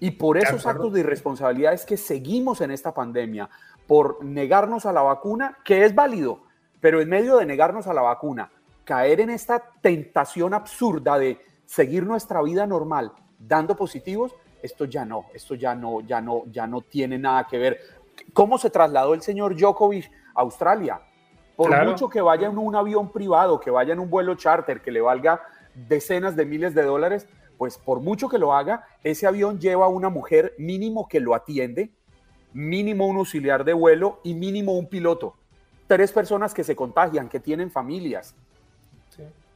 Y 0.00 0.12
por 0.12 0.38
esos 0.38 0.66
actos 0.66 0.92
de 0.92 1.00
irresponsabilidad 1.00 1.72
es 1.72 1.84
que 1.84 1.96
seguimos 1.96 2.60
en 2.60 2.70
esta 2.70 2.94
pandemia, 2.94 3.48
por 3.86 4.24
negarnos 4.24 4.86
a 4.86 4.92
la 4.92 5.02
vacuna, 5.02 5.58
que 5.64 5.84
es 5.84 5.94
válido, 5.94 6.40
pero 6.80 7.00
en 7.00 7.08
medio 7.08 7.36
de 7.36 7.46
negarnos 7.46 7.86
a 7.86 7.94
la 7.94 8.02
vacuna, 8.02 8.50
caer 8.84 9.20
en 9.20 9.30
esta 9.30 9.62
tentación 9.80 10.54
absurda 10.54 11.18
de 11.18 11.40
seguir 11.66 12.04
nuestra 12.04 12.42
vida 12.42 12.66
normal 12.66 13.12
dando 13.38 13.76
positivos, 13.76 14.34
esto 14.62 14.84
ya 14.86 15.04
no, 15.04 15.26
esto 15.34 15.54
ya 15.54 15.74
no, 15.74 16.00
ya 16.00 16.20
no, 16.20 16.44
ya 16.50 16.66
no 16.66 16.80
tiene 16.80 17.18
nada 17.18 17.46
que 17.46 17.58
ver. 17.58 17.80
¿Cómo 18.32 18.58
se 18.58 18.70
trasladó 18.70 19.14
el 19.14 19.22
señor 19.22 19.56
Djokovic 19.56 20.10
a 20.34 20.40
Australia? 20.40 21.00
Por 21.56 21.84
mucho 21.84 22.08
que 22.08 22.20
vaya 22.20 22.48
en 22.48 22.58
un 22.58 22.74
avión 22.74 23.12
privado, 23.12 23.60
que 23.60 23.70
vaya 23.70 23.92
en 23.92 24.00
un 24.00 24.10
vuelo 24.10 24.34
charter, 24.34 24.80
que 24.80 24.90
le 24.90 25.00
valga 25.00 25.40
decenas 25.74 26.34
de 26.34 26.46
miles 26.46 26.74
de 26.74 26.82
dólares, 26.82 27.28
pues 27.58 27.78
por 27.78 28.00
mucho 28.00 28.28
que 28.28 28.38
lo 28.38 28.54
haga, 28.54 28.84
ese 29.02 29.26
avión 29.26 29.60
lleva 29.60 29.84
a 29.84 29.88
una 29.88 30.08
mujer 30.08 30.54
mínimo 30.58 31.08
que 31.08 31.20
lo 31.20 31.34
atiende, 31.34 31.92
mínimo 32.54 33.06
un 33.06 33.18
auxiliar 33.18 33.64
de 33.64 33.74
vuelo 33.74 34.20
y 34.24 34.32
mínimo 34.32 34.78
un 34.78 34.88
piloto. 34.88 35.36
Tres 35.86 36.12
personas 36.12 36.54
que 36.54 36.64
se 36.64 36.74
contagian, 36.74 37.28
que 37.28 37.40
tienen 37.40 37.70
familias. 37.70 38.34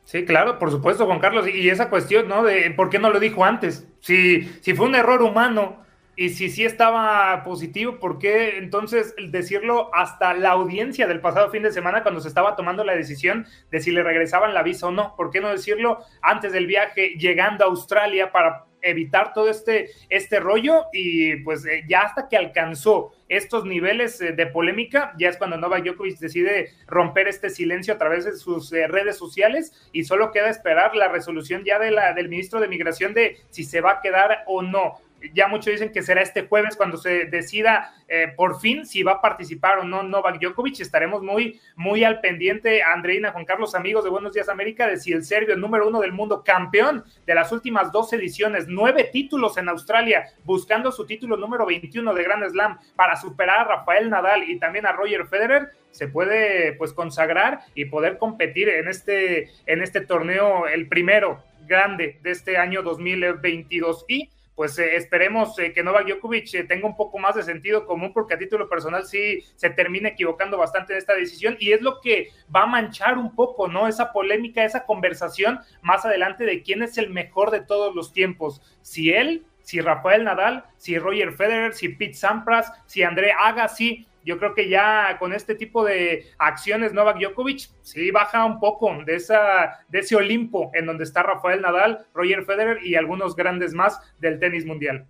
Sí. 0.04 0.24
claro, 0.24 0.58
por 0.58 0.70
supuesto, 0.70 1.06
Juan 1.06 1.20
Carlos. 1.20 1.46
Y 1.48 1.70
esa 1.70 1.88
cuestión, 1.88 2.28
¿no? 2.28 2.42
De 2.42 2.70
por 2.72 2.90
qué 2.90 2.98
no 2.98 3.10
lo 3.10 3.20
dijo 3.20 3.44
antes. 3.44 3.86
Si, 4.00 4.42
si 4.60 4.74
fue 4.74 4.86
un 4.86 4.94
error 4.94 5.22
humano, 5.22 5.86
Y 6.20 6.30
si 6.30 6.50
sí 6.50 6.64
estaba 6.64 7.44
positivo, 7.44 8.00
¿por 8.00 8.18
qué 8.18 8.58
entonces 8.58 9.14
decirlo 9.30 9.94
hasta 9.94 10.34
la 10.34 10.50
audiencia 10.50 11.06
del 11.06 11.20
pasado 11.20 11.48
fin 11.48 11.62
de 11.62 11.70
semana 11.70 12.02
cuando 12.02 12.20
se 12.20 12.26
estaba 12.26 12.56
tomando 12.56 12.82
la 12.82 12.96
decisión 12.96 13.46
de 13.70 13.80
si 13.80 13.92
le 13.92 14.02
regresaban 14.02 14.52
la 14.52 14.64
visa 14.64 14.88
o 14.88 14.90
no? 14.90 15.14
¿Por 15.14 15.30
qué 15.30 15.40
no 15.40 15.48
decirlo 15.48 16.00
antes 16.20 16.52
del 16.52 16.66
viaje 16.66 17.10
llegando 17.10 17.64
a 17.64 17.68
Australia 17.68 18.32
para 18.32 18.64
evitar 18.82 19.32
todo 19.32 19.50
este, 19.50 19.90
este 20.08 20.40
rollo 20.40 20.84
y 20.92 21.36
pues 21.42 21.64
eh, 21.66 21.84
ya 21.88 22.02
hasta 22.02 22.28
que 22.28 22.36
alcanzó 22.36 23.12
estos 23.28 23.64
niveles 23.64 24.20
eh, 24.20 24.32
de 24.32 24.46
polémica, 24.46 25.12
ya 25.18 25.28
es 25.28 25.36
cuando 25.36 25.56
Novak 25.56 25.84
Djokovic 25.84 26.18
decide 26.18 26.70
romper 26.86 27.28
este 27.28 27.50
silencio 27.50 27.94
a 27.94 27.98
través 27.98 28.24
de 28.24 28.36
sus 28.36 28.72
eh, 28.72 28.86
redes 28.86 29.16
sociales 29.16 29.72
y 29.92 30.04
solo 30.04 30.32
queda 30.32 30.48
esperar 30.48 30.94
la 30.96 31.08
resolución 31.08 31.64
ya 31.64 31.78
de 31.78 31.90
la, 31.90 32.12
del 32.14 32.28
ministro 32.28 32.60
de 32.60 32.68
Migración 32.68 33.14
de 33.14 33.36
si 33.50 33.64
se 33.64 33.80
va 33.80 33.92
a 33.92 34.00
quedar 34.00 34.44
o 34.46 34.62
no 34.62 35.00
ya 35.34 35.48
muchos 35.48 35.72
dicen 35.72 35.92
que 35.92 36.02
será 36.02 36.22
este 36.22 36.46
jueves 36.46 36.76
cuando 36.76 36.96
se 36.96 37.26
decida 37.26 37.94
eh, 38.08 38.32
por 38.36 38.60
fin 38.60 38.86
si 38.86 39.02
va 39.02 39.12
a 39.12 39.20
participar 39.20 39.78
o 39.78 39.84
no 39.84 40.02
Novak 40.02 40.40
Djokovic. 40.40 40.80
Estaremos 40.80 41.22
muy, 41.22 41.60
muy 41.76 42.04
al 42.04 42.20
pendiente, 42.20 42.82
Andreina, 42.82 43.32
Juan 43.32 43.44
Carlos, 43.44 43.74
amigos 43.74 44.04
de 44.04 44.10
Buenos 44.10 44.32
Días 44.32 44.48
América, 44.48 44.86
de 44.86 44.96
si 44.96 45.12
el 45.12 45.24
serbio, 45.24 45.56
número 45.56 45.88
uno 45.88 46.00
del 46.00 46.12
mundo, 46.12 46.42
campeón 46.44 47.04
de 47.26 47.34
las 47.34 47.52
últimas 47.52 47.92
dos 47.92 48.12
ediciones, 48.12 48.66
nueve 48.68 49.08
títulos 49.12 49.56
en 49.58 49.68
Australia, 49.68 50.26
buscando 50.44 50.92
su 50.92 51.06
título 51.06 51.36
número 51.36 51.66
21 51.66 52.14
de 52.14 52.22
Grand 52.22 52.48
Slam 52.48 52.78
para 52.94 53.16
superar 53.16 53.60
a 53.60 53.64
Rafael 53.64 54.10
Nadal 54.10 54.44
y 54.48 54.58
también 54.58 54.86
a 54.86 54.92
Roger 54.92 55.26
Federer, 55.26 55.72
se 55.90 56.08
puede 56.08 56.74
pues 56.74 56.92
consagrar 56.92 57.60
y 57.74 57.86
poder 57.86 58.18
competir 58.18 58.68
en 58.68 58.88
este, 58.88 59.50
en 59.66 59.82
este 59.82 60.00
torneo, 60.00 60.66
el 60.68 60.86
primero 60.88 61.42
grande 61.66 62.18
de 62.22 62.30
este 62.30 62.56
año 62.56 62.82
2022. 62.82 64.04
Y 64.08 64.30
pues 64.58 64.76
eh, 64.80 64.96
esperemos 64.96 65.56
eh, 65.60 65.72
que 65.72 65.84
Novak 65.84 66.08
Djokovic 66.08 66.52
eh, 66.54 66.64
tenga 66.64 66.88
un 66.88 66.96
poco 66.96 67.16
más 67.18 67.36
de 67.36 67.44
sentido 67.44 67.86
común, 67.86 68.12
porque 68.12 68.34
a 68.34 68.38
título 68.38 68.68
personal 68.68 69.06
sí 69.06 69.44
se 69.54 69.70
termina 69.70 70.08
equivocando 70.08 70.58
bastante 70.58 70.94
en 70.94 70.98
esta 70.98 71.14
decisión 71.14 71.56
y 71.60 71.70
es 71.70 71.80
lo 71.80 72.00
que 72.00 72.30
va 72.52 72.64
a 72.64 72.66
manchar 72.66 73.18
un 73.18 73.36
poco, 73.36 73.68
¿no? 73.68 73.86
Esa 73.86 74.10
polémica, 74.10 74.64
esa 74.64 74.84
conversación 74.84 75.60
más 75.80 76.04
adelante 76.04 76.44
de 76.44 76.64
quién 76.64 76.82
es 76.82 76.98
el 76.98 77.08
mejor 77.08 77.52
de 77.52 77.60
todos 77.60 77.94
los 77.94 78.12
tiempos, 78.12 78.60
si 78.82 79.10
él, 79.10 79.46
si 79.62 79.80
Rafael 79.80 80.24
Nadal, 80.24 80.64
si 80.76 80.98
Roger 80.98 81.34
Federer, 81.34 81.72
si 81.72 81.90
Pete 81.90 82.14
Sampras, 82.14 82.72
si 82.86 83.04
André 83.04 83.30
Agassi, 83.30 84.08
yo 84.28 84.38
creo 84.38 84.54
que 84.54 84.68
ya 84.68 85.16
con 85.18 85.32
este 85.32 85.54
tipo 85.54 85.82
de 85.82 86.26
acciones 86.36 86.92
Novak 86.92 87.18
Djokovic 87.18 87.70
sí 87.80 88.10
baja 88.10 88.44
un 88.44 88.60
poco 88.60 88.92
de, 89.06 89.14
esa, 89.14 89.78
de 89.88 90.00
ese 90.00 90.16
Olimpo 90.16 90.70
en 90.74 90.84
donde 90.84 91.04
está 91.04 91.22
Rafael 91.22 91.62
Nadal, 91.62 92.04
Roger 92.12 92.44
Federer 92.44 92.84
y 92.84 92.94
algunos 92.94 93.34
grandes 93.34 93.72
más 93.72 93.98
del 94.20 94.38
tenis 94.38 94.66
mundial. 94.66 95.06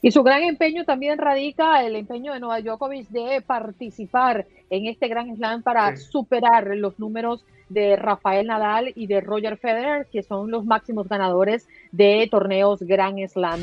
Y 0.00 0.12
su 0.12 0.22
gran 0.22 0.44
empeño 0.44 0.86
también 0.86 1.18
radica 1.18 1.84
el 1.84 1.94
empeño 1.94 2.32
de 2.32 2.40
Novak 2.40 2.64
Djokovic 2.64 3.08
de 3.10 3.42
participar 3.42 4.46
en 4.70 4.86
este 4.86 5.08
gran 5.08 5.36
slam 5.36 5.62
para 5.62 5.94
superar 5.98 6.66
los 6.74 6.98
números 6.98 7.44
de 7.68 7.96
Rafael 7.96 8.46
Nadal 8.46 8.92
y 8.96 9.06
de 9.08 9.20
Roger 9.20 9.58
Federer, 9.58 10.06
que 10.10 10.22
son 10.22 10.50
los 10.50 10.64
máximos 10.64 11.06
ganadores 11.06 11.68
de 11.92 12.26
torneos 12.30 12.82
Grand 12.82 13.18
Slam. 13.28 13.60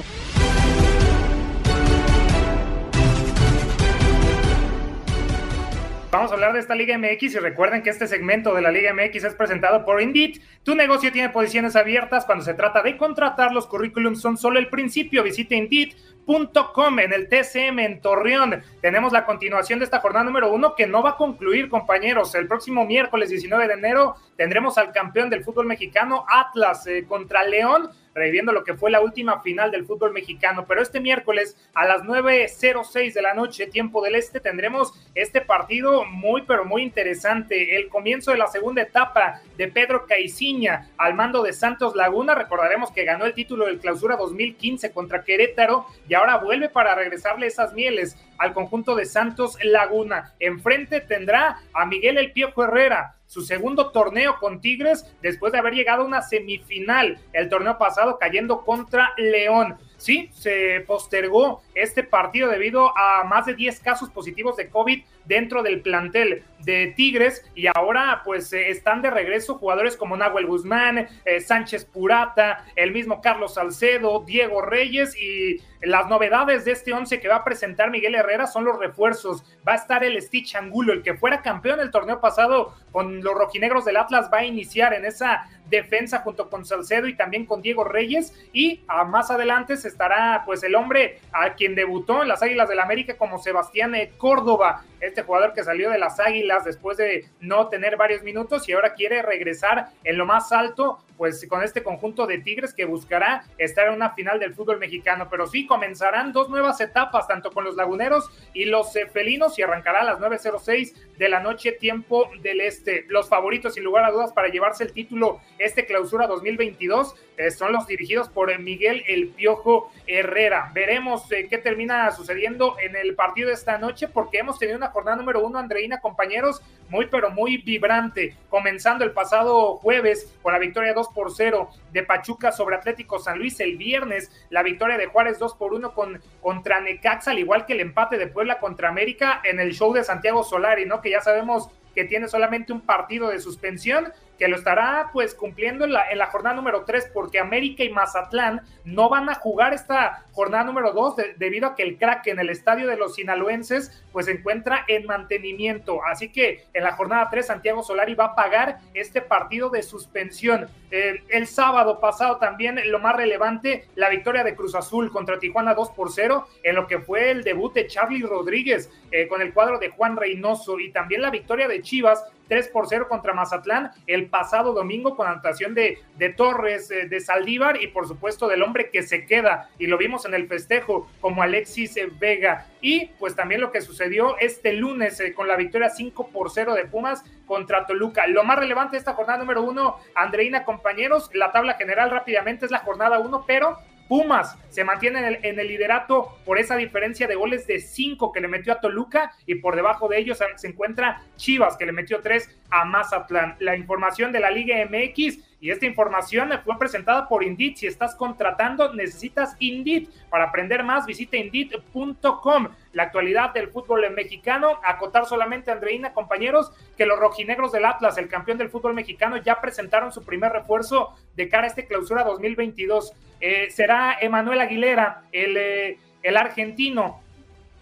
Vamos 6.12 6.30
a 6.30 6.34
hablar 6.34 6.52
de 6.52 6.60
esta 6.60 6.76
Liga 6.76 6.98
MX 6.98 7.36
y 7.36 7.40
recuerden 7.40 7.84
que 7.84 7.90
este 7.90 8.06
segmento 8.06 8.54
de 8.54 8.62
la 8.62 8.70
Liga 8.70 8.94
MX 8.94 9.24
es 9.24 9.34
presentado 9.34 9.86
por 9.86 10.02
Indeed. 10.02 10.42
Tu 10.62 10.76
negocio 10.76 11.10
tiene 11.10 11.30
posiciones 11.30 11.78
abiertas. 11.78 12.26
Cuando 12.26 12.44
se 12.44 12.54
trata 12.54 12.82
de 12.82 12.98
contratar, 12.98 13.54
los 13.54 13.66
currículums 13.66 14.20
son 14.20 14.36
solo 14.36 14.60
el 14.60 14.68
principio. 14.68 15.24
Visite 15.24 15.56
Indeed.com 15.56 17.00
en 17.00 17.14
el 17.14 17.30
TCM 17.30 17.80
en 17.80 18.02
Torreón. 18.02 18.62
Tenemos 18.82 19.14
la 19.14 19.26
continuación 19.26 19.80
de 19.80 19.86
esta 19.86 20.02
jornada 20.02 20.26
número 20.26 20.52
uno 20.52 20.76
que 20.76 20.86
no 20.86 21.02
va 21.02 21.12
a 21.12 21.16
concluir, 21.16 21.70
compañeros. 21.70 22.36
El 22.36 22.50
próximo 22.50 22.86
miércoles 22.86 23.30
19 23.30 23.70
de 23.70 23.74
enero 23.74 24.18
tendremos 24.36 24.78
al 24.78 24.92
campeón 24.92 25.30
del 25.30 25.46
fútbol 25.46 25.66
mexicano, 25.66 26.26
Atlas, 26.28 26.88
eh, 26.88 27.06
contra 27.08 27.46
León 27.46 27.90
reviviendo 28.14 28.52
lo 28.52 28.64
que 28.64 28.74
fue 28.74 28.92
la 28.92 29.02
última 29.02 29.42
final 29.42 29.72
del 29.72 29.86
fútbol 29.86 30.14
mexicano. 30.14 30.66
Pero 30.68 30.82
este 30.82 31.00
miércoles 31.00 31.58
a 31.74 31.86
las 31.86 32.04
9.06 32.04 33.14
de 33.14 33.22
la 33.22 33.34
noche, 33.34 33.68
tiempo 33.68 34.04
del 34.04 34.16
este, 34.16 34.40
tendremos 34.40 34.94
este 35.16 35.42
partido 35.42 36.06
muy, 36.06 36.44
pero 36.44 36.66
muy 36.66 36.84
interesante. 36.84 37.78
El 37.78 37.90
comienzo 37.90 38.32
de 38.32 38.38
la 38.38 38.48
segunda 38.48 38.82
etapa 38.82 39.42
de 39.58 39.68
Pedro 39.68 40.06
Caiciña 40.06 40.90
al 40.98 41.14
mando 41.14 41.44
de 41.44 41.54
Santos 41.54 41.96
Laguna. 41.96 42.36
Recordaremos 42.36 42.92
que 42.92 43.06
ganó 43.06 43.26
el 43.26 43.34
título 43.34 43.66
del 43.66 43.80
clausura 43.80 44.16
2015 44.16 44.92
contra 44.92 45.24
Querétaro 45.24 45.86
y 46.08 46.14
ahora 46.14 46.38
vuelve 46.38 46.70
para 46.70 46.96
regresarle 46.96 47.48
esas 47.48 47.74
mieles 47.74 48.18
al 48.38 48.54
conjunto 48.54 48.96
de 48.96 49.06
Santos 49.06 49.58
Laguna. 49.64 50.34
Enfrente 50.40 51.02
tendrá 51.02 51.60
a 51.74 51.86
Miguel 51.86 52.18
El 52.18 52.32
Piojo 52.32 52.64
Herrera 52.64 53.16
su 53.32 53.44
segundo 53.44 53.92
torneo 53.92 54.36
con 54.42 54.60
Tigres 54.60 55.06
después 55.22 55.54
de 55.54 55.60
haber 55.60 55.74
llegado 55.74 56.02
a 56.02 56.06
una 56.06 56.22
semifinal 56.22 57.18
el 57.32 57.48
torneo 57.48 57.78
pasado 57.78 58.18
cayendo 58.20 58.66
contra 58.66 59.14
León. 59.16 59.78
Sí, 59.96 60.30
se 60.34 60.84
postergó 60.86 61.62
este 61.76 62.04
partido 62.04 62.50
debido 62.50 62.98
a 62.98 63.24
más 63.24 63.46
de 63.46 63.56
10 63.56 63.80
casos 63.80 64.10
positivos 64.10 64.58
de 64.58 64.70
COVID 64.70 65.04
dentro 65.26 65.64
del 65.64 65.82
plantel 65.82 66.44
de 66.60 66.94
Tigres. 66.96 67.46
Y 67.56 67.68
ahora 67.68 68.22
pues 68.24 68.52
eh, 68.54 68.70
están 68.70 69.02
de 69.02 69.10
regreso 69.10 69.56
jugadores 69.56 69.98
como 69.98 70.18
Nahuel 70.18 70.46
Guzmán, 70.46 71.08
eh, 71.26 71.40
Sánchez 71.40 71.86
Purata, 71.86 72.66
el 72.76 72.92
mismo 72.92 73.22
Carlos 73.22 73.56
Salcedo, 73.56 74.24
Diego 74.26 74.62
Reyes. 74.62 75.16
Y 75.18 75.62
las 75.82 76.08
novedades 76.08 76.66
de 76.66 76.74
este 76.74 76.94
once 76.94 77.20
que 77.20 77.28
va 77.28 77.38
a 77.38 77.44
presentar 77.44 77.90
Miguel 77.90 78.16
Herrera 78.16 78.48
son 78.48 78.66
los 78.66 78.78
refuerzos. 78.78 79.44
Va 79.68 79.74
a 79.74 79.78
estar 79.78 80.04
el 80.04 80.22
Stitch 80.22 80.56
Angulo, 80.56 80.94
el 80.94 81.02
que 81.02 81.16
fuera 81.16 81.42
campeón 81.42 81.80
el 81.80 81.92
torneo 81.92 82.22
pasado 82.22 82.76
con 82.92 83.24
los 83.24 83.34
rojinegros 83.34 83.86
del 83.86 83.98
Atlas, 83.98 84.30
va 84.32 84.40
a 84.40 84.46
iniciar 84.46 84.94
en 84.94 85.06
esa 85.06 85.50
defensa 85.70 86.20
junto 86.20 86.50
con 86.50 86.66
Salcedo 86.66 87.08
y 87.08 87.16
también 87.16 87.46
con 87.46 87.62
Diego 87.62 87.84
Reyes. 87.84 88.34
Y 88.54 88.82
a 88.88 89.06
más 89.06 89.32
adelante 89.32 89.78
se 89.78 89.88
estará 89.88 90.44
pues 90.46 90.62
el 90.64 90.76
hombre 90.76 91.20
a 91.32 91.56
quien 91.62 91.76
debutó 91.76 92.24
en 92.24 92.28
las 92.28 92.42
Águilas 92.42 92.68
del 92.70 92.80
América 92.80 93.18
como 93.18 93.38
Sebastián 93.38 93.94
Córdoba, 94.18 94.84
este 95.00 95.22
jugador 95.22 95.54
que 95.54 95.64
salió 95.64 95.92
de 95.92 96.00
las 96.00 96.20
Águilas 96.20 96.66
después 96.66 96.98
de 96.98 97.28
no 97.40 97.68
tener 97.68 97.98
varios 97.98 98.24
minutos 98.24 98.68
y 98.68 98.74
ahora 98.74 98.96
quiere 98.96 99.22
regresar 99.22 99.90
en 100.04 100.18
lo 100.18 100.26
más 100.26 100.52
alto 100.52 100.98
pues 101.22 101.46
con 101.48 101.62
este 101.62 101.84
conjunto 101.84 102.26
de 102.26 102.40
Tigres 102.40 102.74
que 102.74 102.86
buscará 102.86 103.46
estar 103.60 103.88
en 103.88 103.94
una 103.94 104.16
final 104.16 104.40
del 104.40 104.56
fútbol 104.56 104.80
mexicano. 104.80 105.28
Pero 105.30 105.46
sí, 105.46 105.68
comenzarán 105.68 106.34
dos 106.34 106.50
nuevas 106.50 106.82
etapas, 106.82 107.28
tanto 107.28 107.52
con 107.52 107.64
los 107.64 107.76
laguneros 107.76 108.32
y 108.56 108.66
los 108.66 108.92
felinos, 109.14 109.60
y 109.60 109.62
arrancará 109.62 110.02
a 110.02 110.04
las 110.04 110.18
9.06 110.18 110.96
de 111.20 111.30
la 111.30 111.40
noche, 111.40 111.74
tiempo 111.74 112.32
del 112.42 112.60
este. 112.62 113.06
Los 113.08 113.30
favoritos, 113.30 113.76
sin 113.76 113.84
lugar 113.84 114.04
a 114.04 114.10
dudas, 114.10 114.34
para 114.34 114.48
llevarse 114.48 114.84
el 114.84 114.94
título 114.94 115.42
este 115.60 115.86
clausura 115.86 116.26
2022 116.26 117.14
eh, 117.42 117.52
son 117.52 117.72
los 117.72 117.88
dirigidos 117.88 118.30
por 118.30 118.58
Miguel 118.60 119.04
El 119.08 119.30
Piojo 119.30 119.92
Herrera. 120.06 120.72
Veremos 120.74 121.32
eh, 121.32 121.48
qué 121.50 121.58
termina 121.58 122.12
sucediendo 122.12 122.76
en 122.80 122.96
el 122.96 123.16
partido 123.16 123.48
de 123.48 123.56
esta 123.56 123.80
noche, 123.80 124.08
porque 124.08 124.38
hemos 124.38 124.60
tenido 124.60 124.78
una 124.78 124.90
jornada 124.90 125.18
número 125.18 125.44
uno, 125.44 125.58
Andreina, 125.58 126.00
compañeros, 126.00 126.62
muy 126.90 127.08
pero 127.08 127.32
muy 127.32 127.58
vibrante, 127.58 128.36
comenzando 128.50 129.04
el 129.04 129.12
pasado 129.12 129.78
jueves 129.78 130.32
con 130.44 130.54
la 130.54 130.60
victoria 130.60 130.94
2 130.94 131.08
por 131.16 131.32
0 131.34 131.70
de 131.92 132.04
Pachuca 132.04 132.52
sobre 132.52 132.76
Atlético 132.76 133.18
San 133.18 133.40
Luis 133.40 133.60
el 133.60 133.78
viernes, 133.78 134.32
la 134.50 134.62
victoria 134.62 134.98
de 134.98 135.08
Juárez 135.08 135.40
2 135.40 135.56
por 135.56 135.74
1 135.74 135.94
con, 135.96 136.22
contra 136.42 136.80
Necaxa, 136.80 137.32
al 137.32 137.40
igual 137.40 137.66
que 137.66 137.74
el 137.74 137.80
empate 137.80 138.18
de 138.18 138.28
Puebla 138.28 138.60
contra 138.60 138.90
América 138.90 139.42
en 139.44 139.60
el 139.60 139.74
show 139.74 139.94
de 139.94 140.04
Santiago 140.04 140.44
Solari, 140.44 140.86
¿no? 140.86 141.02
Que 141.02 141.10
ya 141.10 141.22
sabemos 141.22 141.70
que 141.94 142.06
tiene 142.06 142.28
solamente 142.28 142.74
un 142.74 142.82
partido 142.82 143.30
de 143.30 143.40
suspensión, 143.40 144.12
que 144.42 144.48
lo 144.48 144.56
estará 144.56 145.12
pues 145.14 145.36
cumpliendo 145.36 145.86
en 145.86 145.94
la, 145.94 146.26
jornada 146.32 146.56
número 146.56 146.84
3 146.84 147.12
porque 147.14 147.38
América 147.38 147.84
y 147.84 147.92
Mazatlán 147.92 148.62
no 148.84 149.08
van 149.08 149.30
a 149.30 149.36
jugar 149.36 149.72
esta 149.72 150.26
jornada 150.32 150.64
número 150.64 150.94
2 150.94 151.16
debido 151.38 151.68
a 151.68 151.76
que 151.76 151.84
el 151.84 152.00
crack 152.00 152.26
en 152.26 152.40
el 152.40 152.50
estadio 152.50 152.88
de 152.88 152.98
los 152.98 153.14
sinaloenses 153.14 154.04
pues 154.12 154.26
se 154.26 154.32
encuentra 154.32 154.84
en 154.88 155.06
mantenimiento. 155.06 156.04
Así 156.04 156.30
que 156.30 156.66
en 156.74 156.84
la 156.84 156.94
jornada 156.94 157.28
3 157.30 157.46
Santiago 157.46 157.84
Solari 157.84 158.16
va 158.16 158.26
a 158.26 158.36
pagar 158.36 158.80
este 158.96 159.22
partido 159.22 159.70
de 159.70 159.84
suspensión. 159.84 160.68
el 160.90 161.46
sábado 161.46 162.00
pasado 162.00 162.38
también 162.38 162.80
lo 162.86 162.98
más 162.98 163.16
relevante, 163.16 163.86
la 163.94 164.10
victoria 164.10 164.44
de 164.44 164.56
Cruz 164.56 164.74
Azul 164.74 165.12
contra 165.12 165.38
Tijuana 165.38 165.76
2 165.76 165.92
por 165.92 166.12
0 166.12 166.48
en 166.64 166.76
lo 166.76 166.88
que 166.88 166.98
fue 166.98 167.30
el 167.30 167.44
debut 167.44 167.76
de 167.76 167.86
Charlie 167.86 168.24
Rodríguez 168.24 168.90
eh, 169.12 169.28
con 169.28 169.40
el 169.40 169.54
cuadro 169.54 169.78
de 169.78 169.90
Juan 169.90 170.18
Reynoso 170.18 170.80
y 170.80 170.92
también 170.92 171.22
la 171.22 171.30
victoria 171.30 171.68
de 171.68 171.84
Chivas 171.84 172.26
3 172.52 172.68
por 172.68 172.90
0 172.90 173.08
contra 173.08 173.34
Mazatlán 173.34 173.92
el 174.08 174.28
pasado 174.28 174.74
domingo 174.74 175.16
con 175.16 175.26
anotación 175.26 175.74
de, 175.74 176.00
de 176.18 176.34
Torres, 176.34 176.92
eh, 176.92 177.08
de 177.08 177.22
Saldívar 177.22 177.82
y 177.82 177.88
por 177.88 178.10
supuesto 178.10 178.50
del 178.50 178.62
hombre 178.62 178.90
que 178.90 179.04
se 179.04 179.26
queda 179.26 179.70
y 179.80 179.88
lo 179.88 179.98
vimos 179.98 180.26
en 180.26 180.34
el 180.34 180.50
festejo 180.50 181.10
como 181.22 181.44
Alexis 181.44 181.98
Vega. 182.20 182.68
Y 182.82 183.06
pues 183.20 183.38
también 183.38 183.62
lo 183.62 183.72
que 183.72 183.80
sucedió 183.80 184.38
este 184.38 184.74
lunes 184.74 185.18
eh, 185.22 185.34
con 185.34 185.48
la 185.48 185.56
victoria 185.56 185.90
5 185.90 186.28
por 186.28 186.52
0 186.52 186.74
de 186.74 186.84
Pumas 186.84 187.24
contra 187.46 187.86
Toluca. 187.86 188.28
Lo 188.28 188.44
más 188.44 188.60
relevante 188.60 188.98
de 188.98 189.00
esta 189.00 189.14
jornada 189.14 189.40
número 189.40 189.62
uno, 189.62 189.96
Andreina, 190.14 190.66
compañeros, 190.66 191.30
la 191.34 191.54
tabla 191.54 191.76
general 191.76 192.12
rápidamente 192.12 192.66
es 192.66 192.72
la 192.72 192.80
jornada 192.80 193.20
1, 193.20 193.46
pero 193.48 193.78
Pumas 194.12 194.58
se 194.68 194.84
mantiene 194.84 195.40
en 195.42 195.58
el, 195.58 195.68
liderato 195.70 196.38
por 196.44 196.60
esa 196.60 196.76
diferencia 196.76 197.28
de 197.28 197.36
goles 197.36 197.66
de 197.66 197.80
5 197.80 198.34
que 198.34 198.42
le 198.42 198.50
metió 198.50 198.74
a 198.74 198.82
Toluca 198.82 199.32
y 199.46 199.56
por 199.56 199.78
debajo 199.78 200.10
de 200.10 200.18
ellos 200.18 200.38
se 200.58 200.68
encuentra 200.68 201.24
Chivas 201.38 201.78
que 201.78 201.86
le 201.86 201.94
metió 201.94 202.20
3 202.20 202.60
a 202.72 202.84
Mazatlán. 202.84 203.56
La 203.60 203.78
información 203.78 204.34
de 204.34 204.42
la 204.42 204.52
Liga 204.52 204.76
MX 204.86 205.40
y 205.62 205.70
esta 205.70 205.86
información 205.86 206.50
fue 206.66 206.78
presentada 206.80 207.28
por 207.28 207.44
Indeed. 207.44 207.76
Si 207.76 207.86
estás 207.86 208.16
contratando, 208.16 208.94
necesitas 208.96 209.56
Indeed. 209.60 210.10
Para 210.28 210.46
aprender 210.46 210.84
más, 210.84 211.06
visita 211.06 211.38
indeed.com. 211.38 212.70
La 212.94 213.04
actualidad 213.04 213.54
del 213.54 213.68
fútbol 213.68 214.10
mexicano. 214.10 214.80
Acotar 214.84 215.28
solamente, 215.28 215.70
Andreina, 215.70 216.14
compañeros, 216.14 216.72
que 216.98 217.06
los 217.06 217.20
rojinegros 217.20 217.72
del 217.72 217.86
Atlas, 217.86 218.18
el 218.18 218.28
campeón 218.28 218.58
del 218.58 218.72
fútbol 218.72 218.96
mexicano, 218.96 219.38
ya 219.38 219.62
presentaron 219.62 220.12
su 220.12 220.24
primer 220.26 220.52
refuerzo 220.52 221.16
de 221.36 221.48
cara 221.48 221.66
a 221.66 221.68
este 221.68 221.86
clausura 221.86 222.24
2022. 222.24 223.14
Eh, 223.40 223.70
será 223.70 224.18
Emanuel 224.20 224.62
Aguilera, 224.62 225.26
el, 225.32 225.58
eh, 225.58 226.00
el 226.24 226.38
argentino 226.38 227.22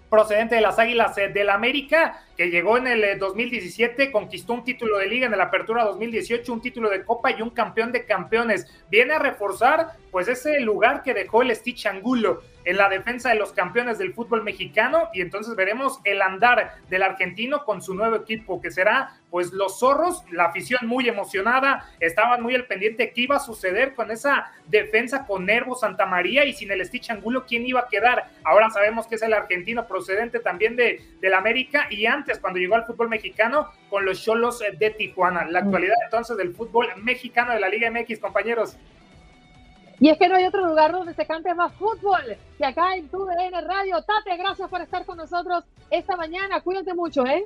procedente 0.10 0.56
de 0.56 0.62
las 0.62 0.80
Águilas 0.80 1.18
eh, 1.18 1.30
del 1.30 1.50
América, 1.50 2.24
que 2.40 2.50
llegó 2.50 2.78
en 2.78 2.88
el 2.88 3.20
2017, 3.20 4.02
eh, 4.02 4.12
conquistó 4.14 4.54
un 4.54 4.64
título 4.64 4.98
de 4.98 5.08
liga 5.08 5.26
en 5.26 5.38
la 5.38 5.44
Apertura 5.44 5.84
2018, 5.84 6.54
un 6.54 6.62
título 6.62 6.90
de 6.90 7.04
Copa 7.04 7.32
y 7.32 7.42
un 7.42 7.50
campeón 7.50 7.92
de 7.92 8.06
campeones. 8.06 8.66
Viene 8.90 9.16
a 9.16 9.20
reforzar 9.20 9.98
pues 10.10 10.30
ese 10.30 10.62
lugar 10.62 11.04
que 11.04 11.14
dejó 11.14 11.42
el 11.42 11.54
Stitch 11.54 11.86
Angulo 11.86 12.42
en 12.64 12.78
la 12.78 12.88
defensa 12.88 13.30
de 13.30 13.36
los 13.36 13.52
campeones 13.52 13.98
del 13.98 14.14
fútbol 14.14 14.44
mexicano 14.44 15.10
y 15.14 15.22
entonces 15.22 15.56
veremos 15.56 16.00
el 16.04 16.22
andar 16.22 16.76
del 16.90 17.04
argentino 17.04 17.66
con 17.66 17.82
su 17.82 17.94
nuevo 17.94 18.16
equipo 18.16 18.62
que 18.62 18.72
será 18.72 19.18
pues 19.30 19.52
los 19.54 19.80
zorros, 19.80 20.24
la 20.32 20.46
afición 20.46 20.88
muy 20.88 21.08
emocionada, 21.08 21.86
estaban 22.00 22.42
muy 22.42 22.56
al 22.56 22.66
pendiente 22.66 23.12
qué 23.12 23.22
iba 23.22 23.38
a 23.38 23.40
suceder 23.40 23.94
con 23.94 24.12
esa 24.12 24.52
defensa 24.68 25.26
con 25.26 25.46
Nervo 25.46 25.76
Santa 25.76 26.06
María 26.06 26.46
y 26.46 26.54
sin 26.54 26.72
el 26.72 26.86
Stitch 26.86 27.12
Angulo 27.12 27.46
quién 27.48 27.66
iba 27.66 27.82
a 27.82 27.88
quedar. 27.88 28.30
Ahora 28.44 28.70
sabemos 28.70 29.08
que 29.08 29.16
es 29.16 29.22
el 29.22 29.34
argentino 29.34 29.88
procedente 29.88 30.40
también 30.40 30.76
de 30.76 31.02
del 31.22 31.34
América 31.34 31.88
y 31.90 32.06
antes 32.06 32.29
cuando 32.38 32.60
llegó 32.60 32.76
al 32.76 32.86
fútbol 32.86 33.10
mexicano 33.10 33.72
con 33.90 34.06
los 34.06 34.24
Cholos 34.24 34.60
de 34.60 34.90
Tijuana. 34.92 35.46
La 35.46 35.60
actualidad 35.60 35.96
entonces 36.04 36.38
del 36.38 36.54
fútbol 36.54 36.90
mexicano 36.98 37.54
de 37.54 37.60
la 37.60 37.70
Liga 37.70 37.90
MX, 37.90 38.20
compañeros. 38.20 38.78
Y 40.00 40.10
es 40.10 40.18
que 40.18 40.30
no 40.30 40.36
hay 40.36 40.46
otro 40.46 40.66
lugar 40.66 40.92
donde 40.92 41.14
se 41.14 41.26
cante 41.26 41.54
más 41.56 41.74
fútbol 41.74 42.38
que 42.58 42.66
acá 42.66 42.96
en 42.96 43.10
tu 43.10 43.26
Radio. 43.26 44.02
Tate, 44.04 44.38
gracias 44.38 44.70
por 44.70 44.82
estar 44.82 45.06
con 45.06 45.18
nosotros 45.18 45.64
esta 45.90 46.16
mañana. 46.16 46.62
Cuídate 46.62 46.94
mucho, 46.94 47.26
¿eh? 47.26 47.46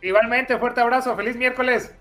Igualmente, 0.00 0.56
fuerte 0.58 0.80
abrazo. 0.80 1.14
Feliz 1.16 1.36
miércoles. 1.36 1.94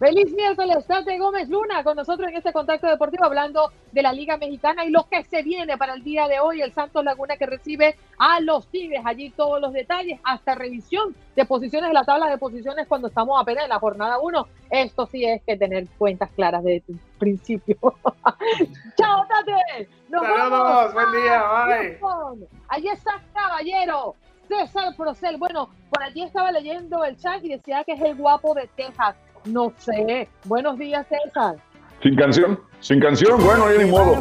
Feliz 0.00 0.32
miércoles, 0.32 0.86
Tate 0.86 1.18
Gómez 1.18 1.50
Luna 1.50 1.84
con 1.84 1.94
nosotros 1.94 2.26
en 2.30 2.36
este 2.38 2.54
contacto 2.54 2.86
deportivo 2.86 3.26
hablando 3.26 3.70
de 3.92 4.00
la 4.00 4.14
Liga 4.14 4.38
Mexicana 4.38 4.86
y 4.86 4.88
lo 4.88 5.06
que 5.06 5.24
se 5.24 5.42
viene 5.42 5.76
para 5.76 5.92
el 5.92 6.02
día 6.02 6.26
de 6.26 6.40
hoy, 6.40 6.62
el 6.62 6.72
Santos 6.72 7.04
Laguna 7.04 7.36
que 7.36 7.44
recibe 7.44 7.96
a 8.18 8.40
los 8.40 8.66
Tigres, 8.68 9.02
allí 9.04 9.28
todos 9.28 9.60
los 9.60 9.74
detalles, 9.74 10.18
hasta 10.24 10.54
revisión 10.54 11.14
de 11.36 11.44
posiciones 11.44 11.90
de 11.90 11.92
la 11.92 12.04
tabla 12.04 12.30
de 12.30 12.38
posiciones 12.38 12.88
cuando 12.88 13.08
estamos 13.08 13.38
apenas 13.38 13.64
en 13.64 13.68
la 13.68 13.78
jornada 13.78 14.18
1. 14.20 14.48
Esto 14.70 15.04
sí 15.04 15.26
es 15.26 15.42
que 15.42 15.58
tener 15.58 15.86
cuentas 15.98 16.30
claras 16.30 16.64
de 16.64 16.82
principio. 17.18 17.76
¡Chao, 18.96 19.26
Tate! 19.28 19.86
¡Nos 20.08 20.22
Saludos, 20.22 20.94
buen 20.94 21.12
día, 21.12 21.42
bye. 21.66 22.48
Allí 22.68 22.88
está 22.88 23.20
Caballero, 23.34 24.14
César 24.48 24.96
Procel. 24.96 25.36
Bueno, 25.36 25.68
por 25.90 26.02
allí 26.02 26.22
estaba 26.22 26.50
leyendo 26.52 27.04
el 27.04 27.18
chat 27.18 27.44
y 27.44 27.50
decía 27.50 27.84
que 27.84 27.92
es 27.92 28.00
el 28.00 28.14
guapo 28.14 28.54
de 28.54 28.66
Texas. 28.74 29.14
No 29.44 29.72
sé. 29.78 30.28
Buenos 30.44 30.78
días, 30.78 31.06
César. 31.08 31.56
Sin 32.02 32.16
canción, 32.16 32.58
sin 32.80 32.98
canción, 32.98 33.44
bueno, 33.44 33.70
ya 33.70 33.82
ni 33.82 33.90
modo. 33.90 34.16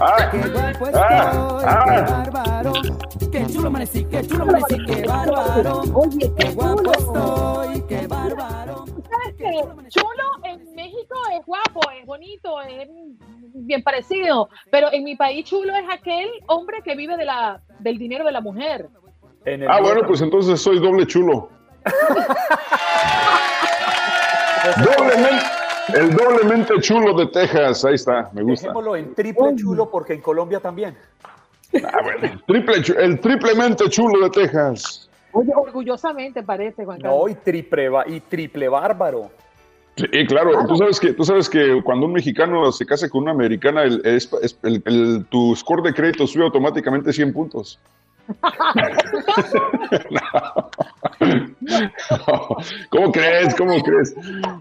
Ah, 0.00 0.30
ah, 0.94 1.62
ah. 1.64 2.92
Qué 3.30 3.46
chulo 3.46 3.68
amanecí, 3.68 4.04
qué 4.06 4.26
chulo 4.26 4.42
amanecí, 4.42 4.76
qué 4.86 5.06
bárbaro. 5.06 5.82
Oye, 5.94 6.32
qué 6.36 6.50
guapo 6.50 6.92
estoy, 6.92 7.82
qué 7.88 8.06
bárbaro. 8.08 8.84
¿Sabes 8.86 9.36
qué? 9.38 9.60
Chulo 9.88 10.24
en 10.44 10.74
México 10.74 11.14
es 11.38 11.46
guapo, 11.46 11.80
es 12.00 12.04
bonito, 12.06 12.60
es 12.62 12.88
bien 13.54 13.84
parecido, 13.84 14.48
pero 14.72 14.92
en 14.92 15.04
mi 15.04 15.14
país 15.14 15.44
chulo 15.44 15.72
es 15.76 15.84
aquel 15.88 16.28
hombre 16.48 16.78
que 16.84 16.96
vive 16.96 17.16
de 17.16 17.24
la, 17.24 17.60
del 17.78 17.98
dinero 17.98 18.24
de 18.24 18.32
la 18.32 18.40
mujer. 18.40 18.88
Ah, 19.68 19.80
bueno, 19.80 20.00
pues 20.08 20.22
entonces 20.22 20.60
soy 20.60 20.80
doble 20.80 21.06
chulo. 21.06 21.50
Doblemente, 24.74 25.44
el 25.94 26.16
doblemente 26.16 26.80
chulo 26.80 27.16
de 27.16 27.26
Texas, 27.26 27.84
ahí 27.84 27.94
está, 27.94 28.30
me 28.32 28.42
gusta. 28.42 28.68
Dejémoslo 28.68 28.96
en 28.96 29.14
triple 29.14 29.54
chulo 29.56 29.90
porque 29.90 30.14
en 30.14 30.20
Colombia 30.20 30.60
también. 30.60 30.96
Ah, 31.84 32.00
bueno, 32.02 32.20
el, 32.22 32.42
triple, 32.44 32.82
el 32.98 33.20
triplemente 33.20 33.88
chulo 33.88 34.24
de 34.24 34.30
Texas. 34.30 35.08
Oye, 35.32 35.52
orgullosamente 35.54 36.42
parece, 36.42 36.84
Juan 36.84 37.00
Carlos. 37.00 37.20
No, 37.20 37.28
y 37.28 37.34
triple, 37.34 37.90
y 38.06 38.20
triple 38.20 38.68
bárbaro. 38.68 39.30
Sí, 39.96 40.26
claro, 40.26 40.66
Tú, 40.68 40.76
sabes 40.76 41.00
que, 41.00 41.14
tú 41.14 41.24
sabes 41.24 41.48
que 41.48 41.80
cuando 41.82 42.04
un 42.04 42.12
mexicano 42.12 42.70
se 42.70 42.84
casa 42.84 43.08
con 43.08 43.22
una 43.22 43.30
americana, 43.30 43.82
el, 43.84 44.02
el, 44.04 45.24
tu 45.30 45.56
score 45.56 45.82
de 45.82 45.94
crédito 45.94 46.26
sube 46.26 46.44
automáticamente 46.44 47.14
100 47.14 47.32
puntos. 47.32 47.80
¿Cómo 52.90 53.12
crees? 53.12 53.54
¿Cómo 53.54 53.82
crees? 53.82 54.14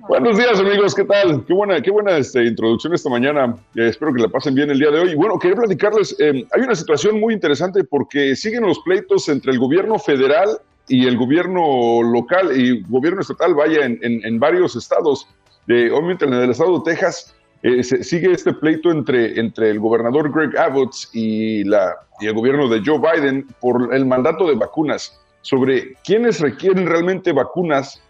Buenos 0.07 0.37
días, 0.37 0.57
amigos. 0.59 0.95
¿Qué 0.95 1.03
tal? 1.03 1.43
Qué 1.45 1.53
buena, 1.53 1.81
qué 1.81 1.91
buena 1.91 2.17
este, 2.17 2.45
introducción 2.45 2.93
esta 2.93 3.09
mañana. 3.09 3.57
Eh, 3.75 3.87
espero 3.89 4.13
que 4.13 4.21
la 4.21 4.29
pasen 4.29 4.55
bien 4.55 4.69
el 4.69 4.79
día 4.79 4.91
de 4.91 4.99
hoy. 4.99 5.11
Y 5.11 5.15
bueno, 5.15 5.37
quería 5.37 5.57
platicarles. 5.57 6.15
Eh, 6.19 6.47
hay 6.53 6.61
una 6.61 6.75
situación 6.75 7.19
muy 7.19 7.33
interesante 7.33 7.83
porque 7.83 8.37
siguen 8.37 8.63
los 8.63 8.79
pleitos 8.79 9.27
entre 9.27 9.51
el 9.51 9.59
gobierno 9.59 9.99
federal 9.99 10.59
y 10.87 11.07
el 11.07 11.17
gobierno 11.17 12.01
local 12.03 12.51
y 12.55 12.83
gobierno 12.83 13.21
estatal, 13.21 13.53
vaya, 13.53 13.85
en, 13.85 13.99
en, 14.01 14.39
varios 14.39 14.75
estados. 14.75 15.27
Obviamente 15.67 16.25
en 16.25 16.33
el 16.33 16.51
estado 16.51 16.79
de 16.79 16.91
Texas 16.91 17.35
eh, 17.63 17.83
sigue 17.83 18.31
este 18.31 18.53
pleito 18.53 18.91
entre, 18.91 19.39
entre 19.39 19.71
el 19.71 19.79
gobernador 19.79 20.31
Greg 20.31 20.55
Abbott 20.55 20.93
y, 21.13 21.63
la, 21.63 21.95
y 22.19 22.27
el 22.27 22.33
gobierno 22.33 22.69
de 22.69 22.81
Joe 22.85 22.99
Biden 22.99 23.47
por 23.59 23.91
el 23.91 24.05
mandato 24.05 24.47
de 24.47 24.53
vacunas, 24.53 25.19
sobre 25.41 25.95
quiénes 26.03 26.39
requieren 26.41 26.85
realmente 26.85 27.31
vacunas 27.31 28.03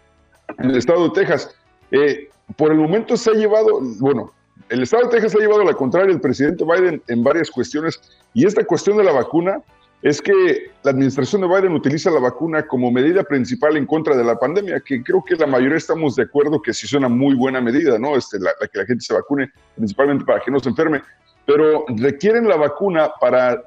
en 0.58 0.70
el 0.70 0.76
estado 0.76 1.08
de 1.08 1.14
Texas. 1.14 1.56
Eh, 1.90 2.28
por 2.56 2.70
el 2.70 2.78
momento 2.78 3.16
se 3.16 3.30
ha 3.30 3.32
llevado, 3.32 3.80
bueno, 3.98 4.32
el 4.68 4.82
estado 4.82 5.04
de 5.04 5.10
Texas 5.10 5.34
ha 5.34 5.38
llevado 5.38 5.62
a 5.62 5.64
la 5.64 5.72
contraria 5.72 6.12
el 6.12 6.20
presidente 6.20 6.62
Biden 6.62 7.02
en 7.08 7.24
varias 7.24 7.50
cuestiones 7.50 7.98
y 8.34 8.46
esta 8.46 8.62
cuestión 8.64 8.98
de 8.98 9.04
la 9.04 9.12
vacuna 9.12 9.62
es 10.06 10.22
que 10.22 10.70
la 10.84 10.92
administración 10.92 11.40
de 11.40 11.48
Biden 11.48 11.72
utiliza 11.72 12.12
la 12.12 12.20
vacuna 12.20 12.64
como 12.64 12.92
medida 12.92 13.24
principal 13.24 13.76
en 13.76 13.86
contra 13.86 14.16
de 14.16 14.22
la 14.22 14.38
pandemia, 14.38 14.78
que 14.78 15.02
creo 15.02 15.20
que 15.24 15.34
la 15.34 15.48
mayoría 15.48 15.78
estamos 15.78 16.14
de 16.14 16.22
acuerdo 16.22 16.62
que 16.62 16.72
sí 16.72 16.86
es 16.86 16.92
una 16.92 17.08
muy 17.08 17.34
buena 17.34 17.60
medida, 17.60 17.98
¿no? 17.98 18.16
Este, 18.16 18.38
la, 18.38 18.52
que 18.72 18.78
la 18.78 18.86
gente 18.86 19.04
se 19.04 19.14
vacune, 19.14 19.50
principalmente 19.74 20.24
para 20.24 20.38
que 20.38 20.52
no 20.52 20.60
se 20.60 20.68
enferme, 20.68 21.02
pero 21.44 21.84
requieren 21.88 22.46
la 22.46 22.54
vacuna 22.54 23.10
para 23.20 23.64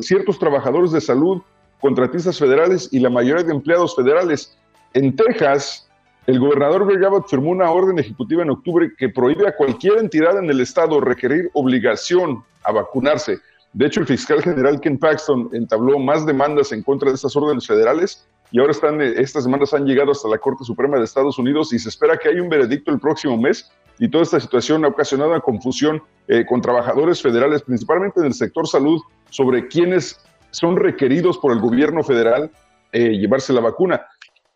ciertos 0.00 0.38
trabajadores 0.38 0.92
de 0.92 1.00
salud, 1.02 1.42
contratistas 1.78 2.38
federales 2.38 2.88
y 2.90 2.98
la 2.98 3.10
mayoría 3.10 3.44
de 3.44 3.52
empleados 3.52 3.94
federales. 3.94 4.56
En 4.94 5.14
Texas, 5.14 5.90
el 6.26 6.40
gobernador 6.40 6.86
Greg 6.86 7.04
Abbott 7.04 7.28
firmó 7.28 7.50
una 7.50 7.70
orden 7.70 7.98
ejecutiva 7.98 8.42
en 8.42 8.48
octubre 8.48 8.90
que 8.96 9.10
prohíbe 9.10 9.46
a 9.46 9.54
cualquier 9.54 9.98
entidad 9.98 10.38
en 10.38 10.48
el 10.48 10.62
estado 10.62 11.02
requerir 11.02 11.50
obligación 11.52 12.42
a 12.64 12.72
vacunarse 12.72 13.40
de 13.74 13.86
hecho, 13.86 14.00
el 14.00 14.06
fiscal 14.06 14.42
general 14.42 14.80
Ken 14.80 14.98
Paxton 14.98 15.48
entabló 15.52 15.98
más 15.98 16.26
demandas 16.26 16.72
en 16.72 16.82
contra 16.82 17.08
de 17.08 17.14
estas 17.14 17.34
órdenes 17.36 17.66
federales 17.66 18.26
y 18.50 18.60
ahora 18.60 18.72
están, 18.72 19.00
eh, 19.00 19.14
estas 19.16 19.44
demandas 19.44 19.72
han 19.72 19.86
llegado 19.86 20.10
hasta 20.10 20.28
la 20.28 20.36
Corte 20.36 20.62
Suprema 20.64 20.98
de 20.98 21.04
Estados 21.04 21.38
Unidos 21.38 21.72
y 21.72 21.78
se 21.78 21.88
espera 21.88 22.18
que 22.18 22.28
haya 22.28 22.42
un 22.42 22.50
veredicto 22.50 22.90
el 22.90 23.00
próximo 23.00 23.38
mes. 23.38 23.72
Y 23.98 24.10
toda 24.10 24.24
esta 24.24 24.40
situación 24.40 24.84
ha 24.84 24.88
ocasionado 24.88 25.30
una 25.30 25.40
confusión 25.40 26.02
eh, 26.28 26.44
con 26.46 26.60
trabajadores 26.60 27.22
federales, 27.22 27.62
principalmente 27.62 28.20
en 28.20 28.26
el 28.26 28.34
sector 28.34 28.68
salud, 28.68 29.00
sobre 29.30 29.68
quiénes 29.68 30.20
son 30.50 30.76
requeridos 30.76 31.38
por 31.38 31.52
el 31.52 31.60
gobierno 31.60 32.02
federal 32.02 32.50
eh, 32.92 33.16
llevarse 33.16 33.54
la 33.54 33.62
vacuna. 33.62 34.04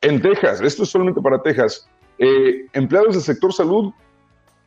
En 0.02 0.20
Texas, 0.20 0.60
esto 0.60 0.82
es 0.82 0.90
solamente 0.90 1.22
para 1.22 1.40
Texas, 1.40 1.88
empleados 2.18 3.14
del 3.14 3.22
sector 3.22 3.52
salud 3.52 3.92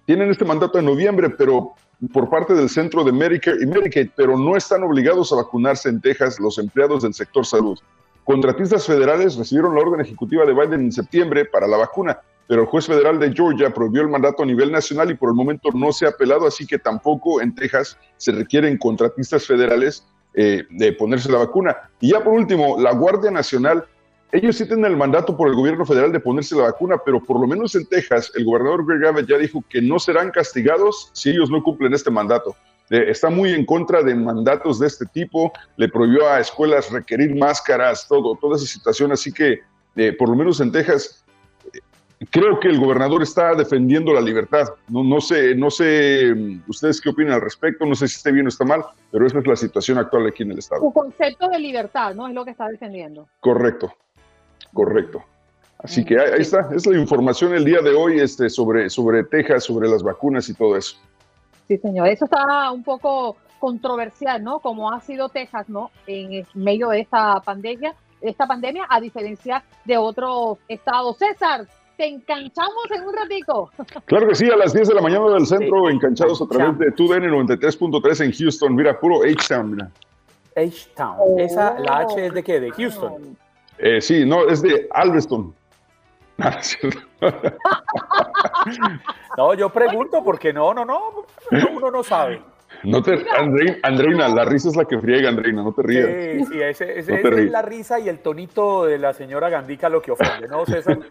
tienen 0.05 0.29
este 0.29 0.45
mandato 0.45 0.79
en 0.79 0.85
noviembre, 0.85 1.29
pero 1.29 1.73
por 2.13 2.29
parte 2.29 2.53
del 2.53 2.69
Centro 2.69 3.03
de 3.03 3.11
Medicare 3.11 3.57
y 3.61 3.65
Medicaid, 3.65 4.09
pero 4.15 4.37
no 4.37 4.55
están 4.55 4.83
obligados 4.83 5.33
a 5.33 5.37
vacunarse 5.37 5.89
en 5.89 5.99
Texas 5.99 6.39
los 6.39 6.57
empleados 6.57 7.03
del 7.03 7.13
sector 7.13 7.45
salud. 7.45 7.77
Contratistas 8.23 8.85
federales 8.85 9.35
recibieron 9.35 9.75
la 9.75 9.81
orden 9.81 10.01
ejecutiva 10.01 10.45
de 10.45 10.53
Biden 10.53 10.81
en 10.81 10.91
septiembre 10.91 11.45
para 11.45 11.67
la 11.67 11.77
vacuna, 11.77 12.19
pero 12.47 12.61
el 12.61 12.67
juez 12.67 12.87
federal 12.87 13.19
de 13.19 13.33
Georgia 13.33 13.73
prohibió 13.73 14.01
el 14.01 14.07
mandato 14.07 14.43
a 14.43 14.45
nivel 14.45 14.71
nacional 14.71 15.11
y 15.11 15.15
por 15.15 15.29
el 15.29 15.35
momento 15.35 15.69
no 15.73 15.91
se 15.91 16.05
ha 16.05 16.09
apelado, 16.09 16.47
así 16.47 16.65
que 16.65 16.79
tampoco 16.79 17.41
en 17.41 17.53
Texas 17.53 17.97
se 18.17 18.31
requieren 18.31 18.77
contratistas 18.77 19.45
federales 19.45 20.05
eh, 20.33 20.63
de 20.69 20.93
ponerse 20.93 21.31
la 21.31 21.39
vacuna. 21.39 21.75
Y 21.99 22.11
ya 22.11 22.23
por 22.23 22.33
último, 22.33 22.79
la 22.79 22.93
Guardia 22.93 23.31
Nacional 23.31 23.85
ellos 24.31 24.57
sí 24.57 24.65
tienen 24.65 24.85
el 24.85 24.97
mandato 24.97 25.35
por 25.35 25.47
el 25.47 25.55
gobierno 25.55 25.85
federal 25.85 26.11
de 26.11 26.19
ponerse 26.19 26.55
la 26.55 26.63
vacuna, 26.63 26.97
pero 27.03 27.23
por 27.23 27.39
lo 27.39 27.47
menos 27.47 27.73
en 27.75 27.85
Texas, 27.87 28.31
el 28.35 28.45
gobernador 28.45 28.85
Greg 28.85 29.07
Abbott 29.07 29.27
ya 29.27 29.37
dijo 29.37 29.63
que 29.67 29.81
no 29.81 29.97
serán 29.97 30.29
castigados 30.31 31.09
si 31.13 31.31
ellos 31.31 31.49
no 31.49 31.63
cumplen 31.63 31.93
este 31.93 32.11
mandato. 32.11 32.55
eh, 32.91 33.05
está 33.09 33.29
muy 33.29 33.53
en 33.53 33.65
contra 33.65 34.01
de 34.01 34.15
mandatos 34.15 34.79
de 34.79 34.87
este 34.87 35.05
tipo, 35.07 35.51
le 35.77 35.89
prohibió 35.89 36.27
a 36.27 36.39
escuelas 36.39 36.91
requerir 36.91 37.35
máscaras, 37.35 38.07
todo, 38.07 38.35
toda 38.35 38.55
esa 38.57 38.65
situación. 38.65 39.11
Así 39.11 39.31
que, 39.31 39.59
eh, 39.95 40.13
por 40.13 40.29
lo 40.29 40.35
menos 40.35 40.59
en 40.59 40.71
Texas, 40.71 41.23
creo 42.31 42.59
que 42.59 42.67
el 42.67 42.79
gobernador 42.79 43.23
está 43.23 43.55
defendiendo 43.55 44.13
la 44.13 44.21
libertad. 44.21 44.67
No, 44.87 45.03
no, 45.03 45.21
sé, 45.21 45.55
no 45.55 45.69
sé 45.69 46.33
mm, 46.35 46.63
ustedes 46.67 46.99
qué 46.99 47.09
opinan 47.09 47.33
al 47.33 47.41
respecto, 47.41 47.85
no 47.85 47.95
sé 47.95 48.07
si 48.07 48.17
esté 48.17 48.31
bien 48.31 48.45
o 48.45 48.49
está 48.49 48.65
mal, 48.65 48.83
pero 49.11 49.25
esa 49.25 49.39
es 49.39 49.47
la 49.47 49.55
situación 49.55 49.97
actual 49.97 50.27
aquí 50.27 50.43
en 50.43 50.51
el 50.51 50.59
estado. 50.59 50.81
Su 50.81 50.91
concepto 50.93 51.47
de 51.47 51.59
libertad, 51.59 52.13
¿no? 52.15 52.27
Es 52.27 52.33
lo 52.33 52.43
que 52.43 52.51
está 52.51 52.67
defendiendo. 52.67 53.27
Correcto, 53.39 53.93
correcto. 54.73 55.23
Así 55.79 56.03
que 56.03 56.19
ahí, 56.19 56.41
está, 56.41 56.69
es 56.75 56.85
la 56.85 56.97
información 56.97 57.53
el 57.53 57.63
día 57.63 57.79
de 57.79 57.91
hoy 57.91 58.19
este, 58.19 58.49
sobre, 58.49 58.89
sobre 58.89 59.23
Texas, 59.23 59.63
sobre 59.63 59.87
las 59.87 60.03
vacunas 60.03 60.49
y 60.49 60.53
todo 60.53 60.75
eso. 60.75 60.97
Sí, 61.67 61.77
señor, 61.77 62.07
eso 62.09 62.25
está 62.25 62.71
un 62.71 62.83
poco 62.83 63.37
controversial, 63.59 64.43
¿no? 64.43 64.59
Como 64.59 64.91
ha 64.91 64.99
sido 64.99 65.29
Texas, 65.29 65.69
¿no? 65.69 65.91
En 66.05 66.45
medio 66.53 66.89
de 66.89 67.01
esta 67.01 67.39
pandemia, 67.41 67.95
esta 68.21 68.45
pandemia, 68.45 68.87
a 68.89 68.99
diferencia 68.99 69.63
de 69.85 69.97
otros 69.97 70.57
estados. 70.67 71.17
César, 71.17 71.65
te 71.95 72.07
enganchamos 72.07 72.91
en 72.91 73.05
un 73.05 73.13
ratico. 73.13 73.71
Claro 74.05 74.27
que 74.27 74.35
sí, 74.35 74.49
a 74.49 74.57
las 74.57 74.73
10 74.73 74.87
de 74.87 74.93
la 74.95 75.01
mañana 75.01 75.29
del 75.29 75.45
centro, 75.45 75.89
enganchados 75.89 76.41
a 76.41 76.47
través 76.47 76.77
de 76.79 76.91
TUDN 76.91 77.23
93.3 77.25 78.25
en 78.25 78.31
Houston. 78.33 78.75
Mira, 78.75 78.99
puro 78.99 79.23
H-Town. 79.23 79.91
H-Town. 80.55 81.39
¿Esa, 81.39 81.79
la 81.79 81.99
H 81.99 82.25
es 82.25 82.33
de 82.33 82.43
qué? 82.43 82.59
¿De 82.59 82.71
Houston? 82.71 83.37
Eh, 83.79 84.01
sí, 84.01 84.25
no, 84.25 84.47
es 84.47 84.61
de 84.61 84.87
Alveston. 84.91 85.55
no, 89.37 89.53
yo 89.53 89.69
pregunto 89.69 90.23
porque 90.23 90.53
no, 90.53 90.73
no, 90.73 90.85
no, 90.85 91.25
uno 91.73 91.91
no 91.91 92.03
sabe. 92.03 92.41
No 92.83 93.01
te, 93.01 93.25
Andreina, 93.83 94.29
la 94.29 94.45
risa 94.45 94.69
es 94.69 94.75
la 94.75 94.85
que 94.85 94.99
friega, 94.99 95.29
Andreina, 95.29 95.63
no 95.63 95.73
te 95.73 95.81
rías. 95.81 96.07
Sí, 96.07 96.45
sí, 96.45 96.61
ese, 96.61 96.99
ese, 96.99 97.21
es 97.21 97.51
la 97.51 97.61
risa 97.61 97.99
y 97.99 98.07
el 98.07 98.19
tonito 98.19 98.85
de 98.85 98.97
la 98.97 99.13
señora 99.13 99.49
Gandica 99.49 99.89
lo 99.89 100.01
que 100.01 100.11
ofende, 100.11 100.47
¿no, 100.47 100.65
César? 100.65 100.99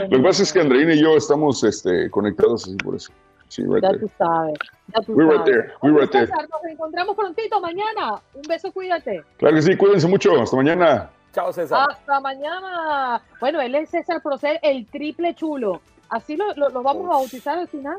Lo 0.00 0.08
que 0.08 0.18
pasa 0.18 0.42
es 0.42 0.52
que 0.52 0.60
Andreina 0.60 0.94
y 0.94 1.00
yo 1.00 1.16
estamos 1.16 1.62
este, 1.62 2.10
conectados 2.10 2.64
así 2.64 2.76
por 2.76 2.96
eso. 2.96 3.12
Sí, 3.50 3.64
right 3.64 3.82
ya 3.82 3.98
tú 3.98 4.08
sabes. 4.16 4.54
Ya 4.94 5.00
tú 5.02 5.12
We're 5.12 5.28
right 5.28 5.44
there. 5.44 5.72
We're 5.82 6.00
right 6.00 6.10
there. 6.10 6.26
Nos 6.26 6.64
encontramos 6.64 7.16
prontito 7.16 7.60
mañana. 7.60 8.22
Un 8.32 8.42
beso, 8.42 8.70
cuídate. 8.72 9.24
Claro 9.38 9.56
que 9.56 9.62
sí, 9.62 9.76
cuídense 9.76 10.06
mucho. 10.06 10.40
Hasta 10.40 10.56
mañana. 10.56 11.10
Chao, 11.32 11.52
César. 11.52 11.88
Hasta 11.90 12.20
mañana. 12.20 13.20
Bueno, 13.40 13.60
él 13.60 13.74
es 13.74 13.90
César 13.90 14.22
Procel, 14.22 14.58
el 14.62 14.86
triple 14.86 15.34
chulo. 15.34 15.80
Así 16.08 16.36
lo, 16.36 16.54
lo, 16.54 16.70
lo 16.70 16.82
vamos 16.82 17.06
a 17.06 17.14
bautizar 17.14 17.58
al 17.58 17.68
final. 17.68 17.98